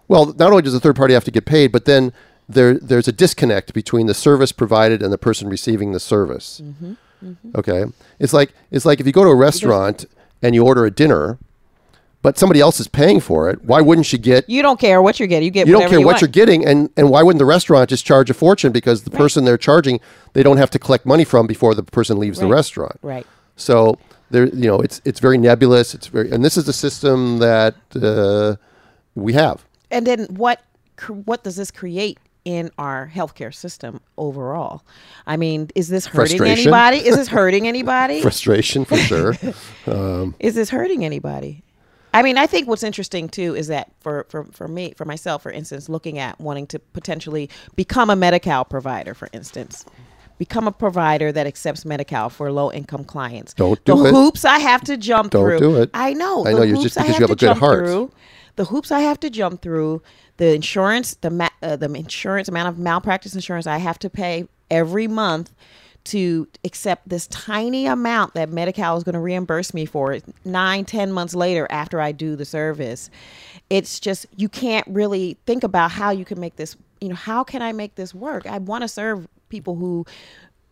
Well, 0.09 0.27
not 0.39 0.51
only 0.51 0.63
does 0.63 0.73
the 0.73 0.81
third 0.81 0.97
party 0.97 1.13
have 1.13 1.25
to 1.25 1.31
get 1.31 1.45
paid, 1.45 1.71
but 1.71 1.85
then 1.85 2.13
there 2.55 2.79
there's 2.79 3.09
a 3.09 3.13
disconnect 3.13 3.73
between 3.75 4.07
the 4.07 4.15
service 4.15 4.53
provided 4.53 5.03
and 5.03 5.13
the 5.13 5.19
person 5.19 5.49
receiving 5.49 5.93
the 5.93 6.01
service. 6.01 6.63
Okay, 7.55 7.85
it's 8.19 8.33
like 8.33 8.53
it's 8.71 8.85
like 8.85 9.01
if 9.01 9.07
you 9.07 9.13
go 9.13 9.25
to 9.25 9.31
a 9.31 9.37
restaurant 9.37 10.07
and 10.43 10.55
you 10.55 10.65
order 10.65 10.85
a 10.85 10.91
dinner, 10.91 11.39
but 12.21 12.39
somebody 12.39 12.61
else 12.61 12.81
is 12.81 12.89
paying 12.89 13.21
for 13.21 13.49
it. 13.51 13.65
Why 13.65 13.81
wouldn't 13.81 14.13
you 14.13 14.19
get? 14.19 14.49
You 14.49 14.63
don't 14.63 14.81
care 14.81 15.01
what 15.03 15.21
you're 15.21 15.29
getting. 15.29 15.45
You 15.45 15.51
get. 15.51 15.67
You 15.67 15.75
don't 15.75 15.89
care 15.89 15.99
you 15.99 16.07
what 16.07 16.15
want. 16.15 16.23
you're 16.23 16.29
getting, 16.29 16.67
and 16.67 16.91
and 16.97 17.11
why 17.11 17.23
wouldn't 17.23 17.39
the 17.39 17.45
restaurant 17.45 17.91
just 17.91 18.05
charge 18.05 18.31
a 18.31 18.35
fortune 18.35 18.73
because 18.73 19.05
the 19.05 19.11
person 19.11 19.45
they're 19.45 19.59
charging 19.59 20.01
they 20.33 20.43
don't 20.43 20.57
have 20.57 20.71
to 20.71 20.79
collect 20.79 21.07
money 21.07 21.25
from 21.25 21.47
before 21.47 21.75
the 21.75 21.83
person 21.83 22.19
leaves 22.19 22.39
the 22.39 22.47
restaurant. 22.47 22.99
Right. 23.03 23.27
So 23.57 23.99
there, 24.31 24.47
you 24.47 24.67
know, 24.67 24.81
it's 24.81 25.01
it's 25.05 25.21
very 25.21 25.39
nebulous. 25.39 25.95
It's 25.95 26.07
very, 26.07 26.31
and 26.31 26.45
this 26.45 26.57
is 26.57 26.65
the 26.65 26.73
system 26.73 27.39
that 27.39 27.75
uh, 27.95 28.57
we 29.15 29.35
have. 29.35 29.65
And 29.91 30.07
then 30.07 30.25
what? 30.31 30.63
What 31.09 31.45
does 31.45 31.57
this 31.57 31.71
create? 31.71 32.19
In 32.45 32.73
our 32.77 33.09
healthcare 33.15 33.55
system 33.55 34.01
overall, 34.19 34.83
I 35.29 35.37
mean, 35.37 35.69
is 35.77 35.89
this 35.89 36.07
hurting 36.07 36.43
anybody? 36.43 36.97
Is 36.97 37.15
this 37.15 37.29
hurting 37.29 37.69
anybody? 37.69 38.21
Frustration 38.23 38.85
for 38.85 38.97
sure. 38.97 39.37
Um, 39.87 40.35
is 40.41 40.55
this 40.55 40.71
hurting 40.71 41.05
anybody? 41.05 41.63
I 42.15 42.23
mean, 42.23 42.37
I 42.39 42.47
think 42.47 42.69
what's 42.69 42.83
interesting 42.83 43.29
too 43.29 43.55
is 43.57 43.69
that 43.69 43.91
for, 44.01 44.27
for, 44.29 44.45
for 44.45 44.69
me, 44.69 44.93
for 44.97 45.05
myself, 45.05 45.43
for 45.43 45.51
instance, 45.51 45.89
looking 45.89 46.19
at 46.19 46.39
wanting 46.41 46.67
to 46.69 46.79
potentially 46.79 47.49
become 47.75 48.11
a 48.11 48.17
Medi-Cal 48.17 48.65
provider, 48.65 49.15
for 49.15 49.29
instance, 49.33 49.85
become 50.39 50.67
a 50.69 50.73
provider 50.73 51.33
that 51.33 51.47
accepts 51.47 51.85
Medi-Cal 51.85 52.29
for 52.29 52.53
low-income 52.53 53.05
clients. 53.05 53.55
Don't 53.55 53.83
the 53.85 53.95
do 53.95 54.01
it. 54.07 54.11
The 54.11 54.17
hoops 54.17 54.45
I 54.45 54.59
have 54.59 54.83
to 54.83 54.97
jump 54.97 55.31
Don't 55.33 55.43
through. 55.43 55.59
do 55.59 55.77
it. 55.83 55.91
I 55.95 56.13
know. 56.13 56.47
I 56.47 56.53
know, 56.53 56.63
you're 56.63 56.83
just 56.83 56.97
because 56.97 57.19
you 57.19 57.23
have 57.23 57.31
a 57.31 57.37
good 57.37 57.57
heart. 57.57 57.87
through, 57.87 58.11
the 58.57 58.67
hoops 58.67 58.91
I 58.91 59.01
have 59.01 59.19
to 59.21 59.31
jump 59.31 59.63
through, 59.63 60.03
the 60.37 60.55
insurance, 60.55 61.15
the 61.15 61.31
ma- 61.31 61.49
uh, 61.63 61.77
the 61.77 61.93
insurance 61.93 62.49
amount 62.49 62.69
of 62.69 62.79
malpractice 62.79 63.35
insurance 63.35 63.67
I 63.67 63.79
have 63.79 63.99
to 64.01 64.11
pay 64.11 64.47
every 64.71 65.07
month 65.07 65.53
to 66.05 66.49
accept 66.65 67.09
this 67.09 67.29
tiny 67.29 67.87
amount 67.87 68.35
that 68.35 68.51
Medi-Cal 68.51 68.97
is 68.97 69.05
going 69.05 69.13
to 69.13 69.21
reimburse 69.21 69.73
me 69.73 69.85
for 69.87 70.19
nine, 70.45 70.85
ten 70.85 71.13
months 71.13 71.35
later 71.35 71.67
after 71.71 72.01
I 72.01 72.11
do 72.11 72.35
the 72.35 72.45
service. 72.45 73.09
It's 73.71 74.01
just 74.01 74.27
you 74.37 74.49
can't 74.49 74.87
really 74.89 75.37
think 75.47 75.63
about 75.63 75.93
how 75.93 76.11
you 76.11 76.25
can 76.25 76.41
make 76.41 76.57
this. 76.57 76.77
You 77.01 77.11
know, 77.11 77.15
how 77.15 77.45
can 77.45 77.63
I 77.63 77.73
make 77.73 77.95
this 77.95 78.15
work? 78.15 78.47
I 78.47 78.59
want 78.59 78.83
to 78.83 78.89
serve 78.89 79.29
people 79.49 79.77
who 79.77 80.05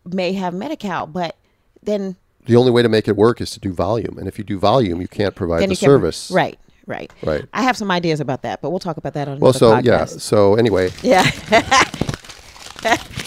may 0.05 0.33
have 0.33 0.55
Medi-Cal, 0.55 1.07
but 1.07 1.37
then 1.83 2.17
the 2.47 2.57
only 2.57 2.71
way 2.71 2.83
to 2.83 2.89
make 2.89 3.07
it 3.07 3.17
work 3.17 3.41
is 3.41 3.51
to 3.53 3.61
do 3.61 3.73
volume, 3.73 4.19
and 4.19 4.27
if 4.27 4.39
you 4.39 4.45
do 4.45 4.59
volume, 4.59 5.01
you 5.01 5.09
can't 5.09 5.35
provide 5.35 5.69
the 5.69 5.77
service. 5.77 6.31
right, 6.31 6.59
right, 6.91 7.11
Right. 7.23 7.45
I 7.55 7.63
have 7.63 7.77
some 7.77 7.91
ideas 7.91 8.21
about 8.21 8.43
that, 8.43 8.61
but 8.61 8.71
we'll 8.71 8.79
talk 8.81 8.97
about 8.99 9.15
that 9.15 9.29
on 9.29 9.39
Well, 9.39 9.53
so 9.55 9.79
yeah. 9.79 10.05
So 10.05 10.57
anyway, 10.57 10.91
Yeah. 11.03 11.23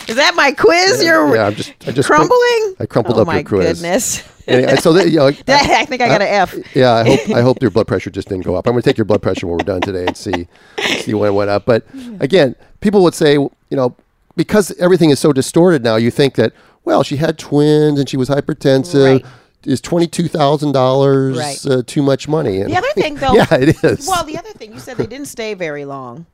Is 0.08 0.16
that 0.16 0.34
my 0.36 0.52
quiz? 0.52 1.04
You're 1.04 1.36
yeah. 1.36 1.46
I'm 1.48 1.56
just 1.56 1.74
I 1.88 1.92
just 1.92 2.08
crumbling. 2.10 2.76
I 2.80 2.86
crumpled 2.88 3.18
oh 3.18 3.22
up 3.22 3.34
your 3.34 3.44
quiz. 3.44 3.82
goodness. 3.82 4.24
Anyway, 4.48 4.76
so 4.78 4.92
that, 4.94 5.10
you 5.10 5.18
know, 5.20 5.32
That- 5.32 5.70
I 5.70 5.86
think 5.86 6.02
I 6.02 6.08
got 6.08 6.22
an 6.22 6.28
F. 6.28 6.56
yeah, 6.76 6.94
I 6.94 7.04
hope 7.04 7.30
I 7.38 7.42
hope 7.42 7.62
your 7.62 7.72
blood 7.72 7.88
pressure 7.88 8.10
just 8.10 8.28
didn't 8.30 8.46
go 8.46 8.56
up. 8.56 8.66
I'm 8.68 8.74
going 8.74 8.82
to 8.82 8.90
take 8.90 8.98
your 8.98 9.06
blood 9.06 9.22
pressure 9.22 9.46
when 9.48 9.58
we're 9.58 9.64
done 9.64 9.82
today 9.82 10.06
and 10.08 10.18
see 10.18 10.48
see 10.98 11.14
when 11.14 11.30
it 11.30 11.34
went 11.34 11.50
up. 11.52 11.66
But 11.66 11.86
again, 12.20 12.56
people 12.82 13.04
would 13.04 13.14
say, 13.14 13.34
you 13.36 13.52
know, 13.72 13.96
because 14.36 14.72
everything 14.80 15.12
is 15.12 15.20
so 15.20 15.32
distorted 15.32 15.84
now, 15.84 15.96
you 15.98 16.10
think 16.12 16.34
that 16.36 16.52
well, 16.84 17.04
she 17.04 17.16
had 17.18 17.38
twins 17.38 18.00
and 18.00 18.10
she 18.10 18.18
was 18.18 18.28
hypertensive. 18.30 19.22
Right. 19.22 19.26
Is 19.66 19.82
twenty 19.82 20.08
two 20.08 20.28
thousand 20.28 20.72
dollars 20.74 21.38
Right. 21.38 21.66
uh, 21.66 21.84
too 21.86 22.02
much 22.02 22.28
money? 22.28 22.60
And 22.62 22.70
The 22.72 22.78
other 22.78 22.88
thing, 22.96 23.16
though. 23.16 23.34
yeah, 23.34 23.48
it 23.54 23.84
is. 23.84 24.08
Well, 24.08 24.24
the 24.24 24.38
other 24.38 24.52
thing 24.52 24.74
you 24.74 24.80
said 24.80 24.98
they 24.98 25.08
didn't 25.08 25.28
stay 25.28 25.54
very 25.54 25.86
long. 25.86 26.26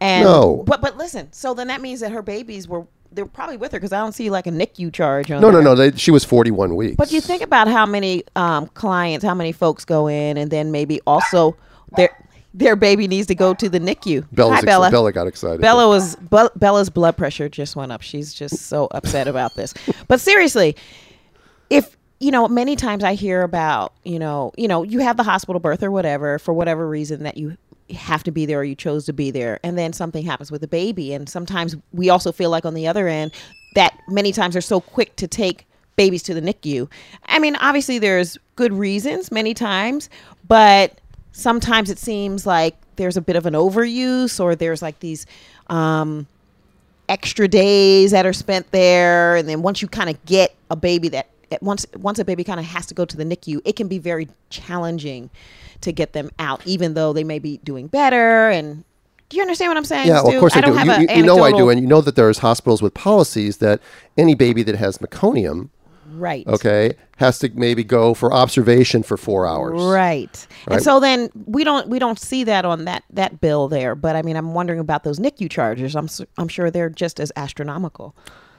And 0.00 0.24
No. 0.24 0.62
But 0.66 0.80
but 0.80 0.96
listen, 0.96 1.32
so 1.32 1.54
then 1.54 1.68
that 1.68 1.80
means 1.80 2.00
that 2.00 2.12
her 2.12 2.22
babies 2.22 2.68
were 2.68 2.86
they're 3.12 3.24
probably 3.24 3.56
with 3.56 3.72
her 3.72 3.78
because 3.78 3.92
I 3.92 3.98
don't 3.98 4.12
see 4.12 4.28
like 4.30 4.46
a 4.46 4.50
NICU 4.50 4.92
charge 4.92 5.30
on. 5.30 5.40
no, 5.40 5.48
no, 5.50 5.54
there. 5.56 5.64
no. 5.64 5.74
They, 5.74 5.92
she 5.96 6.10
was 6.10 6.24
forty 6.24 6.50
one 6.50 6.76
weeks. 6.76 6.96
But 6.96 7.12
you 7.12 7.20
think 7.20 7.40
about 7.42 7.66
how 7.68 7.86
many 7.86 8.24
um, 8.36 8.66
clients, 8.68 9.24
how 9.24 9.34
many 9.34 9.52
folks 9.52 9.84
go 9.84 10.06
in, 10.06 10.36
and 10.36 10.50
then 10.50 10.70
maybe 10.70 11.00
also 11.06 11.56
their 11.96 12.10
their 12.52 12.76
baby 12.76 13.06
needs 13.08 13.26
to 13.28 13.34
go 13.34 13.54
to 13.54 13.68
the 13.68 13.78
NICU. 13.80 14.26
Bella's 14.32 14.52
Hi, 14.54 14.58
ex- 14.58 14.64
Bella. 14.66 14.90
Bella 14.90 15.12
got 15.12 15.26
excited. 15.26 15.60
Bella 15.60 15.88
was 15.88 16.16
Be- 16.16 16.48
Bella's 16.56 16.90
blood 16.90 17.16
pressure 17.16 17.48
just 17.48 17.74
went 17.76 17.90
up. 17.92 18.02
She's 18.02 18.34
just 18.34 18.56
so 18.66 18.88
upset 18.90 19.28
about 19.28 19.54
this. 19.54 19.72
But 20.08 20.20
seriously, 20.20 20.76
if 21.70 21.96
you 22.18 22.30
know, 22.30 22.48
many 22.48 22.76
times 22.76 23.04
I 23.04 23.14
hear 23.14 23.42
about 23.42 23.92
you 24.04 24.18
know, 24.18 24.52
you 24.56 24.68
know, 24.68 24.82
you 24.82 25.00
have 25.00 25.16
the 25.16 25.22
hospital 25.22 25.60
birth 25.60 25.82
or 25.82 25.90
whatever 25.90 26.38
for 26.38 26.54
whatever 26.54 26.88
reason 26.88 27.22
that 27.24 27.36
you 27.36 27.56
have 27.94 28.24
to 28.24 28.32
be 28.32 28.46
there 28.46 28.60
or 28.60 28.64
you 28.64 28.74
chose 28.74 29.06
to 29.06 29.12
be 29.12 29.30
there, 29.30 29.60
and 29.62 29.78
then 29.78 29.92
something 29.92 30.24
happens 30.24 30.50
with 30.50 30.60
the 30.60 30.68
baby, 30.68 31.12
and 31.12 31.28
sometimes 31.28 31.76
we 31.92 32.10
also 32.10 32.32
feel 32.32 32.50
like 32.50 32.64
on 32.64 32.74
the 32.74 32.86
other 32.86 33.08
end 33.08 33.32
that 33.74 33.98
many 34.08 34.32
times 34.32 34.54
they're 34.54 34.62
so 34.62 34.80
quick 34.80 35.14
to 35.16 35.28
take 35.28 35.66
babies 35.96 36.22
to 36.22 36.34
the 36.34 36.40
NICU. 36.40 36.90
I 37.26 37.38
mean, 37.38 37.56
obviously 37.56 37.98
there's 37.98 38.38
good 38.54 38.72
reasons 38.72 39.30
many 39.30 39.54
times, 39.54 40.08
but 40.48 40.98
sometimes 41.32 41.90
it 41.90 41.98
seems 41.98 42.46
like 42.46 42.76
there's 42.96 43.16
a 43.16 43.20
bit 43.20 43.36
of 43.36 43.44
an 43.46 43.54
overuse 43.54 44.40
or 44.40 44.56
there's 44.56 44.80
like 44.80 45.00
these 45.00 45.26
um, 45.68 46.26
extra 47.08 47.46
days 47.46 48.10
that 48.10 48.26
are 48.26 48.32
spent 48.32 48.70
there 48.72 49.36
and 49.36 49.48
then 49.48 49.62
once 49.62 49.80
you 49.80 49.88
kind 49.88 50.10
of 50.10 50.24
get 50.24 50.56
a 50.70 50.76
baby 50.76 51.08
that 51.08 51.18
at 51.18 51.35
once 51.60 51.86
once 51.96 52.18
a 52.18 52.24
baby 52.24 52.44
kind 52.44 52.60
of 52.60 52.66
has 52.66 52.86
to 52.86 52.94
go 52.94 53.04
to 53.04 53.16
the 53.16 53.24
NICU 53.24 53.60
it 53.64 53.76
can 53.76 53.88
be 53.88 53.98
very 53.98 54.28
challenging 54.50 55.30
to 55.80 55.92
get 55.92 56.12
them 56.12 56.30
out 56.38 56.66
even 56.66 56.94
though 56.94 57.12
they 57.12 57.24
may 57.24 57.38
be 57.38 57.58
doing 57.58 57.86
better 57.86 58.50
and 58.50 58.84
do 59.28 59.36
you 59.36 59.42
understand 59.42 59.70
what 59.70 59.76
I'm 59.76 59.84
saying? 59.84 60.06
Yeah, 60.06 60.22
well, 60.22 60.34
of 60.34 60.40
course 60.40 60.56
I, 60.56 60.60
don't 60.60 60.76
do. 60.76 60.92
You, 61.02 61.08
you- 61.08 61.16
you 61.16 61.22
know 61.24 61.42
I 61.42 61.50
do, 61.50 61.68
and 61.68 61.80
you 61.80 61.86
know 61.86 62.00
that 62.00 62.14
there's 62.14 62.38
hospitals 62.38 62.80
with 62.80 62.94
policies 62.94 63.56
that 63.56 63.80
any 64.16 64.34
baby 64.36 64.62
that 64.62 64.76
has 64.76 64.98
meconium, 64.98 65.70
right. 66.12 66.46
okay, 66.46 66.92
has 67.16 67.40
to 67.40 67.50
maybe 67.54 67.82
go 67.82 68.14
for 68.14 68.32
observation 68.32 69.02
for 69.02 69.16
four 69.16 69.46
hours. 69.46 69.82
Right. 69.82 70.46
Right. 70.66 70.74
And 70.76 70.82
so 70.82 71.00
then 71.00 71.30
we 71.46 71.64
don't 71.64 71.88
we 71.88 71.98
don't 71.98 72.20
see 72.20 72.44
that 72.44 72.64
on 72.64 72.84
that 72.84 73.02
that 73.10 73.40
bill 73.40 73.66
there, 73.66 73.96
but 73.96 74.14
I 74.14 74.22
mean 74.22 74.36
I'm 74.36 74.54
wondering 74.54 74.78
about 74.78 75.02
those 75.02 75.18
NICU 75.18 75.50
charges. 75.50 75.96
I'm 75.96 76.08
I'm 76.38 76.48
sure 76.48 76.70
they're 76.70 76.90
just 76.90 77.18
as 77.18 77.32
astronomical. 77.34 78.14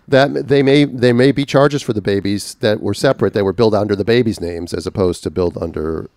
That 0.08 0.48
they 0.48 0.63
may 0.63 0.86
they 0.86 1.12
may 1.12 1.32
be 1.32 1.46
charges 1.46 1.82
for 1.82 1.93
the 1.93 2.02
babies 2.02 2.56
that 2.56 2.82
were 2.82 2.93
separate. 2.93 3.34
They 3.34 3.41
were 3.41 3.54
billed 3.54 3.76
under 3.76 3.96
the 3.96 4.06
babies' 4.06 4.39
names 4.39 4.74
as 4.74 4.88
opposed 4.88 5.24
to 5.24 5.30
billed 5.30 5.58
under 5.58 6.10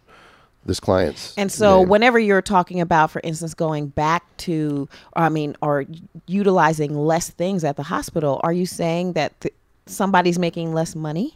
this 0.64 0.78
client's. 0.78 1.34
And 1.36 1.50
so 1.50 1.80
name. 1.80 1.88
whenever 1.88 2.18
you're 2.18 2.42
talking 2.42 2.80
about 2.80 3.10
for 3.10 3.20
instance 3.24 3.54
going 3.54 3.88
back 3.88 4.24
to 4.38 4.88
I 5.14 5.28
mean 5.28 5.56
or 5.62 5.86
utilizing 6.26 6.94
less 6.94 7.30
things 7.30 7.64
at 7.64 7.76
the 7.76 7.84
hospital, 7.84 8.40
are 8.44 8.52
you 8.52 8.66
saying 8.66 9.14
that 9.14 9.40
th- 9.40 9.54
somebody's 9.86 10.38
making 10.38 10.72
less 10.72 10.94
money? 10.94 11.34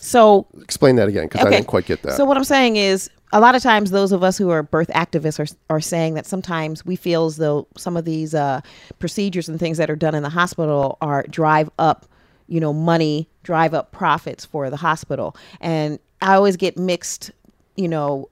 So 0.00 0.46
explain 0.60 0.96
that 0.96 1.08
again 1.08 1.24
because 1.28 1.46
I 1.46 1.50
didn't 1.50 1.66
quite 1.66 1.86
get 1.86 2.02
that. 2.02 2.12
So 2.12 2.24
what 2.24 2.36
I'm 2.36 2.44
saying 2.44 2.76
is, 2.76 3.10
a 3.32 3.40
lot 3.40 3.54
of 3.54 3.62
times 3.62 3.90
those 3.90 4.10
of 4.12 4.24
us 4.24 4.36
who 4.36 4.50
are 4.50 4.62
birth 4.62 4.88
activists 4.88 5.38
are 5.38 5.56
are 5.68 5.80
saying 5.80 6.14
that 6.14 6.26
sometimes 6.26 6.84
we 6.84 6.96
feel 6.96 7.26
as 7.26 7.36
though 7.36 7.66
some 7.76 7.96
of 7.96 8.04
these 8.04 8.34
uh, 8.34 8.60
procedures 8.98 9.48
and 9.48 9.58
things 9.58 9.78
that 9.78 9.90
are 9.90 9.96
done 9.96 10.14
in 10.14 10.22
the 10.22 10.30
hospital 10.30 10.98
are 11.00 11.24
drive 11.30 11.70
up, 11.78 12.06
you 12.48 12.60
know, 12.60 12.72
money, 12.72 13.28
drive 13.42 13.74
up 13.74 13.92
profits 13.92 14.44
for 14.44 14.68
the 14.70 14.76
hospital, 14.76 15.36
and 15.60 15.98
I 16.22 16.34
always 16.34 16.56
get 16.56 16.76
mixed, 16.76 17.30
you 17.76 17.88
know, 17.88 18.28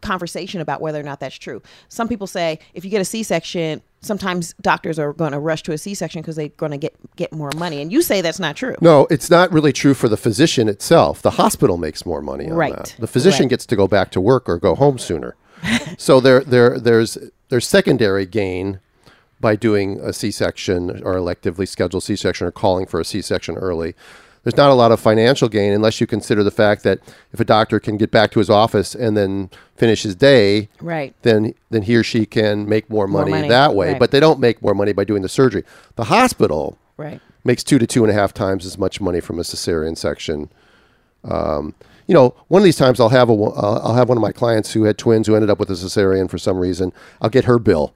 conversation 0.00 0.60
about 0.60 0.80
whether 0.80 0.98
or 0.98 1.02
not 1.02 1.20
that's 1.20 1.36
true. 1.36 1.62
Some 1.88 2.08
people 2.08 2.26
say 2.26 2.58
if 2.74 2.84
you 2.84 2.90
get 2.90 3.00
a 3.00 3.04
C-section, 3.04 3.82
sometimes 4.02 4.54
doctors 4.60 4.98
are 4.98 5.12
going 5.12 5.32
to 5.32 5.38
rush 5.38 5.62
to 5.62 5.72
a 5.72 5.78
C-section 5.78 6.20
because 6.22 6.36
they're 6.36 6.48
going 6.50 6.72
to 6.72 6.78
get 6.78 6.94
get 7.16 7.32
more 7.32 7.50
money, 7.56 7.80
and 7.80 7.90
you 7.92 8.02
say 8.02 8.20
that's 8.20 8.40
not 8.40 8.56
true. 8.56 8.74
no, 8.80 9.06
it's 9.10 9.30
not 9.30 9.50
really 9.52 9.72
true 9.72 9.94
for 9.94 10.08
the 10.08 10.16
physician 10.16 10.68
itself. 10.68 11.22
The 11.22 11.30
hospital 11.32 11.76
makes 11.76 12.04
more 12.04 12.20
money 12.20 12.50
on 12.50 12.56
Right. 12.56 12.74
that. 12.76 12.96
The 12.98 13.06
physician 13.06 13.44
Right. 13.44 13.50
gets 13.50 13.66
to 13.66 13.76
go 13.76 13.88
back 13.88 14.10
to 14.12 14.20
work 14.20 14.48
or 14.48 14.58
go 14.58 14.74
home 14.74 14.98
sooner. 14.98 15.36
so 15.96 16.20
there, 16.20 16.40
there, 16.40 16.78
there's 16.78 17.16
there's 17.48 17.66
secondary 17.66 18.26
gain 18.26 18.80
by 19.40 19.56
doing 19.56 19.98
a 20.00 20.12
C-section 20.12 21.02
or 21.04 21.14
electively 21.14 21.66
scheduled 21.68 22.02
C-section 22.02 22.46
or 22.46 22.50
calling 22.50 22.86
for 22.86 23.00
a 23.00 23.04
C-section 23.04 23.56
early. 23.56 23.94
There's 24.44 24.56
not 24.56 24.70
a 24.70 24.74
lot 24.74 24.90
of 24.92 24.98
financial 25.00 25.48
gain 25.48 25.72
unless 25.72 26.00
you 26.00 26.06
consider 26.06 26.42
the 26.42 26.50
fact 26.50 26.82
that 26.82 26.98
if 27.32 27.40
a 27.40 27.44
doctor 27.44 27.78
can 27.80 27.96
get 27.96 28.10
back 28.10 28.30
to 28.32 28.38
his 28.38 28.50
office 28.50 28.94
and 28.94 29.16
then 29.16 29.50
finish 29.76 30.02
his 30.02 30.14
day, 30.16 30.68
Right. 30.80 31.14
then 31.22 31.54
then 31.70 31.82
he 31.82 31.96
or 31.96 32.02
she 32.02 32.26
can 32.26 32.68
make 32.68 32.90
more 32.90 33.06
money, 33.06 33.30
money, 33.30 33.48
that 33.48 33.74
way. 33.74 33.90
right. 33.92 33.98
But 34.00 34.10
they 34.10 34.20
don't 34.20 34.40
make 34.40 34.60
more 34.62 34.74
money 34.74 34.92
by 34.92 35.04
doing 35.04 35.22
the 35.22 35.28
surgery. 35.28 35.64
The 35.96 36.04
hospital 36.04 36.76
Right. 36.96 37.20
makes 37.44 37.62
two 37.64 37.78
to 37.78 37.86
two 37.86 38.02
and 38.04 38.10
a 38.10 38.14
half 38.14 38.34
times 38.34 38.66
as 38.66 38.76
much 38.78 39.00
money 39.00 39.20
from 39.20 39.38
a 39.38 39.42
cesarean 39.42 39.96
section. 39.96 40.48
Um, 41.24 41.74
you 42.06 42.14
know, 42.14 42.34
one 42.48 42.60
of 42.60 42.64
these 42.64 42.76
times 42.76 43.00
I'll 43.00 43.08
have 43.10 43.30
a 43.30 43.32
I'll 43.32 43.94
have 43.94 44.08
one 44.08 44.18
of 44.18 44.22
my 44.22 44.32
clients 44.32 44.72
who 44.72 44.84
had 44.84 44.98
twins 44.98 45.26
who 45.26 45.34
ended 45.34 45.50
up 45.50 45.58
with 45.60 45.70
a 45.70 45.74
cesarean 45.74 46.28
for 46.28 46.38
some 46.38 46.58
reason. 46.58 46.92
I'll 47.20 47.30
get 47.30 47.44
her 47.44 47.58
bill, 47.58 47.94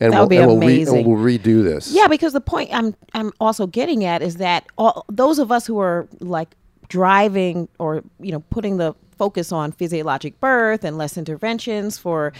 and 0.00 0.12
That 0.12 0.16
we'll 0.18 0.24
would 0.26 0.30
be 0.30 0.36
and 0.38 0.46
we'll, 0.48 0.56
re- 0.58 0.66
amazing. 0.66 0.96
and 0.98 1.06
we'll 1.06 1.18
redo 1.24 1.62
this. 1.62 1.92
Yeah, 1.92 2.08
because 2.08 2.32
the 2.32 2.40
point 2.40 2.70
I'm 2.72 2.94
I'm 3.14 3.32
also 3.40 3.66
getting 3.66 4.04
at 4.04 4.22
is 4.22 4.36
that 4.36 4.66
all 4.78 5.04
those 5.08 5.38
of 5.38 5.52
us 5.52 5.66
who 5.66 5.78
are 5.78 6.08
like 6.20 6.54
driving 6.88 7.68
or 7.78 8.02
you 8.20 8.32
know 8.32 8.40
putting 8.50 8.76
the 8.76 8.94
focus 9.16 9.52
on 9.52 9.72
physiologic 9.72 10.38
birth 10.40 10.84
and 10.84 10.98
less 10.98 11.16
interventions 11.16 11.96
for 11.98 12.32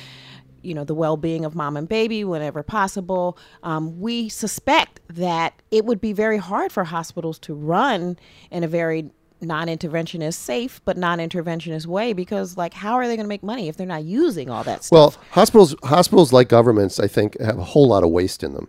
you 0.63 0.75
know 0.75 0.85
the 0.85 0.95
well-being 0.95 1.45
of 1.45 1.55
mom 1.55 1.77
and 1.77 1.89
baby 1.89 2.23
whenever 2.25 2.63
possible 2.63 3.39
um, 3.63 3.99
we 4.01 4.29
suspect 4.29 5.01
that 5.09 5.55
it 5.71 5.85
would 5.85 6.01
be 6.01 6.13
very 6.13 6.39
hard 6.39 6.71
for 6.71 6.85
hospitals 6.85 7.39
to 7.39 7.55
run 7.55 8.17
in 8.51 8.63
a 8.63 8.69
very 8.69 9.11
non-interventionist 9.43 10.35
safe 10.35 10.81
but 10.85 10.97
non-interventionist 10.97 11.87
way 11.87 12.13
because 12.13 12.57
like 12.57 12.75
how 12.75 12.95
are 12.95 13.07
they 13.07 13.17
going 13.17 13.25
to 13.25 13.29
make 13.29 13.43
money 13.43 13.69
if 13.69 13.77
they're 13.77 13.87
not 13.87 14.05
using 14.05 14.51
all 14.51 14.65
that 14.65 14.85
stuff 14.85 14.97
Well, 14.97 15.15
hospitals 15.31 15.75
hospitals 15.85 16.33
like 16.33 16.49
governments, 16.49 17.01
I 17.01 17.09
think, 17.09 17.39
have 17.41 17.59
a 17.59 17.65
whole 17.65 17.89
lot 17.89 18.05
of 18.05 18.11
waste 18.11 18.43
in 18.43 18.55
them. 18.55 18.69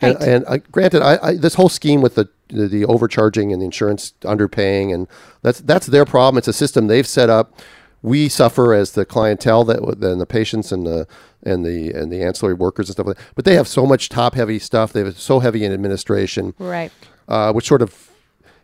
Right. 0.00 0.14
And, 0.16 0.22
and 0.22 0.44
uh, 0.46 0.58
granted, 0.70 1.02
I, 1.02 1.18
I, 1.22 1.36
this 1.36 1.54
whole 1.54 1.68
scheme 1.68 2.00
with 2.00 2.14
the, 2.14 2.28
the 2.48 2.66
the 2.66 2.84
overcharging 2.86 3.52
and 3.52 3.60
the 3.60 3.66
insurance 3.66 4.14
underpaying, 4.22 4.92
and 4.94 5.06
that's 5.42 5.60
that's 5.60 5.86
their 5.86 6.04
problem. 6.04 6.38
It's 6.38 6.48
a 6.48 6.52
system 6.52 6.86
they've 6.86 7.06
set 7.06 7.28
up. 7.28 7.60
We 8.00 8.28
suffer 8.28 8.74
as 8.74 8.92
the 8.92 9.04
clientele 9.04 9.64
that 9.64 10.00
then 10.00 10.18
the 10.18 10.26
patients 10.26 10.72
and 10.72 10.86
the 10.86 11.06
and 11.42 11.64
the 11.64 11.92
and 11.92 12.10
the 12.10 12.22
ancillary 12.22 12.54
workers 12.54 12.88
and 12.88 12.94
stuff 12.94 13.06
like 13.06 13.16
that. 13.16 13.24
But 13.34 13.44
they 13.44 13.54
have 13.54 13.68
so 13.68 13.86
much 13.86 14.08
top 14.08 14.34
heavy 14.34 14.58
stuff. 14.58 14.92
they 14.92 15.04
have 15.04 15.18
so 15.18 15.40
heavy 15.40 15.64
in 15.64 15.72
administration, 15.72 16.54
right 16.58 16.90
uh, 17.28 17.52
which 17.52 17.66
sort 17.66 17.82
of 17.82 18.11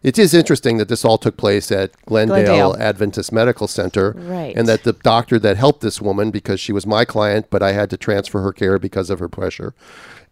it 0.02 0.18
is 0.18 0.32
interesting 0.34 0.76
that 0.78 0.88
this 0.88 1.04
all 1.04 1.18
took 1.18 1.36
place 1.36 1.70
at 1.72 1.90
Glendale, 2.06 2.44
Glendale. 2.44 2.76
Adventist 2.78 3.32
Medical 3.32 3.66
Center, 3.66 4.14
Right. 4.16 4.54
and 4.56 4.66
that 4.68 4.84
the 4.84 4.92
doctor 4.92 5.38
that 5.38 5.56
helped 5.56 5.80
this 5.80 6.00
woman 6.00 6.30
because 6.30 6.60
she 6.60 6.72
was 6.72 6.86
my 6.86 7.04
client, 7.04 7.46
but 7.50 7.62
I 7.62 7.72
had 7.72 7.90
to 7.90 7.96
transfer 7.96 8.40
her 8.42 8.52
care 8.52 8.78
because 8.78 9.10
of 9.10 9.18
her 9.18 9.28
pressure, 9.28 9.74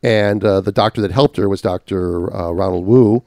and 0.02 0.44
uh, 0.44 0.60
the 0.60 0.72
doctor 0.72 1.00
that 1.00 1.10
helped 1.12 1.36
her 1.36 1.48
was 1.48 1.60
Dr. 1.62 2.34
Uh, 2.34 2.50
Ronald 2.52 2.86
Wu, 2.86 3.22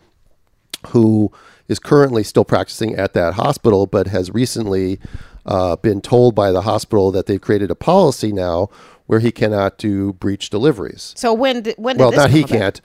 who 0.88 1.32
is 1.68 1.80
currently 1.80 2.24
still 2.24 2.46
practicing 2.46 2.96
at 2.96 3.14
that 3.14 3.34
hospital, 3.36 3.86
but 3.86 4.08
has 4.08 4.32
recently 4.32 5.00
uh, 5.46 5.76
been 5.78 6.02
told 6.02 6.34
by 6.36 6.52
the 6.52 6.62
hospital 6.62 7.12
that 7.12 7.26
they've 7.26 7.42
created 7.42 7.70
a 7.70 7.76
policy 7.76 8.32
now 8.32 8.70
where 9.08 9.20
he 9.20 9.32
cannot 9.32 9.78
do 9.78 10.14
breech 10.14 10.50
deliveries. 10.50 11.14
so 11.18 11.34
when 11.34 11.62
did, 11.64 11.76
when 11.78 11.98
did 11.98 12.04
Well, 12.04 12.12
not 12.12 12.30
he 12.30 12.40
about? 12.42 12.50
can't. 12.50 12.82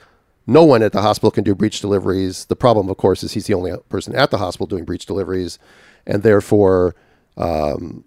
No 0.46 0.64
one 0.64 0.82
at 0.82 0.92
the 0.92 1.00
hospital 1.02 1.30
can 1.30 1.44
do 1.44 1.54
breech 1.54 1.80
deliveries. 1.80 2.44
The 2.46 2.56
problem, 2.56 2.88
of 2.90 2.96
course, 2.96 3.22
is 3.22 3.32
he's 3.32 3.46
the 3.46 3.54
only 3.54 3.72
person 3.88 4.14
at 4.14 4.30
the 4.30 4.38
hospital 4.38 4.66
doing 4.66 4.84
breech 4.84 5.06
deliveries, 5.06 5.58
and 6.06 6.22
therefore, 6.22 6.94
um, 7.38 8.04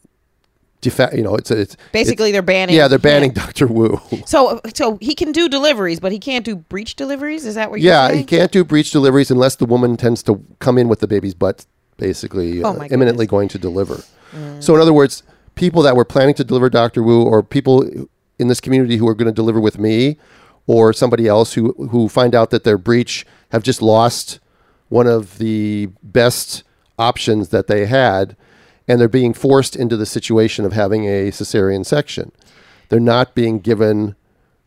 defa- 0.81 1.15
you 1.15 1.23
know, 1.23 1.35
it's 1.35 1.49
it's 1.49 1.75
Basically, 1.91 2.29
it's- 2.29 2.33
they're 2.33 2.41
banning 2.43 2.75
Yeah, 2.75 2.87
they're 2.87 2.99
banning 2.99 3.31
Doctor 3.43 3.65
Wu. 3.67 3.99
So, 4.25 4.61
so 4.75 4.97
he 5.01 5.15
can 5.15 5.31
do 5.31 5.49
deliveries, 5.49 5.99
but 5.99 6.11
he 6.11 6.19
can't 6.19 6.45
do 6.45 6.55
breech 6.55 6.95
deliveries. 6.95 7.45
Is 7.45 7.55
that 7.55 7.69
what 7.71 7.81
you're 7.81 7.91
yeah, 7.91 8.07
saying? 8.07 8.19
he 8.19 8.23
can't 8.25 8.51
do 8.51 8.63
breech 8.63 8.91
deliveries 8.91 9.31
unless 9.31 9.55
the 9.55 9.65
woman 9.65 9.97
tends 9.97 10.21
to 10.23 10.43
come 10.59 10.77
in 10.77 10.87
with 10.87 10.99
the 10.99 11.07
baby's 11.07 11.33
butt, 11.33 11.65
basically 11.97 12.63
Oh, 12.63 12.69
uh, 12.79 12.87
imminently 12.91 13.25
going 13.25 13.47
to 13.49 13.57
deliver. 13.57 14.03
So, 14.59 14.75
in 14.75 14.81
other 14.81 14.93
words, 14.93 15.23
people 15.55 15.81
that 15.81 15.95
were 15.95 16.05
planning 16.05 16.35
to 16.35 16.43
deliver 16.43 16.69
Doctor 16.69 17.01
Wu, 17.01 17.23
or 17.23 17.41
people 17.41 17.83
in 18.37 18.47
this 18.49 18.59
community 18.61 18.97
who 18.97 19.07
are 19.07 19.15
going 19.15 19.25
to 19.25 19.31
deliver 19.31 19.59
with 19.59 19.79
me, 19.79 20.17
or 20.67 20.93
somebody 20.93 21.27
else 21.27 21.53
who 21.53 21.71
who 21.91 22.07
find 22.07 22.35
out 22.35 22.51
that 22.51 22.63
their 22.63 22.77
breech 22.77 23.25
have 23.51 23.63
just 23.63 23.81
lost 23.81 24.39
one 24.89 25.07
of 25.07 25.37
the 25.37 25.87
best 26.03 26.63
options 26.99 27.49
that 27.49 27.67
they 27.67 27.85
had, 27.85 28.35
and 28.87 28.99
they're 28.99 29.07
being 29.07 29.33
forced 29.33 29.75
into 29.75 29.97
the 29.97 30.05
situation 30.05 30.65
of 30.65 30.73
having 30.73 31.05
a 31.05 31.31
cesarean 31.31 31.85
section. 31.85 32.31
They're 32.89 32.99
not 32.99 33.33
being 33.33 33.59
given 33.59 34.15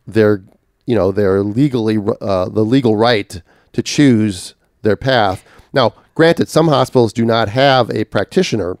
their 0.05 0.43
you 0.85 0.95
know 0.95 1.11
their 1.11 1.41
legally 1.41 1.97
uh, 2.19 2.49
the 2.49 2.65
legal 2.65 2.95
right 2.95 3.41
to 3.73 3.83
choose 3.83 4.55
their 4.81 4.97
path. 4.97 5.45
Now, 5.71 5.93
granted, 6.15 6.49
some 6.49 6.67
hospitals 6.67 7.13
do 7.13 7.23
not 7.23 7.49
have 7.49 7.89
a 7.91 8.03
practitioner 8.05 8.77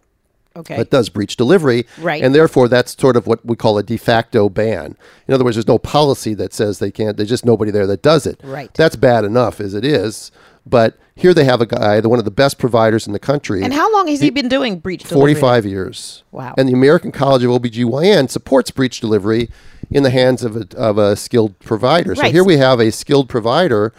Okay. 0.55 0.75
that 0.77 0.89
does 0.89 1.07
breech 1.09 1.37
delivery, 1.37 1.85
Right. 1.99 2.21
And 2.21 2.35
therefore, 2.35 2.67
that's 2.67 2.99
sort 2.99 3.15
of 3.15 3.25
what 3.25 3.45
we 3.45 3.55
call 3.55 3.77
a 3.77 3.83
de 3.83 3.95
facto 3.97 4.49
ban. 4.49 4.97
In 5.27 5.33
other 5.33 5.43
words, 5.45 5.55
there's 5.55 5.67
no 5.67 5.77
policy 5.77 6.33
that 6.33 6.53
says 6.53 6.79
they 6.79 6.91
can't. 6.91 7.15
There's 7.15 7.29
just 7.29 7.45
nobody 7.45 7.71
there 7.71 7.87
that 7.87 8.01
does 8.01 8.25
it. 8.27 8.41
Right. 8.43 8.73
That's 8.73 8.95
bad 8.97 9.23
enough 9.23 9.61
as 9.61 9.73
it 9.73 9.85
is. 9.85 10.29
But 10.65 10.97
here 11.15 11.33
they 11.33 11.45
have 11.45 11.61
a 11.61 11.65
guy, 11.65 12.01
the 12.01 12.09
one 12.09 12.19
of 12.19 12.25
the 12.25 12.31
best 12.31 12.59
providers 12.59 13.07
in 13.07 13.13
the 13.13 13.19
country. 13.19 13.63
and 13.63 13.73
how 13.73 13.91
long 13.93 14.07
has 14.07 14.19
he 14.19 14.29
been 14.29 14.47
doing 14.49 14.77
breech 14.79 15.03
delivery? 15.03 15.33
45 15.35 15.65
years. 15.65 16.23
Wow. 16.31 16.53
And 16.57 16.67
the 16.69 16.73
American 16.73 17.11
College 17.11 17.43
of 17.43 17.49
OBGYN 17.51 18.29
supports 18.29 18.69
breech 18.71 18.99
delivery 18.99 19.49
in 19.89 20.03
the 20.03 20.09
hands 20.11 20.43
of 20.43 20.55
a, 20.55 20.67
of 20.77 20.97
a 20.97 21.15
skilled 21.15 21.57
provider. 21.59 22.11
Right. 22.11 22.27
So 22.27 22.31
here 22.31 22.43
we 22.43 22.57
have 22.57 22.79
a 22.79 22.91
skilled 22.91 23.27
provider 23.29 23.93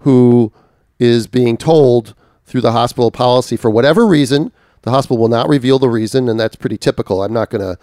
who 0.00 0.52
is 0.98 1.26
being 1.26 1.56
told 1.56 2.14
through 2.46 2.62
the 2.62 2.72
hospital 2.72 3.10
policy 3.10 3.56
for 3.56 3.70
whatever 3.70 4.06
reason, 4.06 4.50
the 4.82 4.90
hospital 4.90 5.18
will 5.18 5.28
not 5.28 5.48
reveal 5.48 5.78
the 5.78 5.88
reason, 5.88 6.28
and 6.28 6.38
that's 6.38 6.56
pretty 6.56 6.78
typical. 6.78 7.22
I'm 7.22 7.32
not 7.32 7.50
going 7.50 7.62
to 7.62 7.78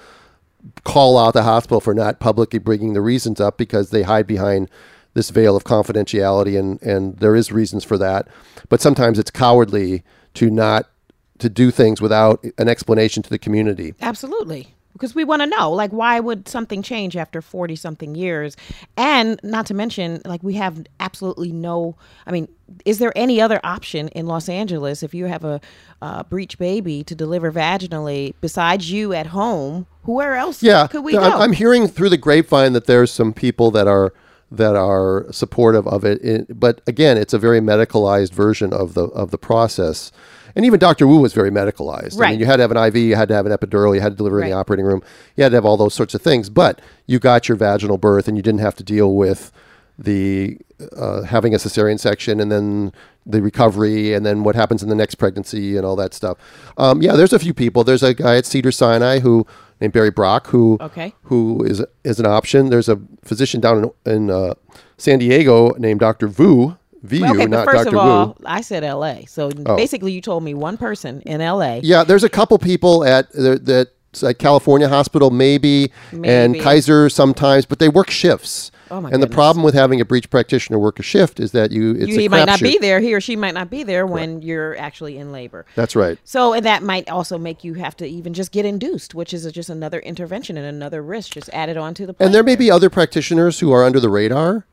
call 0.83 1.17
out 1.17 1.33
the 1.33 1.43
hospital 1.43 1.79
for 1.79 1.93
not 1.93 2.19
publicly 2.19 2.59
bringing 2.59 2.93
the 2.93 3.01
reasons 3.01 3.39
up 3.39 3.57
because 3.57 3.89
they 3.89 4.03
hide 4.03 4.27
behind 4.27 4.69
this 5.13 5.29
veil 5.29 5.55
of 5.55 5.63
confidentiality 5.63 6.59
and 6.59 6.81
and 6.81 7.17
there 7.17 7.35
is 7.35 7.51
reasons 7.51 7.83
for 7.83 7.97
that 7.97 8.27
but 8.67 8.81
sometimes 8.81 9.19
it's 9.19 9.31
cowardly 9.31 10.03
to 10.33 10.49
not 10.49 10.89
to 11.37 11.49
do 11.49 11.71
things 11.71 12.01
without 12.01 12.43
an 12.57 12.67
explanation 12.67 13.21
to 13.23 13.29
the 13.29 13.37
community 13.39 13.93
Absolutely. 14.01 14.74
Because 14.95 15.13
we 15.13 15.25
want 15.25 15.41
to 15.41 15.45
know, 15.45 15.69
like, 15.71 15.91
why 15.91 16.21
would 16.21 16.47
something 16.47 16.81
change 16.81 17.17
after 17.17 17.41
40 17.41 17.75
something 17.75 18.15
years? 18.15 18.55
And 18.95 19.37
not 19.43 19.65
to 19.65 19.73
mention, 19.73 20.21
like, 20.23 20.41
we 20.41 20.53
have 20.53 20.85
absolutely 21.01 21.51
no, 21.51 21.97
I 22.25 22.31
mean, 22.31 22.47
is 22.85 22.99
there 22.99 23.11
any 23.13 23.41
other 23.41 23.59
option 23.61 24.07
in 24.09 24.25
Los 24.25 24.47
Angeles 24.47 25.03
if 25.03 25.13
you 25.13 25.25
have 25.25 25.43
a 25.43 25.59
uh, 26.01 26.23
breech 26.23 26.57
baby 26.57 27.03
to 27.03 27.13
deliver 27.13 27.51
vaginally 27.51 28.35
besides 28.39 28.89
you 28.89 29.11
at 29.11 29.27
home? 29.27 29.85
Where 30.03 30.35
else 30.35 30.63
yeah 30.63 30.87
could 30.87 31.03
we 31.03 31.11
go? 31.11 31.19
I'm 31.19 31.51
hearing 31.53 31.87
through 31.89 32.09
the 32.09 32.17
grapevine 32.17 32.71
that 32.73 32.85
there's 32.85 33.11
some 33.11 33.33
people 33.33 33.71
that 33.71 33.87
are 33.87 34.13
that 34.51 34.75
are 34.75 35.25
supportive 35.31 35.87
of 35.87 36.05
it 36.05 36.23
It- 36.23 36.59
but 36.59 36.79
again 36.87 37.17
it's 37.17 37.33
a 37.33 37.39
very 37.39 37.59
medicalized 37.59 38.31
version 38.31 38.71
of 38.71 38.93
the 38.93 39.05
of 39.07 39.31
the 39.31 39.39
process 39.39 40.11
and 40.55 40.65
even 40.65 40.79
Dr. 40.79 41.05
Wu 41.07 41.17
was 41.19 41.33
very 41.33 41.51
medicalized. 41.51 42.19
I 42.21 42.31
mean, 42.31 42.39
you 42.39 42.45
had 42.45 42.57
to 42.57 42.61
have 42.63 42.71
an 42.71 42.77
IV, 42.77 42.95
you 42.95 43.15
had 43.15 43.27
to 43.29 43.33
have 43.35 43.45
an 43.45 43.51
epidural, 43.51 43.93
you 43.95 44.01
had 44.01 44.13
to 44.13 44.15
deliver 44.17 44.41
in 44.41 44.49
the 44.49 44.55
operating 44.55 44.85
room, 44.85 45.01
you 45.35 45.43
had 45.43 45.49
to 45.49 45.55
have 45.57 45.65
all 45.65 45.77
those 45.77 45.93
sorts 45.93 46.13
of 46.15 46.21
things. 46.21 46.49
But 46.49 46.79
you 47.07 47.19
got 47.19 47.47
your 47.49 47.55
vaginal 47.57 47.97
birth, 47.97 48.27
and 48.27 48.37
you 48.37 48.43
didn't 48.43 48.61
have 48.61 48.75
to 48.75 48.83
deal 48.83 49.13
with 49.15 49.51
the 49.97 50.57
uh, 50.97 51.21
having 51.23 51.53
a 51.53 51.57
cesarean 51.57 51.99
section, 51.99 52.39
and 52.39 52.51
then 52.51 52.91
the 53.25 53.41
recovery, 53.41 54.13
and 54.13 54.25
then 54.25 54.43
what 54.43 54.55
happens 54.55 54.83
in 54.83 54.89
the 54.89 54.95
next 54.95 55.15
pregnancy, 55.15 55.77
and 55.77 55.85
all 55.85 55.95
that 55.95 56.13
stuff. 56.13 56.37
Um, 56.77 57.01
yeah, 57.01 57.15
there's 57.15 57.33
a 57.33 57.39
few 57.39 57.53
people. 57.53 57.83
There's 57.83 58.03
a 58.03 58.13
guy 58.13 58.35
at 58.37 58.45
Cedar 58.45 58.71
Sinai 58.71 59.19
who 59.19 59.47
named 59.81 59.93
Barry 59.93 60.11
Brock 60.11 60.47
who 60.47 60.77
Okay. 60.81 61.13
who 61.23 61.63
is 61.63 61.83
is 62.03 62.19
an 62.19 62.25
option. 62.25 62.69
There's 62.69 62.89
a 62.89 62.99
physician 63.23 63.61
down 63.61 63.91
in, 64.05 64.11
in 64.13 64.29
uh, 64.29 64.53
San 64.97 65.19
Diego 65.19 65.71
named 65.77 65.99
Dr. 66.01 66.27
Vu. 66.27 66.77
VU, 67.05 67.25
okay, 67.25 67.45
not 67.45 67.65
first 67.65 67.85
Dr. 67.85 67.95
of 67.95 68.01
all, 68.01 68.27
Wu. 68.27 68.35
Oh. 68.39 68.43
I 68.45 68.61
said 68.61 68.83
LA. 68.83 69.21
So 69.27 69.51
oh. 69.65 69.75
basically, 69.75 70.11
you 70.11 70.21
told 70.21 70.43
me 70.43 70.53
one 70.53 70.77
person 70.77 71.21
in 71.21 71.41
LA. 71.41 71.79
Yeah, 71.83 72.03
there's 72.03 72.23
a 72.23 72.29
couple 72.29 72.57
people 72.57 73.03
at 73.03 73.31
the- 73.31 73.59
that 73.63 73.89
at 74.23 74.39
California 74.39 74.87
Hospital, 74.87 75.29
maybe, 75.29 75.91
and 76.23 76.59
Kaiser 76.59 77.09
sometimes, 77.09 77.65
but 77.65 77.79
they 77.79 77.89
work 77.89 78.09
shifts. 78.09 78.71
Oh, 78.91 79.01
my 79.01 79.09
and 79.09 79.21
the 79.21 79.27
problem 79.27 79.63
with 79.63 79.73
having 79.73 79.99
a 79.99 80.05
breech 80.05 80.29
practitioner 80.29 80.77
work 80.77 80.99
a 80.99 81.03
shift 81.03 81.39
is 81.39 81.53
that 81.53 81.71
you 81.71 81.95
it's 81.95 82.07
You, 82.07 82.17
a 82.17 82.21
he 82.21 82.29
might 82.29 82.45
not 82.45 82.61
be 82.61 82.77
there. 82.77 82.99
He 82.99 83.15
or 83.15 83.21
she 83.21 83.35
might 83.35 83.55
not 83.55 83.69
be 83.69 83.83
there 83.83 84.05
when 84.05 84.43
you're 84.43 84.77
actually 84.77 85.17
in 85.17 85.31
labor. 85.31 85.65
That's 85.75 85.95
right. 85.95 86.19
So, 86.23 86.53
and 86.53 86.65
that 86.65 86.83
might 86.83 87.09
also 87.09 87.37
make 87.37 87.63
you 87.63 87.73
have 87.75 87.97
to 87.97 88.05
even 88.05 88.33
just 88.33 88.51
get 88.51 88.63
induced, 88.63 89.15
which 89.15 89.33
is 89.33 89.51
just 89.51 89.69
another 89.69 89.99
intervention 89.99 90.55
and 90.55 90.67
another 90.67 91.01
risk 91.01 91.33
just 91.33 91.49
added 91.49 91.77
on 91.77 91.93
to 91.95 92.05
the. 92.05 92.15
And 92.19 92.33
there 92.33 92.43
may 92.43 92.55
be 92.55 92.69
other 92.69 92.89
practitioners 92.89 93.59
who 93.59 93.71
are 93.71 93.83
under 93.83 93.99
the 93.99 94.09
radar, 94.09 94.67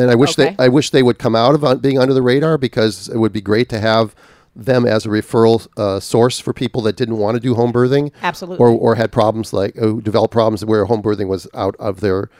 and 0.00 0.10
I 0.10 0.14
wish 0.14 0.38
Okay. 0.38 0.54
they 0.58 0.64
I 0.64 0.68
wish 0.68 0.90
they 0.90 1.02
would 1.02 1.18
come 1.18 1.34
out 1.36 1.54
of 1.54 1.82
being 1.82 1.98
under 1.98 2.14
the 2.14 2.22
radar 2.22 2.58
because 2.58 3.08
it 3.08 3.18
would 3.18 3.32
be 3.32 3.40
great 3.40 3.68
to 3.70 3.80
have 3.80 4.14
them 4.54 4.86
as 4.86 5.04
a 5.04 5.08
referral 5.10 5.66
uh, 5.76 6.00
source 6.00 6.40
for 6.40 6.52
people 6.54 6.80
that 6.82 6.96
didn't 6.96 7.18
want 7.18 7.34
to 7.34 7.40
do 7.40 7.54
home 7.54 7.72
birthing, 7.72 8.10
Absolutely. 8.22 8.62
or 8.64 8.70
or 8.70 8.94
had 8.94 9.12
problems 9.12 9.52
like 9.52 9.74
who 9.76 10.00
developed 10.00 10.32
problems 10.32 10.64
where 10.64 10.84
home 10.86 11.02
birthing 11.02 11.28
was 11.28 11.46
out 11.54 11.76
of 11.78 12.00
their 12.00 12.30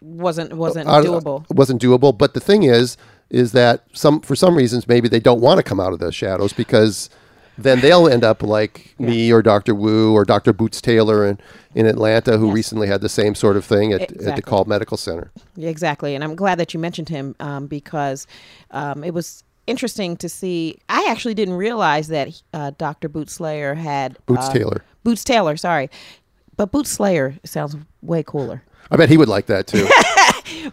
wasn't 0.00 0.52
wasn't 0.54 0.88
out- 0.88 1.04
doable. 1.04 1.44
wasn't 1.50 1.80
doable. 1.80 2.16
But 2.16 2.34
the 2.34 2.40
thing 2.40 2.64
is, 2.64 2.96
is 3.30 3.52
that 3.52 3.84
some 3.92 4.20
for 4.20 4.36
some 4.36 4.54
reasons 4.56 4.86
maybe 4.86 5.08
they 5.08 5.20
don't 5.20 5.40
want 5.40 5.58
to 5.58 5.62
come 5.62 5.80
out 5.80 5.92
of 5.92 5.98
the 5.98 6.12
shadows 6.12 6.52
because 6.52 7.08
then 7.56 7.80
they'll 7.80 8.08
end 8.08 8.24
up 8.24 8.42
like 8.42 8.94
me 8.98 9.32
or 9.32 9.42
Dr. 9.42 9.74
Wu 9.74 10.12
or 10.12 10.24
Dr. 10.24 10.52
Boots 10.52 10.80
Taylor 10.80 11.26
in, 11.26 11.38
in 11.74 11.86
Atlanta, 11.86 12.36
who 12.38 12.46
Yes. 12.48 12.54
recently 12.54 12.88
had 12.88 13.00
the 13.00 13.08
same 13.08 13.34
sort 13.34 13.56
of 13.56 13.64
thing 13.64 13.92
at, 13.92 14.02
at 14.02 14.10
Exactly. 14.12 14.42
DeKalb 14.42 14.66
Medical 14.66 14.96
Center. 14.96 15.30
Yeah, 15.56 15.68
exactly. 15.68 16.14
And 16.14 16.24
I'm 16.24 16.34
glad 16.34 16.58
that 16.58 16.74
you 16.74 16.80
mentioned 16.80 17.08
him 17.08 17.34
um, 17.40 17.66
because 17.66 18.26
um, 18.70 19.04
it 19.04 19.14
was 19.14 19.44
interesting 19.66 20.16
to 20.18 20.28
see. 20.28 20.78
I 20.88 21.06
actually 21.08 21.34
didn't 21.34 21.54
realize 21.54 22.08
that 22.08 22.28
uh, 22.52 22.72
Dr. 22.76 23.08
Boots 23.08 23.34
Slayer 23.34 23.74
had 23.74 24.18
Boots 24.26 24.48
uh, 24.48 24.52
Taylor. 24.52 24.84
Boots 25.04 25.24
Taylor, 25.24 25.56
sorry, 25.56 25.90
but 26.56 26.72
Boots 26.72 26.90
Slayer 26.90 27.36
sounds 27.44 27.76
way 28.02 28.22
cooler. 28.22 28.62
I 28.90 28.96
bet 28.96 29.08
he 29.08 29.16
would 29.16 29.28
like 29.28 29.46
that 29.46 29.66
too. 29.66 29.88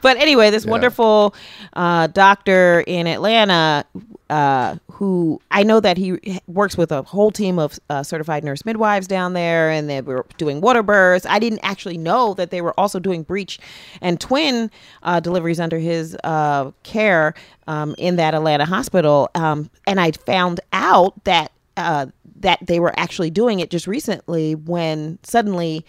But 0.01 0.17
anyway, 0.17 0.49
this 0.49 0.65
wonderful 0.65 1.33
uh, 1.73 2.07
doctor 2.07 2.83
in 2.85 3.07
Atlanta, 3.07 3.85
uh, 4.31 4.77
who 4.89 5.41
I 5.51 5.63
know 5.63 5.81
that 5.81 5.97
he 5.97 6.39
works 6.47 6.77
with 6.77 6.91
a 6.91 7.03
whole 7.03 7.31
team 7.31 7.59
of 7.59 7.77
uh, 7.89 8.01
certified 8.01 8.45
nurse 8.45 8.63
midwives 8.63 9.05
down 9.05 9.33
there, 9.33 9.69
and 9.69 9.89
they 9.89 9.99
were 9.99 10.25
doing 10.37 10.61
water 10.61 10.81
births. 10.81 11.25
I 11.29 11.37
didn't 11.37 11.59
actually 11.63 11.97
know 11.97 12.33
that 12.35 12.49
they 12.49 12.61
were 12.61 12.73
also 12.79 12.97
doing 12.97 13.23
breech 13.23 13.59
and 13.99 14.21
twin 14.21 14.71
uh, 15.03 15.19
deliveries 15.19 15.59
under 15.59 15.79
his 15.79 16.15
uh, 16.23 16.71
care 16.83 17.33
um, 17.67 17.93
in 17.97 18.15
that 18.15 18.33
Atlanta 18.33 18.65
hospital. 18.65 19.29
Um, 19.35 19.69
and 19.85 19.99
I 19.99 20.11
found 20.11 20.61
out 20.71 21.21
that 21.25 21.51
uh, 21.75 22.05
that 22.39 22.59
they 22.65 22.79
were 22.79 22.93
actually 22.97 23.31
doing 23.31 23.59
it 23.59 23.69
just 23.69 23.85
recently 23.85 24.55
when 24.55 25.19
suddenly 25.23 25.85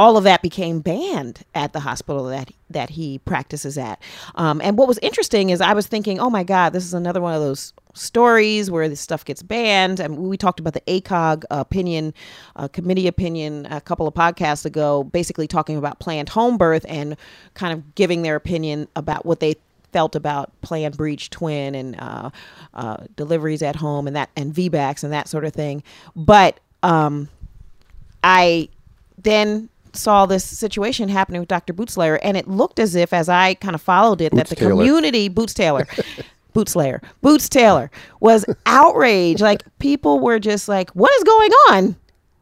all 0.00 0.16
of 0.16 0.24
that 0.24 0.40
became 0.40 0.80
banned 0.80 1.44
at 1.54 1.74
the 1.74 1.80
hospital 1.80 2.24
that 2.24 2.50
that 2.70 2.88
he 2.88 3.18
practices 3.18 3.76
at. 3.76 4.00
Um, 4.34 4.58
and 4.64 4.78
what 4.78 4.88
was 4.88 4.98
interesting 5.02 5.50
is 5.50 5.60
I 5.60 5.74
was 5.74 5.86
thinking, 5.86 6.18
oh 6.18 6.30
my 6.30 6.42
God, 6.42 6.70
this 6.70 6.86
is 6.86 6.94
another 6.94 7.20
one 7.20 7.34
of 7.34 7.42
those 7.42 7.74
stories 7.92 8.70
where 8.70 8.88
this 8.88 8.98
stuff 8.98 9.26
gets 9.26 9.42
banned. 9.42 10.00
And 10.00 10.16
we 10.16 10.38
talked 10.38 10.58
about 10.58 10.72
the 10.72 10.80
ACOG 10.82 11.44
opinion, 11.50 12.14
uh, 12.56 12.68
committee 12.68 13.08
opinion, 13.08 13.66
a 13.70 13.78
couple 13.82 14.08
of 14.08 14.14
podcasts 14.14 14.64
ago, 14.64 15.04
basically 15.04 15.46
talking 15.46 15.76
about 15.76 15.98
planned 16.00 16.30
home 16.30 16.56
birth 16.56 16.86
and 16.88 17.14
kind 17.52 17.74
of 17.74 17.94
giving 17.94 18.22
their 18.22 18.36
opinion 18.36 18.88
about 18.96 19.26
what 19.26 19.40
they 19.40 19.54
felt 19.92 20.16
about 20.16 20.58
planned 20.62 20.96
breech 20.96 21.28
twin 21.28 21.74
and 21.74 22.00
uh, 22.00 22.30
uh, 22.72 22.96
deliveries 23.16 23.60
at 23.60 23.76
home 23.76 24.06
and 24.06 24.16
that 24.16 24.30
and 24.34 24.54
VBACs 24.54 25.04
and 25.04 25.12
that 25.12 25.28
sort 25.28 25.44
of 25.44 25.52
thing. 25.52 25.82
But 26.16 26.58
um, 26.82 27.28
I 28.24 28.70
then 29.18 29.68
saw 29.94 30.26
this 30.26 30.44
situation 30.44 31.08
happening 31.08 31.40
with 31.40 31.48
Dr. 31.48 31.72
Boots 31.72 31.94
Slayer, 31.94 32.16
and 32.16 32.36
it 32.36 32.48
looked 32.48 32.78
as 32.78 32.94
if, 32.94 33.12
as 33.12 33.28
I 33.28 33.54
kind 33.54 33.74
of 33.74 33.82
followed 33.82 34.20
it, 34.20 34.32
Boots 34.32 34.48
that 34.50 34.56
the 34.56 34.56
Taylor. 34.56 34.70
community, 34.72 35.28
Boots 35.28 35.54
Taylor, 35.54 35.86
Boots 36.52 36.72
Slayer, 36.72 37.00
Boots 37.22 37.48
Taylor, 37.48 37.90
was 38.20 38.44
outraged. 38.66 39.40
Like 39.40 39.62
people 39.78 40.20
were 40.20 40.38
just 40.38 40.68
like, 40.68 40.90
"What 40.90 41.12
is 41.14 41.24
going 41.24 41.50
on?" 41.70 41.96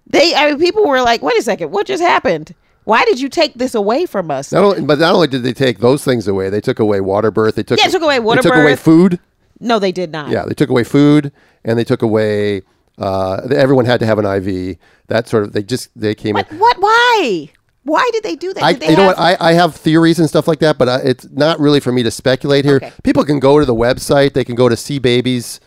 They, 0.06 0.34
I 0.34 0.50
mean, 0.50 0.58
people 0.58 0.86
were 0.86 1.00
like, 1.02 1.22
"Wait 1.22 1.36
a 1.38 1.42
second, 1.42 1.70
what 1.70 1.86
just 1.86 2.02
happened? 2.02 2.54
Why 2.84 3.04
did 3.04 3.20
you 3.20 3.28
take 3.28 3.54
this 3.54 3.74
away 3.74 4.06
from 4.06 4.30
us?" 4.30 4.52
Not 4.52 4.64
only, 4.64 4.80
but 4.82 4.98
not 4.98 5.14
only 5.14 5.26
did 5.28 5.42
they 5.42 5.52
take 5.52 5.78
those 5.78 6.04
things 6.04 6.26
away, 6.26 6.48
they 6.50 6.60
took 6.60 6.78
away 6.78 7.00
water 7.00 7.30
birth. 7.30 7.56
They 7.56 7.62
took 7.62 7.78
Yeah, 7.78 7.88
took 7.88 8.02
away 8.02 8.18
water 8.20 8.42
They 8.42 8.48
took 8.48 8.58
away 8.58 8.76
food. 8.76 9.20
No, 9.60 9.78
they 9.78 9.92
did 9.92 10.10
not. 10.12 10.30
Yeah, 10.30 10.44
they 10.44 10.54
took 10.54 10.70
away 10.70 10.84
food 10.84 11.32
and 11.64 11.78
they 11.78 11.84
took 11.84 12.02
away. 12.02 12.62
Uh, 12.98 13.46
everyone 13.54 13.84
had 13.84 14.00
to 14.00 14.06
have 14.06 14.18
an 14.18 14.26
IV. 14.26 14.76
That 15.06 15.28
sort 15.28 15.44
of 15.44 15.52
they 15.52 15.62
just 15.62 15.90
they 15.98 16.14
came 16.14 16.34
What? 16.34 16.50
in. 16.50 16.58
What? 16.58 16.76
Why? 16.78 17.50
Why 17.84 18.08
did 18.12 18.22
they 18.22 18.36
do 18.36 18.52
that? 18.52 18.62
I, 18.62 18.72
they 18.74 18.90
you 18.90 18.96
know 18.96 19.06
what? 19.06 19.18
I, 19.18 19.36
I 19.40 19.52
have 19.52 19.74
theories 19.74 20.18
and 20.18 20.28
stuff 20.28 20.46
like 20.46 20.58
that, 20.58 20.76
but 20.76 20.88
uh, 20.88 20.98
it's 21.02 21.26
not 21.30 21.58
really 21.58 21.80
for 21.80 21.90
me 21.90 22.02
to 22.02 22.10
speculate 22.10 22.64
here. 22.66 22.76
Okay. 22.76 22.92
People 23.02 23.24
can 23.24 23.38
go 23.40 23.58
to 23.58 23.64
the 23.64 23.74
website. 23.74 24.34
They 24.34 24.44
can 24.44 24.56
go 24.56 24.68
to 24.68 24.76
See 24.76 24.98
Babies 24.98 25.58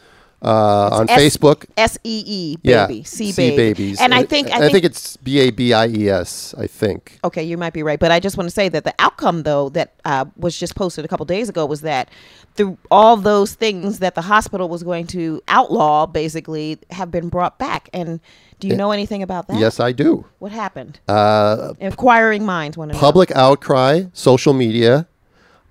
uh, 0.42 0.90
on 0.92 1.10
S- 1.10 1.20
Facebook. 1.20 1.66
S 1.78 1.98
E 2.04 2.24
E 2.26 2.58
Yeah, 2.64 2.88
baby, 2.88 3.04
C 3.04 3.32
See 3.32 3.56
baby. 3.56 3.96
And 4.00 4.14
I 4.14 4.24
think 4.24 4.50
I 4.52 4.70
think, 4.70 4.84
it's 4.86 5.18
B 5.18 5.40
A 5.40 5.52
B 5.52 5.74
I 5.74 5.88
E 5.88 6.10
S. 6.10 6.56
I 6.58 6.68
think. 6.68 7.20
okay, 7.24 7.44
you 7.44 7.58
might 7.58 7.74
be 7.74 7.84
right, 7.84 8.00
but 8.00 8.12
I 8.12 8.20
just 8.20 8.38
want 8.38 8.50
to 8.50 8.54
say 8.54 8.70
that 8.70 8.84
the 8.84 8.94
outcome 9.00 9.44
though 9.44 9.70
that 9.70 9.94
uh, 10.06 10.26
was 10.36 10.58
just 10.58 10.76
posted 10.76 11.06
a 11.06 11.08
couple 11.08 11.26
days 11.26 11.50
ago 11.50 11.66
was 11.66 11.82
that 11.82 12.10
through 12.56 12.78
all 12.90 13.16
those 13.18 13.54
things 13.54 14.00
that 14.00 14.16
the 14.16 14.22
hospital 14.22 14.68
was 14.68 14.84
going 14.84 15.08
to 15.08 15.42
outlaw 15.48 16.06
basically 16.06 16.80
have 16.90 17.12
been 17.12 17.30
brought 17.30 17.58
back. 17.58 17.90
And 17.94 18.20
do 18.60 18.68
you 18.68 18.76
know 18.76 18.92
anything 18.92 19.24
about 19.24 19.48
that? 19.48 19.58
Yes, 19.60 19.80
I 19.80 19.92
do. 19.92 20.26
What 20.40 20.52
happened? 20.52 21.00
Uh, 21.08 21.74
Inquiring 21.80 22.46
minds 22.46 22.78
want 22.78 22.92
to 22.92 22.96
know. 22.96 23.00
public 23.00 23.32
outcry, 23.32 24.04
social 24.14 24.54
media, 24.54 25.08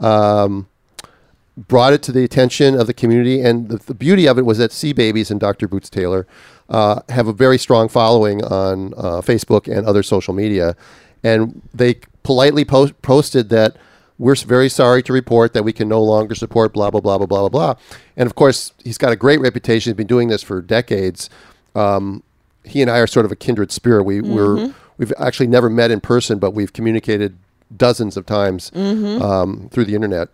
um, 0.01 0.69
brought 1.69 1.93
it 1.93 2.03
to 2.03 2.13
the 2.13 2.25
attention 2.25 2.79
of 2.79 2.87
the 2.87 2.95
community. 2.95 3.41
And 3.41 3.69
the, 3.69 3.77
the 3.79 3.95
beauty 3.95 4.27
of 4.27 4.39
it 4.39 4.45
was 4.45 4.59
that 4.59 4.73
Sea 4.73 4.93
Babies 4.93 5.31
and 5.31 5.39
Dr. 5.39 5.69
Boots 5.69 5.91
Taylor 5.91 6.27
uh, 6.69 7.01
have 7.09 7.27
a 7.27 7.33
very 7.33 7.59
strong 7.59 7.89
following 7.89 8.43
on 8.45 8.95
uh, 8.97 9.21
Facebook 9.21 9.67
and 9.67 9.87
other 9.87 10.03
social 10.03 10.35
media. 10.35 10.77
And 11.23 11.61
they 11.75 11.97
politely 12.23 12.65
post- 12.65 13.01
posted 13.03 13.49
that 13.51 13.77
we're 14.19 14.35
very 14.35 14.69
sorry 14.69 15.03
to 15.03 15.13
report 15.13 15.55
that 15.55 15.63
we 15.63 15.73
can 15.73 15.89
no 15.89 16.03
longer 16.03 16.35
support 16.35 16.73
blah, 16.75 16.91
blah, 16.91 17.01
blah, 17.01 17.17
blah, 17.17 17.27
blah, 17.27 17.41
blah, 17.41 17.49
blah. 17.49 17.75
And 18.17 18.27
of 18.27 18.35
course, 18.35 18.73
he's 18.85 18.99
got 18.99 19.13
a 19.13 19.17
great 19.17 19.41
reputation. 19.41 19.91
He's 19.91 19.97
been 19.97 20.07
doing 20.07 20.29
this 20.29 20.43
for 20.43 20.61
decades. 20.61 21.31
Um, 21.75 22.23
he 22.65 22.83
and 22.83 22.91
I 22.91 22.99
are 22.99 23.07
sort 23.07 23.25
of 23.25 23.33
a 23.33 23.37
kindred 23.37 23.73
spirit. 23.73 24.05
We, 24.05 24.21
We're, 24.21 24.75
we've 24.99 25.13
actually 25.19 25.47
never 25.47 25.71
met 25.71 25.91
in 25.91 26.01
person, 26.01 26.39
but 26.39 26.51
we've 26.51 26.73
communicated 26.73 27.39
dozens 27.75 28.17
of 28.19 28.27
times 28.27 28.71
um, 29.23 29.69
through 29.73 29.87
the 29.87 29.95
internet. 29.95 30.29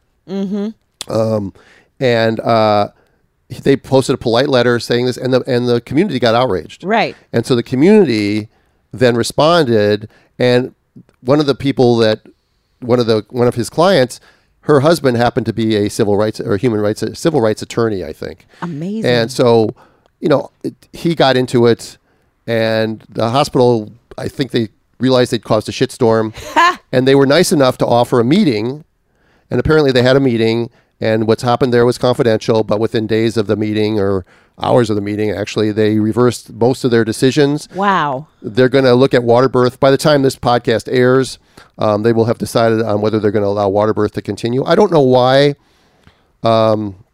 Um, 1.08 1.52
and 2.00 2.40
uh, 2.40 2.88
they 3.48 3.76
posted 3.76 4.14
a 4.14 4.18
polite 4.18 4.48
letter 4.48 4.78
saying 4.80 5.06
this, 5.06 5.16
and 5.16 5.32
the 5.32 5.42
and 5.46 5.68
the 5.68 5.80
community 5.80 6.18
got 6.18 6.34
outraged. 6.34 6.84
Right. 6.84 7.16
And 7.32 7.46
so 7.46 7.54
the 7.54 7.62
community 7.62 8.48
then 8.92 9.16
responded, 9.16 10.08
and 10.38 10.74
one 11.20 11.40
of 11.40 11.46
the 11.46 11.54
people 11.54 11.96
that 11.98 12.20
one 12.80 13.00
of 13.00 13.06
the 13.06 13.24
one 13.30 13.46
of 13.46 13.54
his 13.54 13.70
clients, 13.70 14.20
her 14.60 14.80
husband 14.80 15.16
happened 15.16 15.46
to 15.46 15.52
be 15.52 15.76
a 15.76 15.88
civil 15.88 16.16
rights 16.16 16.40
or 16.40 16.56
human 16.56 16.80
rights 16.80 17.04
civil 17.18 17.40
rights 17.40 17.62
attorney, 17.62 18.04
I 18.04 18.12
think. 18.12 18.46
Amazing. 18.62 19.10
And 19.10 19.30
so, 19.30 19.70
you 20.20 20.28
know, 20.28 20.50
it, 20.62 20.74
he 20.92 21.14
got 21.14 21.36
into 21.36 21.66
it, 21.66 21.98
and 22.46 23.04
the 23.08 23.30
hospital, 23.30 23.92
I 24.18 24.28
think 24.28 24.50
they 24.50 24.68
realized 24.98 25.30
they'd 25.30 25.44
caused 25.44 25.68
a 25.68 25.72
shitstorm, 25.72 26.34
and 26.92 27.06
they 27.06 27.14
were 27.14 27.26
nice 27.26 27.52
enough 27.52 27.78
to 27.78 27.86
offer 27.86 28.20
a 28.20 28.24
meeting, 28.24 28.84
and 29.50 29.60
apparently 29.60 29.92
they 29.92 30.02
had 30.02 30.16
a 30.16 30.20
meeting, 30.20 30.70
and 31.00 31.26
what's 31.26 31.42
happened 31.42 31.72
there 31.72 31.84
was 31.84 31.98
confidential, 31.98 32.64
but 32.64 32.80
within 32.80 33.06
days 33.06 33.36
of 33.36 33.46
the 33.46 33.56
meeting 33.56 34.00
or 34.00 34.24
hours 34.58 34.88
of 34.88 34.96
the 34.96 35.02
meeting, 35.02 35.30
actually, 35.30 35.70
they 35.70 35.98
reversed 35.98 36.52
most 36.54 36.84
of 36.84 36.90
their 36.90 37.04
decisions. 37.04 37.68
wow. 37.74 38.28
They're 38.40 38.70
going 38.70 38.84
to 38.84 38.94
look 38.94 39.12
at 39.12 39.22
water 39.22 39.48
birth. 39.48 39.78
By 39.78 39.90
the 39.90 39.98
time 39.98 40.22
this 40.22 40.36
podcast 40.36 40.88
airs, 40.90 41.38
um, 41.78 42.02
they 42.02 42.12
will 42.12 42.24
have 42.24 42.38
decided 42.38 42.80
on 42.80 43.02
whether 43.02 43.20
they're 43.20 43.30
going 43.30 43.42
to 43.42 43.48
allow 43.48 43.68
water 43.68 43.92
birth 43.92 44.12
to 44.12 44.22
continue. 44.22 44.64
I 44.64 44.74
don't 44.74 44.90
know 44.90 45.02
why 45.02 45.54
um, 46.42 47.04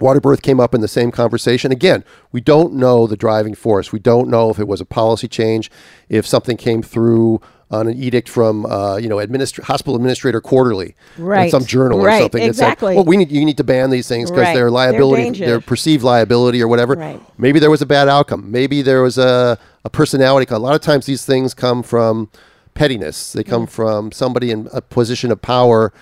water 0.00 0.20
birth 0.20 0.40
came 0.40 0.60
up 0.60 0.74
in 0.74 0.80
the 0.80 0.88
same 0.88 1.10
conversation. 1.10 1.72
Again, 1.72 2.04
we 2.32 2.40
don't 2.40 2.72
know 2.74 3.06
the 3.06 3.16
driving 3.16 3.54
force. 3.54 3.92
We 3.92 3.98
don't 3.98 4.28
know 4.28 4.48
if 4.48 4.58
it 4.58 4.68
was 4.68 4.80
a 4.80 4.86
policy 4.86 5.28
change, 5.28 5.70
if 6.08 6.26
something 6.26 6.56
came 6.56 6.82
through 6.82 7.42
on 7.70 7.86
an 7.86 8.02
edict 8.02 8.28
from 8.28 8.64
uh, 8.66 8.96
you 8.96 9.08
know 9.08 9.16
administra- 9.16 9.62
hospital 9.64 9.94
administrator 9.96 10.40
quarterly, 10.40 10.94
in 11.16 11.24
Right. 11.24 11.50
some 11.50 11.64
journal 11.64 12.00
or 12.00 12.06
Right, 12.06 12.22
something. 12.22 12.46
that 12.46 12.54
said, 12.56 12.80
well, 12.80 13.04
we 13.04 13.16
need 13.16 13.30
you 13.30 13.44
need 13.44 13.56
to 13.58 13.64
ban 13.64 13.90
these 13.90 14.08
things 14.08 14.30
because 14.30 14.44
Right. 14.44 14.54
they're 14.54 14.64
They're 14.64 14.70
liability, 14.70 15.30
they're 15.40 15.60
perceived 15.60 16.02
liability 16.02 16.62
or 16.62 16.68
whatever. 16.68 16.94
Right. 16.94 17.20
Maybe 17.36 17.58
there 17.58 17.70
was 17.70 17.82
a 17.82 17.86
bad 17.86 18.08
outcome. 18.08 18.50
Maybe 18.50 18.80
there 18.82 19.02
was 19.02 19.18
a, 19.18 19.58
a 19.84 19.90
personality. 19.90 20.46
A 20.52 20.58
lot 20.58 20.74
of 20.74 20.80
times 20.80 21.06
these 21.06 21.24
things 21.26 21.52
come 21.54 21.82
from 21.82 22.30
pettiness. 22.74 23.32
They 23.32 23.42
Mm. 23.44 23.48
come 23.50 23.66
from 23.66 24.12
somebody 24.12 24.50
in 24.50 24.68
a 24.72 24.80
position 24.80 25.30
of 25.30 25.42
power 25.42 25.92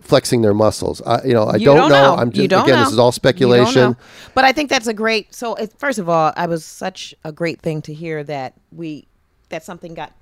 flexing 0.00 0.42
their 0.42 0.52
muscles. 0.54 1.00
I, 1.06 1.22
you 1.24 1.32
know, 1.32 1.44
I 1.44 1.56
You 1.56 1.64
don't, 1.66 1.88
know. 1.90 2.14
I'm 2.16 2.28
You 2.28 2.32
just 2.32 2.50
don't 2.50 2.64
again, 2.64 2.74
know. 2.76 2.84
this 2.84 2.92
is 2.92 2.98
all 2.98 3.06
don't 3.06 3.12
speculation. 3.12 3.82
know. 3.92 3.96
But 4.34 4.44
I 4.44 4.52
think 4.52 4.68
that's 4.68 4.86
a 4.86 4.92
great. 4.94 5.34
So 5.34 5.54
it, 5.54 5.72
first 5.78 5.98
of 5.98 6.08
all, 6.08 6.32
I 6.36 6.46
was 6.46 6.64
such 6.64 7.14
a 7.24 7.32
great 7.32 7.60
thing 7.60 7.80
to 7.82 7.94
hear 7.94 8.22
that 8.24 8.54
we 8.74 9.06
that 9.50 9.64
something 9.64 9.94
got 9.94 10.12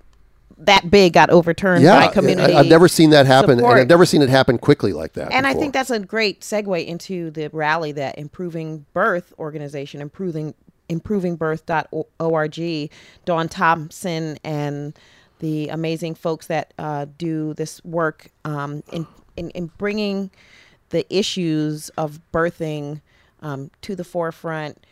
that 0.58 0.90
big 0.90 1.12
got 1.12 1.30
overturned 1.30 1.82
Yeah, 1.82 2.06
by 2.06 2.12
community. 2.12 2.54
I, 2.54 2.58
have 2.58 2.66
never 2.66 2.88
seen 2.88 3.10
that 3.10 3.26
happen, 3.26 3.58
and. 3.58 3.66
I've 3.66 3.88
never 3.88 4.06
seen 4.06 4.22
it 4.22 4.28
happen 4.28 4.58
quickly 4.58 4.92
like 4.92 5.14
that. 5.14 5.32
And 5.32 5.46
I 5.46 5.54
think 5.54 5.72
that's 5.72 5.90
a 5.90 6.00
great 6.00 6.40
segue 6.40 6.86
into 6.86 7.30
the 7.30 7.48
rally 7.50 7.92
that 7.92 8.18
Improving 8.18 8.86
Birth 8.92 9.32
organization, 9.38 10.00
improving 10.00 10.54
improvingbirth.org, 10.88 12.90
Dawn 13.24 13.48
Thompson 13.48 14.38
and 14.44 14.98
the 15.38 15.68
amazing 15.68 16.14
folks 16.14 16.46
that 16.46 16.72
uh, 16.78 17.06
do 17.18 17.54
this 17.54 17.84
work 17.84 18.28
um, 18.44 18.82
in, 18.92 19.06
in, 19.36 19.50
in 19.50 19.66
bringing 19.78 20.30
the 20.90 21.06
issues 21.14 21.88
of 21.90 22.20
birthing 22.32 23.00
um, 23.40 23.70
to 23.80 23.96
the 23.96 24.04
forefront. 24.04 24.84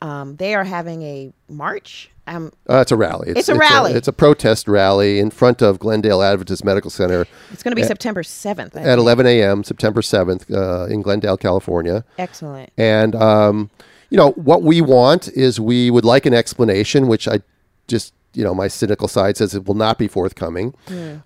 Um, 0.00 0.36
they 0.36 0.54
are 0.54 0.64
having 0.64 1.02
a 1.02 1.32
march 1.48 2.10
Um, 2.26 2.52
Uh, 2.68 2.78
it's 2.78 2.90
a 2.92 2.96
rally. 2.96 3.32
It's 3.36 3.48
a 3.48 3.54
rally. 3.54 3.92
it's 3.92 4.08
a 4.08 4.12
protest 4.12 4.66
rally 4.68 5.18
in 5.20 5.30
front 5.30 5.62
of 5.62 5.78
Glendale 5.78 6.22
Adventist 6.22 6.64
Medical 6.64 6.90
Center 6.90 7.26
it's 7.52 7.62
going 7.62 7.70
to 7.72 7.76
be 7.80 7.84
September 7.86 8.22
seventh. 8.22 8.76
at 8.76 8.98
11 8.98 9.26
a.m. 9.26 9.62
September 9.62 10.00
7th 10.00 10.50
uh, 10.52 10.86
in 10.92 11.02
Glendale, 11.02 11.36
California. 11.36 12.04
Excellent. 12.18 12.70
And 12.76 13.14
um, 13.14 13.70
you 14.10 14.16
know 14.16 14.30
what 14.32 14.62
we 14.62 14.80
want 14.80 15.28
is 15.28 15.60
we 15.60 15.90
would 15.90 16.04
like 16.04 16.26
an 16.26 16.34
explanation, 16.34 17.06
which 17.06 17.28
I 17.28 17.40
just 17.86 18.12
you 18.34 18.42
know 18.44 18.54
my 18.54 18.68
cynical 18.68 19.08
side 19.08 19.36
says 19.36 19.54
it 19.54 19.64
will 19.66 19.74
not 19.74 19.96
be 19.98 20.08
forthcoming, 20.08 20.74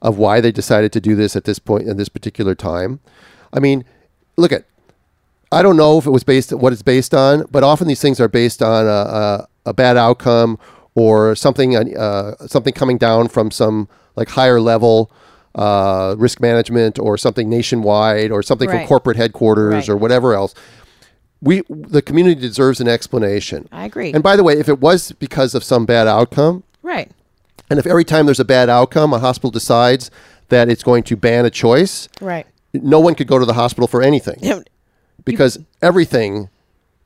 of 0.02 0.18
why 0.18 0.40
they 0.40 0.52
decided 0.52 0.92
to 0.92 1.00
do 1.00 1.16
this 1.16 1.34
at 1.34 1.44
this 1.44 1.58
point 1.58 1.88
in 1.88 1.96
this 1.96 2.08
particular 2.08 2.54
time. 2.54 3.00
I 3.52 3.58
mean, 3.60 3.84
look 4.36 4.52
at. 4.52 4.64
I 5.52 5.62
don't 5.62 5.76
know 5.76 5.98
if 5.98 6.06
it 6.06 6.10
was 6.10 6.22
based 6.22 6.52
what 6.52 6.72
it's 6.72 6.82
based 6.82 7.12
on, 7.12 7.44
but 7.50 7.64
often 7.64 7.88
these 7.88 8.00
things 8.00 8.20
are 8.20 8.28
based 8.28 8.62
on 8.62 8.86
a, 8.86 8.88
a, 8.88 9.48
a 9.66 9.72
bad 9.74 9.96
outcome 9.96 10.58
or 10.94 11.34
something 11.34 11.76
uh, 11.96 12.34
something 12.46 12.72
coming 12.74 12.98
down 12.98 13.28
from 13.28 13.50
some 13.50 13.88
like 14.16 14.28
higher 14.30 14.60
level 14.60 15.10
uh, 15.54 16.14
risk 16.18 16.40
management 16.40 16.98
or 16.98 17.16
something 17.16 17.48
nationwide 17.48 18.30
or 18.30 18.42
something 18.42 18.68
from 18.68 18.86
corporate 18.86 19.16
headquarters 19.16 19.74
Right. 19.74 19.88
or 19.88 19.96
whatever 19.96 20.34
else. 20.34 20.54
We 21.40 21.62
the 21.68 22.02
community 22.02 22.40
deserves 22.40 22.80
an 22.80 22.88
explanation. 22.88 23.68
I 23.72 23.86
agree. 23.86 24.12
And 24.12 24.22
by 24.22 24.36
the 24.36 24.44
way, 24.44 24.58
if 24.58 24.68
it 24.68 24.80
was 24.80 25.12
because 25.12 25.54
of 25.54 25.64
some 25.64 25.86
bad 25.86 26.06
outcome, 26.06 26.64
right. 26.82 27.10
and 27.70 27.78
if 27.78 27.86
every 27.86 28.04
time 28.04 28.26
there's 28.26 28.40
a 28.40 28.44
bad 28.44 28.68
outcome, 28.68 29.12
a 29.14 29.18
hospital 29.18 29.50
decides 29.50 30.10
that 30.50 30.68
it's 30.68 30.82
going 30.82 31.02
to 31.04 31.16
ban 31.16 31.46
a 31.46 31.50
choice, 31.50 32.08
Right. 32.20 32.46
no 32.74 33.00
one 33.00 33.14
could 33.14 33.26
go 33.28 33.38
to 33.38 33.46
the 33.46 33.54
hospital 33.54 33.86
for 33.86 34.02
anything 34.02 34.64
because 35.24 35.58
everything 35.80 36.48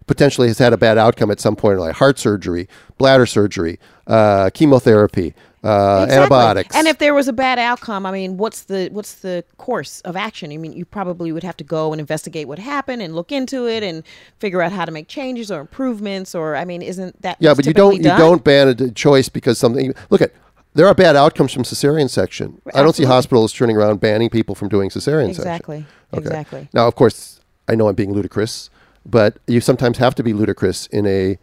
potentially 0.06 0.48
has 0.48 0.58
had 0.58 0.72
a 0.72 0.76
bad 0.76 0.98
outcome 0.98 1.30
at 1.30 1.40
some 1.40 1.56
point, 1.56 1.78
like 1.78 1.96
heart 1.96 2.18
surgery, 2.18 2.68
bladder 2.98 3.26
surgery, 3.26 3.78
uh, 4.06 4.50
chemotherapy, 4.52 5.34
uh, 5.62 6.02
Exactly. 6.04 6.16
antibiotics. 6.16 6.76
And 6.76 6.86
if 6.86 6.98
there 6.98 7.14
was 7.14 7.26
a 7.26 7.32
bad 7.32 7.58
outcome, 7.58 8.04
I 8.04 8.10
mean, 8.12 8.36
what's 8.36 8.64
the 8.64 8.90
what's 8.92 9.14
the 9.16 9.44
course 9.56 10.02
of 10.02 10.14
action? 10.14 10.52
I 10.52 10.58
mean, 10.58 10.74
you 10.74 10.84
probably 10.84 11.32
would 11.32 11.42
have 11.42 11.56
to 11.56 11.64
go 11.64 11.92
and 11.92 12.00
investigate 12.00 12.46
what 12.48 12.58
happened 12.58 13.00
and 13.00 13.14
look 13.14 13.32
into 13.32 13.66
it 13.66 13.82
and 13.82 14.02
figure 14.38 14.60
out 14.60 14.72
how 14.72 14.84
to 14.84 14.92
make 14.92 15.08
changes 15.08 15.50
or 15.50 15.60
improvements. 15.60 16.34
Or 16.34 16.54
I 16.54 16.66
mean, 16.66 16.82
isn't 16.82 17.22
that 17.22 17.38
yeah, 17.40 17.54
but 17.54 17.64
you 17.64 17.72
don't 17.72 17.96
you 17.96 18.02
don't 18.02 18.44
ban 18.44 18.68
a 18.68 18.90
choice 18.90 19.30
because 19.30 19.58
something. 19.58 19.94
Look 20.10 20.20
at 20.20 20.32
there 20.74 20.86
are 20.86 20.94
bad 20.94 21.16
outcomes 21.16 21.52
from 21.52 21.62
cesarean 21.62 22.10
section. 22.10 22.60
I 22.74 22.82
don't 22.82 22.94
see 22.94 23.04
hospitals 23.04 23.52
turning 23.52 23.76
around 23.76 24.00
banning 24.00 24.28
people 24.28 24.54
from 24.54 24.68
doing 24.68 24.90
cesarean 24.90 25.28
section. 25.28 25.42
exactly 25.42 25.86
exactly. 26.12 26.68
Now, 26.74 26.86
of 26.86 26.94
course, 26.94 27.40
I 27.68 27.74
know 27.74 27.88
I'm 27.88 27.94
being 27.94 28.12
ludicrous, 28.12 28.70
but 29.06 29.38
you 29.46 29.60
sometimes 29.60 29.98
have 29.98 30.14
to 30.16 30.22
be 30.22 30.32
ludicrous 30.32 30.86
in 30.88 31.06
a 31.06 31.38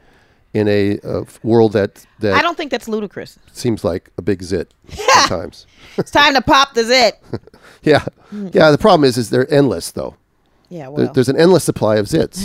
in 0.53 0.67
a 0.67 0.99
uh, 0.99 1.23
world 1.43 1.73
that 1.73 2.05
that 2.19 2.33
I 2.33 2.41
don't 2.41 2.57
think 2.57 2.71
that's 2.71 2.87
ludicrous. 2.87 3.39
seems 3.53 3.83
like 3.83 4.09
a 4.17 4.21
big 4.21 4.43
zit 4.43 4.73
sometimes. 4.89 5.65
It's 5.97 6.11
time 6.11 6.33
to 6.35 6.41
pop 6.41 6.73
the 6.73 6.83
zit. 6.85 7.19
yeah, 7.83 8.05
yeah. 8.31 8.71
The 8.71 8.77
problem 8.77 9.03
is, 9.03 9.17
is 9.17 9.29
they're 9.29 9.51
endless 9.53 9.91
though. 9.91 10.15
Yeah, 10.69 10.83
There- 10.83 10.91
well, 10.91 11.13
There's 11.13 11.27
an 11.29 11.35
endless 11.37 11.65
supply 11.65 11.97
of 11.97 12.05
zits. 12.05 12.41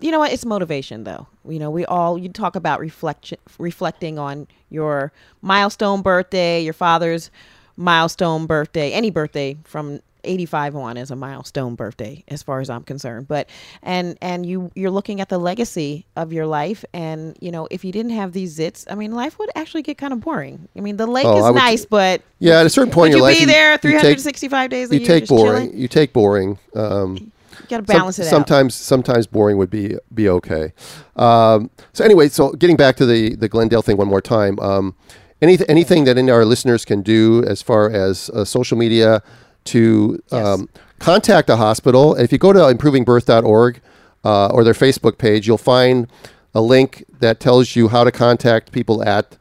you 0.00 0.12
know 0.12 0.20
what? 0.20 0.32
It's 0.32 0.44
motivation, 0.44 1.02
though. 1.02 1.26
You 1.48 1.58
know, 1.58 1.68
we 1.70 1.84
all 1.84 2.16
you 2.16 2.28
talk 2.28 2.54
about 2.54 2.78
reflection, 2.78 3.38
reflecting 3.58 4.18
on 4.20 4.46
your 4.70 5.10
milestone 5.42 6.00
birthday, 6.02 6.62
your 6.62 6.72
father's 6.74 7.30
milestone 7.76 8.46
birthday, 8.46 8.92
any 8.92 9.10
birthday 9.10 9.56
from 9.64 10.00
85 10.26 10.76
on 10.76 10.96
is 10.96 11.10
a 11.10 11.16
milestone 11.16 11.74
birthday 11.74 12.24
as 12.28 12.42
far 12.42 12.60
as 12.60 12.68
I'm 12.68 12.82
concerned. 12.82 13.28
But 13.28 13.48
and 13.82 14.16
and 14.20 14.44
you 14.44 14.70
you're 14.74 14.90
looking 14.90 15.20
at 15.20 15.28
the 15.28 15.38
legacy 15.38 16.06
of 16.16 16.32
your 16.32 16.46
life 16.46 16.84
and 16.92 17.36
you 17.40 17.50
know, 17.50 17.68
if 17.70 17.84
you 17.84 17.92
didn't 17.92 18.12
have 18.12 18.32
these 18.32 18.58
zits, 18.58 18.84
I 18.90 18.94
mean, 18.94 19.12
life 19.12 19.38
would 19.38 19.50
actually 19.54 19.82
get 19.82 19.98
kind 19.98 20.12
of 20.12 20.20
boring. 20.20 20.68
I 20.76 20.80
mean, 20.80 20.96
the 20.96 21.06
lake 21.06 21.24
Oh, 21.26 21.38
is 21.38 21.44
would- 21.44 21.54
nice, 21.54 21.84
but 21.84 22.22
Yeah, 22.38 22.60
at 22.60 22.66
a 22.66 22.70
certain 22.70 22.92
point 22.92 23.12
in 23.14 23.18
your 23.18 23.18
you 23.18 23.22
life, 23.24 23.36
be 23.36 23.40
you- 23.42 23.46
there 23.46 23.72
you 23.72 23.78
take- 23.78 23.82
365 24.00 24.70
days 24.70 24.90
a 24.90 24.98
you 24.98 25.06
take 25.06 25.22
just 25.22 25.30
boring. 25.30 25.66
chilling? 25.68 25.78
You 25.80 25.88
take 25.88 26.12
boring. 26.12 26.58
Um, 26.74 27.16
You 27.16 27.30
got 27.68 27.78
to 27.78 27.86
some- 27.86 27.96
balance 27.98 28.18
it 28.18 28.22
out. 28.26 28.30
sometimes, 28.30 28.74
sometimes 28.74 29.26
boring 29.26 29.56
would 29.58 29.70
be 29.70 29.96
be 30.14 30.28
okay. 30.28 30.72
Um, 31.16 31.70
so 31.92 32.04
anyway, 32.04 32.28
so 32.28 32.52
getting 32.52 32.76
back 32.76 32.96
to 32.96 33.06
the 33.06 33.34
the 33.36 33.48
Glendale 33.48 33.82
thing 33.82 33.96
one 33.96 34.08
more 34.08 34.20
time. 34.20 34.58
Um, 34.60 34.94
any, 35.42 35.58
anything 35.68 36.04
that 36.04 36.16
any 36.16 36.30
our 36.30 36.44
listeners 36.46 36.84
can 36.86 37.02
do 37.02 37.42
as 37.44 37.60
far 37.60 37.90
as 37.90 38.30
uh, 38.30 38.44
social 38.44 38.78
media 38.78 39.22
to 39.66 40.22
um, 40.32 40.68
contact 40.98 41.50
a 41.50 41.56
hospital. 41.56 42.14
If 42.14 42.32
you 42.32 42.38
go 42.38 42.52
to 42.52 42.60
improvingbirth.org 42.60 43.80
uh, 44.24 44.48
or 44.48 44.64
their 44.64 44.74
Facebook 44.74 45.18
page, 45.18 45.46
you'll 45.46 45.58
find 45.58 46.08
a 46.54 46.60
link 46.60 47.04
that 47.20 47.38
tells 47.40 47.76
you 47.76 47.88
how 47.88 48.04
to 48.04 48.12
contact 48.12 48.72
people 48.72 49.02
at 49.06 49.36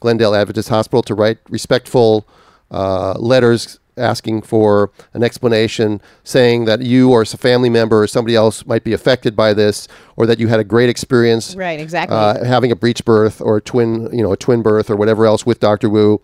Glendale 0.00 0.34
Adventist 0.34 0.68
Hospital 0.68 1.02
to 1.02 1.14
write 1.14 1.38
respectful 1.48 2.26
uh, 2.70 3.14
letters 3.18 3.78
asking 3.96 4.42
for 4.42 4.92
an 5.12 5.24
explanation, 5.24 6.00
saying 6.22 6.66
that 6.66 6.82
you 6.82 7.10
or 7.10 7.22
a 7.22 7.26
family 7.26 7.68
member 7.68 8.02
or 8.02 8.06
somebody 8.06 8.36
else 8.36 8.64
might 8.64 8.84
be 8.84 8.92
affected 8.92 9.34
by 9.34 9.52
this, 9.52 9.88
or 10.16 10.24
that 10.26 10.38
you 10.38 10.46
had 10.46 10.60
a 10.60 10.64
great 10.64 10.88
experience 10.88 11.56
Right, 11.56 11.80
exactly. 11.80 12.16
uh, 12.16 12.44
having 12.44 12.70
a 12.70 12.76
breech 12.76 13.04
birth 13.04 13.40
or 13.40 13.56
a 13.56 13.60
twin, 13.60 14.08
you 14.12 14.22
know, 14.22 14.32
a 14.32 14.36
twin 14.36 14.62
birth 14.62 14.88
or 14.88 14.94
whatever 14.96 15.26
else 15.26 15.44
with 15.44 15.58
Dr. 15.58 15.88
Wu 15.90 16.20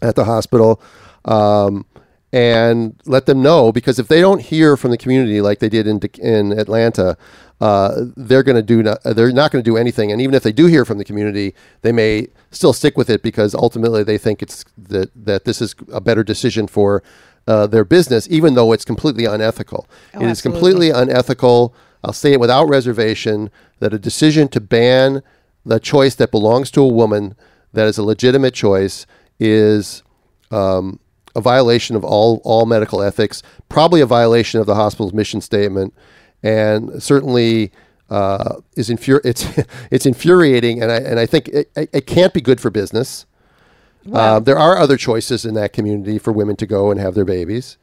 at 0.00 0.14
the 0.14 0.24
hospital, 0.24 0.80
um, 1.26 1.84
and 2.32 3.00
let 3.06 3.26
them 3.26 3.42
know 3.42 3.72
because 3.72 3.98
if 3.98 4.08
they 4.08 4.20
don't 4.20 4.42
hear 4.42 4.76
from 4.76 4.90
the 4.90 4.98
community 4.98 5.40
like 5.40 5.60
they 5.60 5.68
did 5.68 5.86
in 5.86 6.00
in 6.20 6.52
Atlanta, 6.58 7.16
uh, 7.60 8.04
they're 8.16 8.42
going 8.42 8.56
to 8.56 8.62
do 8.62 8.82
not, 8.82 9.02
they're 9.02 9.32
not 9.32 9.50
going 9.50 9.64
to 9.64 9.68
do 9.68 9.76
anything. 9.76 10.12
And 10.12 10.20
even 10.20 10.34
if 10.34 10.42
they 10.42 10.52
do 10.52 10.66
hear 10.66 10.84
from 10.84 10.98
the 10.98 11.04
community, 11.04 11.54
they 11.82 11.92
may 11.92 12.28
still 12.50 12.72
stick 12.72 12.96
with 12.96 13.08
it 13.08 13.22
because 13.22 13.54
ultimately 13.54 14.04
they 14.04 14.18
think 14.18 14.42
it's 14.42 14.64
that 14.76 15.10
that 15.14 15.44
this 15.44 15.62
is 15.62 15.74
a 15.92 16.00
better 16.00 16.22
decision 16.22 16.66
for. 16.66 17.02
Uh, 17.46 17.66
their 17.66 17.82
business, 17.82 18.28
even 18.30 18.52
though 18.52 18.72
it's 18.72 18.84
completely 18.84 19.24
unethical. 19.24 19.88
Oh, 20.12 20.20
it 20.20 20.24
is 20.24 20.32
absolutely. 20.32 20.60
completely 20.60 20.90
unethical. 20.90 21.74
I'll 22.04 22.12
say 22.12 22.34
it 22.34 22.40
without 22.40 22.66
reservation 22.66 23.50
that 23.78 23.94
a 23.94 23.98
decision 23.98 24.48
to 24.48 24.60
ban 24.60 25.22
the 25.64 25.80
choice 25.80 26.14
that 26.16 26.30
belongs 26.30 26.70
to 26.72 26.82
a 26.82 26.88
woman, 26.88 27.34
that 27.72 27.86
is 27.86 27.96
a 27.96 28.02
legitimate 28.02 28.52
choice, 28.52 29.06
is 29.40 30.02
um, 30.50 31.00
a 31.38 31.40
violation 31.40 31.96
of 31.96 32.04
all 32.04 32.40
all 32.44 32.66
medical 32.66 33.00
ethics. 33.02 33.42
Probably 33.68 34.00
a 34.00 34.06
violation 34.06 34.60
of 34.60 34.66
the 34.66 34.74
hospital's 34.74 35.12
mission 35.14 35.40
statement, 35.40 35.94
and 36.42 37.02
certainly 37.02 37.72
uh, 38.10 38.56
is 38.76 38.90
infuri- 38.90 39.24
It's 39.24 39.46
it's 39.90 40.04
infuriating, 40.06 40.82
and 40.82 40.92
I 40.92 40.96
and 40.96 41.18
I 41.18 41.26
think 41.26 41.48
it, 41.48 41.70
it 41.76 42.06
can't 42.06 42.34
be 42.34 42.40
good 42.40 42.60
for 42.60 42.70
business. 42.70 43.24
Uh, 44.10 44.40
there 44.40 44.58
are 44.58 44.78
other 44.78 44.96
choices 44.96 45.44
in 45.44 45.52
that 45.52 45.74
community 45.74 46.18
for 46.18 46.32
women 46.32 46.56
to 46.56 46.66
go 46.66 46.90
and 46.90 46.98
have 46.98 47.14
their 47.14 47.26
babies. 47.26 47.76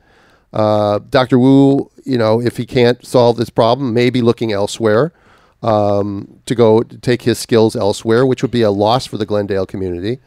Uh, 0.52 0.98
Dr. 1.10 1.38
Wu, 1.38 1.92
you 2.04 2.18
know, 2.18 2.42
if 2.42 2.58
he 2.58 2.66
can't 2.66 3.06
solve 3.06 3.38
this 3.38 3.52
problem, 3.52 3.94
may 3.94 4.10
be 4.10 4.22
looking 4.22 4.52
elsewhere 4.52 5.14
um, 5.62 6.40
to 6.48 6.56
go 6.56 6.82
to 6.82 6.98
take 6.98 7.24
his 7.24 7.38
skills 7.38 7.76
elsewhere, 7.76 8.26
which 8.26 8.42
would 8.42 8.50
be 8.50 8.64
a 8.64 8.72
loss 8.72 9.06
for 9.06 9.18
the 9.18 9.26
Glendale 9.26 9.68
community. 9.68 10.20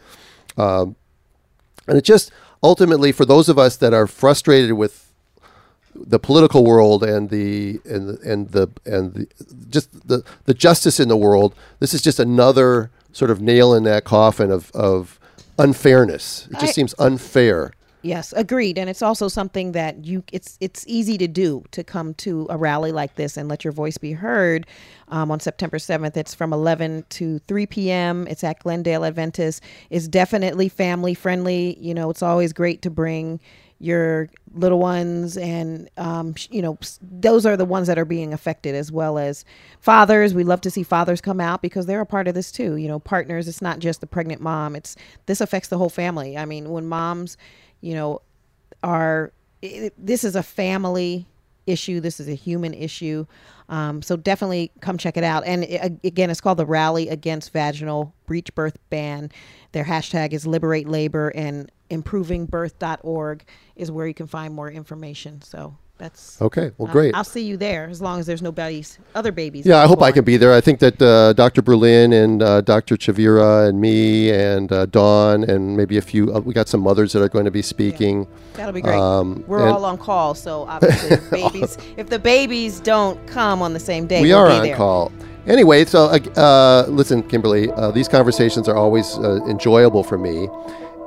Um, 0.57 0.95
and 1.89 1.97
it 1.97 2.05
just 2.05 2.31
ultimately, 2.63 3.13
for 3.13 3.25
those 3.25 3.49
of 3.49 3.59
us 3.59 3.77
that 3.77 3.93
are 3.95 4.07
frustrated 4.07 4.73
with 4.73 5.13
the 5.95 6.19
political 6.19 6.65
world 6.65 7.03
and 7.03 7.31
the 7.31 7.81
and 7.85 8.09
the, 8.09 8.31
and 8.33 8.51
the 8.51 8.69
and 8.87 9.15
the, 9.15 9.27
just 9.69 10.09
the 10.09 10.23
the 10.45 10.55
justice 10.55 11.01
in 11.01 11.09
the 11.09 11.17
world, 11.17 11.55
this 11.81 11.93
is 11.95 12.03
just 12.03 12.19
another 12.21 12.91
sort 13.13 13.31
of 13.31 13.41
nail 13.41 13.75
in 13.75 13.83
that 13.85 14.05
coffin 14.05 14.51
of 14.51 14.71
of 14.73 15.19
unfairness. 15.59 16.47
It 16.51 16.55
just 16.61 16.65
I- 16.71 16.73
seems 16.73 16.95
unfair. 16.99 17.73
Yes, 18.09 18.33
agreed. 18.37 18.79
And 18.79 18.91
it's 18.91 19.03
also 19.03 19.29
something 19.29 19.73
that 19.75 20.07
you 20.07 20.25
it's 20.33 20.59
it's 20.61 20.85
easy 20.89 21.19
to 21.19 21.29
do 21.29 21.65
to 21.73 21.85
come 21.85 22.15
to 22.17 22.47
a 22.51 22.59
rally 22.59 22.93
like 22.93 23.17
this 23.17 23.37
and 23.37 23.49
let 23.49 23.65
your 23.65 23.73
voice 23.75 23.99
be 23.99 24.13
heard. 24.13 24.67
Um, 25.09 25.31
on 25.31 25.41
September 25.41 25.79
7th, 25.79 26.17
it's 26.17 26.35
from 26.35 26.53
11 26.55 27.07
to 27.11 27.41
3 27.41 27.67
p.m. 27.67 28.27
It's 28.29 28.45
at 28.45 28.61
Glendale 28.61 29.05
Adventist. 29.05 29.63
It's 29.91 30.09
definitely 30.09 30.71
family 30.71 31.15
friendly. 31.15 31.79
You 31.81 31.95
know, 31.95 32.11
it's 32.11 32.23
always 32.23 32.55
great 32.55 32.83
to 32.83 32.91
bring 32.91 33.41
your 33.81 34.31
little 34.55 34.81
ones 34.81 35.37
and 35.39 35.91
um, 35.99 36.35
you 36.51 36.63
know 36.63 36.79
those 37.03 37.47
are 37.47 37.57
the 37.57 37.65
ones 37.65 37.89
that 37.89 37.99
are 37.99 38.05
being 38.05 38.33
affected 38.35 38.75
as 38.75 38.93
well 38.93 39.19
as 39.19 39.45
fathers 39.81 40.35
we 40.35 40.45
love 40.45 40.61
to 40.63 40.71
see 40.71 40.83
fathers 40.83 41.21
come 41.21 41.41
out 41.41 41.63
because 41.63 41.87
they're 41.87 42.01
a 42.03 42.07
part 42.07 42.29
of 42.29 42.35
this 42.35 42.53
too 42.53 42.77
you 42.77 42.89
know 42.89 42.99
partners 43.01 43.49
it's 43.49 43.63
not 43.63 43.79
just 43.81 44.01
the 44.01 44.07
pregnant 44.07 44.43
mom 44.43 44.77
it's 44.77 44.97
this 45.27 45.41
affects 45.41 45.69
the 45.69 45.79
whole 45.79 45.91
family 45.91 46.37
i 46.37 46.45
mean 46.45 46.71
when 46.71 46.87
moms 46.89 47.37
you 47.81 47.95
know 47.95 48.21
are 48.83 49.33
it, 49.63 49.93
this 49.99 50.25
is 50.25 50.37
a 50.37 50.43
family 50.43 51.27
issue 51.67 52.01
this 52.01 52.21
is 52.21 52.29
a 52.29 52.35
human 52.35 52.75
issue 52.75 53.27
um, 53.69 54.01
so 54.01 54.17
definitely 54.17 54.73
come 54.81 54.97
check 54.97 55.17
it 55.17 55.25
out. 55.25 55.45
And 55.47 55.65
it, 55.65 56.01
again 56.05 56.31
it's 56.31 56.41
called 56.41 56.59
the 56.59 56.67
rally 56.67 57.09
against 57.09 57.53
vaginal 57.53 58.15
breech 58.27 58.55
birth 58.55 58.79
ban. 58.91 59.31
Their 59.73 59.85
hashtag 59.85 60.33
is 60.33 60.47
liberate 60.47 60.89
labor 60.89 61.29
and 61.31 61.71
improvingbirth.org 61.91 63.45
is 63.77 63.91
where 63.91 64.07
you 64.07 64.15
can 64.15 64.27
find 64.27 64.55
more 64.55 64.71
information. 64.71 65.43
So 65.43 65.77
That's 65.99 66.41
Okay, 66.41 66.71
well, 66.79 66.91
great. 66.91 67.13
I'll 67.15 67.25
see 67.25 67.43
you 67.43 67.57
there 67.57 67.89
as 67.89 68.01
long 68.01 68.21
as 68.21 68.27
there's 68.27 68.41
no 68.41 68.53
babies, 68.53 68.99
other 69.17 69.33
babies. 69.33 69.67
Yeah, 69.67 69.83
I 69.83 69.87
hope 69.87 70.01
I 70.01 70.13
can 70.13 70.25
be 70.25 70.37
there. 70.37 70.55
I 70.55 70.61
think 70.61 70.79
that 70.79 71.03
uh, 71.03 71.33
Dr. 71.33 71.61
Berlin 71.61 72.13
and 72.13 72.41
uh, 72.41 72.61
Dr. 72.61 72.97
Chavira 72.97 73.69
and 73.69 73.81
me 73.81 74.31
and 74.31 74.71
uh, 74.71 74.87
Dawn 74.87 75.43
and 75.43 75.77
maybe 75.77 75.99
a 75.99 76.03
few, 76.03 76.33
uh, 76.33 76.39
we 76.39 76.55
got 76.55 76.69
some 76.69 76.81
mothers 76.81 77.13
that 77.13 77.23
are 77.23 77.29
going 77.29 77.47
to 77.47 77.51
be 77.51 77.63
speaking. 77.63 78.29
That'll 78.55 78.73
be 78.73 78.81
great. 78.81 78.97
Um, 78.97 79.43
We're 79.49 79.69
all 79.69 79.85
on 79.85 79.99
call, 79.99 80.35
so 80.37 80.63
obviously, 80.69 81.17
if 81.17 81.31
babies. 81.31 81.79
If 81.97 82.09
the 82.09 82.19
babies 82.19 82.79
don't 82.79 83.25
come 83.27 83.61
on 83.61 83.73
the 83.73 83.81
same 83.81 84.07
day, 84.07 84.23
we 84.23 84.29
we'll 84.29 84.39
are 84.39 84.51
on 84.51 84.63
there. 84.63 84.77
call. 84.77 85.13
Anyway, 85.49 85.85
so 85.85 86.05
uh, 86.05 86.19
uh, 86.39 86.87
listen, 86.91 87.23
Kimberly, 87.23 87.73
uh, 87.73 87.91
these 87.91 88.07
conversations 88.07 88.69
are 88.69 88.77
always 88.77 89.17
uh, 89.19 89.41
enjoyable 89.47 90.05
for 90.05 90.19
me. 90.19 90.49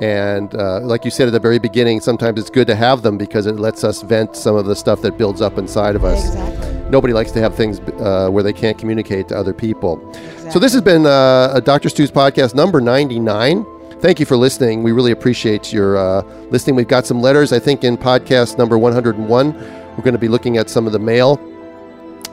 And 0.01 0.53
uh, 0.55 0.79
like 0.79 1.05
you 1.05 1.11
said 1.11 1.27
at 1.27 1.31
the 1.31 1.39
very 1.39 1.59
beginning, 1.59 2.01
sometimes 2.01 2.39
it's 2.39 2.49
good 2.49 2.65
to 2.67 2.75
have 2.75 3.03
them 3.03 3.17
because 3.19 3.45
it 3.45 3.57
lets 3.57 3.83
us 3.83 4.01
vent 4.01 4.35
some 4.35 4.55
of 4.55 4.65
the 4.65 4.75
stuff 4.75 5.01
that 5.03 5.17
builds 5.17 5.41
up 5.41 5.59
inside 5.59 5.95
of 5.95 6.03
us. 6.03 6.25
Exactly. 6.25 6.89
Nobody 6.89 7.13
likes 7.13 7.31
to 7.33 7.39
have 7.39 7.55
things 7.55 7.79
uh, 7.79 8.27
where 8.29 8.43
they 8.43 8.51
can't 8.51 8.77
communicate 8.77 9.27
to 9.29 9.37
other 9.37 9.53
people. 9.53 10.01
Exactly. 10.09 10.51
So 10.51 10.59
this 10.59 10.73
has 10.73 10.81
been 10.81 11.05
uh, 11.05 11.51
a 11.53 11.61
Dr. 11.61 11.87
Stu's 11.87 12.11
podcast 12.11 12.55
number 12.55 12.81
99. 12.81 13.63
Thank 13.99 14.19
you 14.19 14.25
for 14.25 14.35
listening. 14.35 14.81
We 14.81 14.91
really 14.91 15.11
appreciate 15.11 15.71
your 15.71 15.95
uh, 15.95 16.23
listening. 16.49 16.75
We've 16.75 16.87
got 16.87 17.05
some 17.05 17.21
letters, 17.21 17.53
I 17.53 17.59
think, 17.59 17.83
in 17.83 17.95
podcast 17.95 18.57
number 18.57 18.79
101. 18.79 19.53
We're 19.53 19.95
going 19.97 20.13
to 20.13 20.17
be 20.17 20.27
looking 20.27 20.57
at 20.57 20.69
some 20.69 20.87
of 20.87 20.93
the 20.93 20.99
mail. 20.99 21.39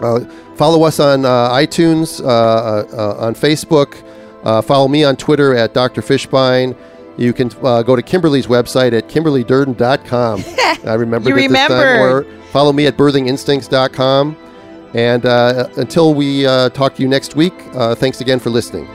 Uh, 0.00 0.20
follow 0.56 0.84
us 0.84 1.00
on 1.00 1.26
uh, 1.26 1.50
iTunes, 1.50 2.24
uh, 2.24 2.26
uh, 2.26 2.86
uh, 2.92 3.26
on 3.26 3.34
Facebook. 3.34 4.02
Uh, 4.44 4.62
follow 4.62 4.88
me 4.88 5.04
on 5.04 5.16
Twitter 5.16 5.54
at 5.54 5.74
Dr. 5.74 6.00
Fischbein. 6.00 6.74
You 7.18 7.32
can 7.32 7.50
uh, 7.62 7.82
go 7.82 7.96
to 7.96 8.02
Kimberly's 8.02 8.46
website 8.46 8.92
at 8.92 9.08
kimberlydurdin.com. 9.08 10.44
I 10.88 10.94
remember 10.94 11.28
this 11.34 11.52
time. 11.68 12.00
Or 12.00 12.22
follow 12.52 12.72
me 12.72 12.86
at 12.86 12.96
birthinginstincts.com. 12.96 14.36
And 14.94 15.26
uh, 15.26 15.68
until 15.76 16.14
we 16.14 16.46
uh, 16.46 16.70
talk 16.70 16.94
to 16.94 17.02
you 17.02 17.08
next 17.08 17.36
week, 17.36 17.52
uh, 17.74 17.94
thanks 17.94 18.20
again 18.20 18.38
for 18.38 18.50
listening. 18.50 18.86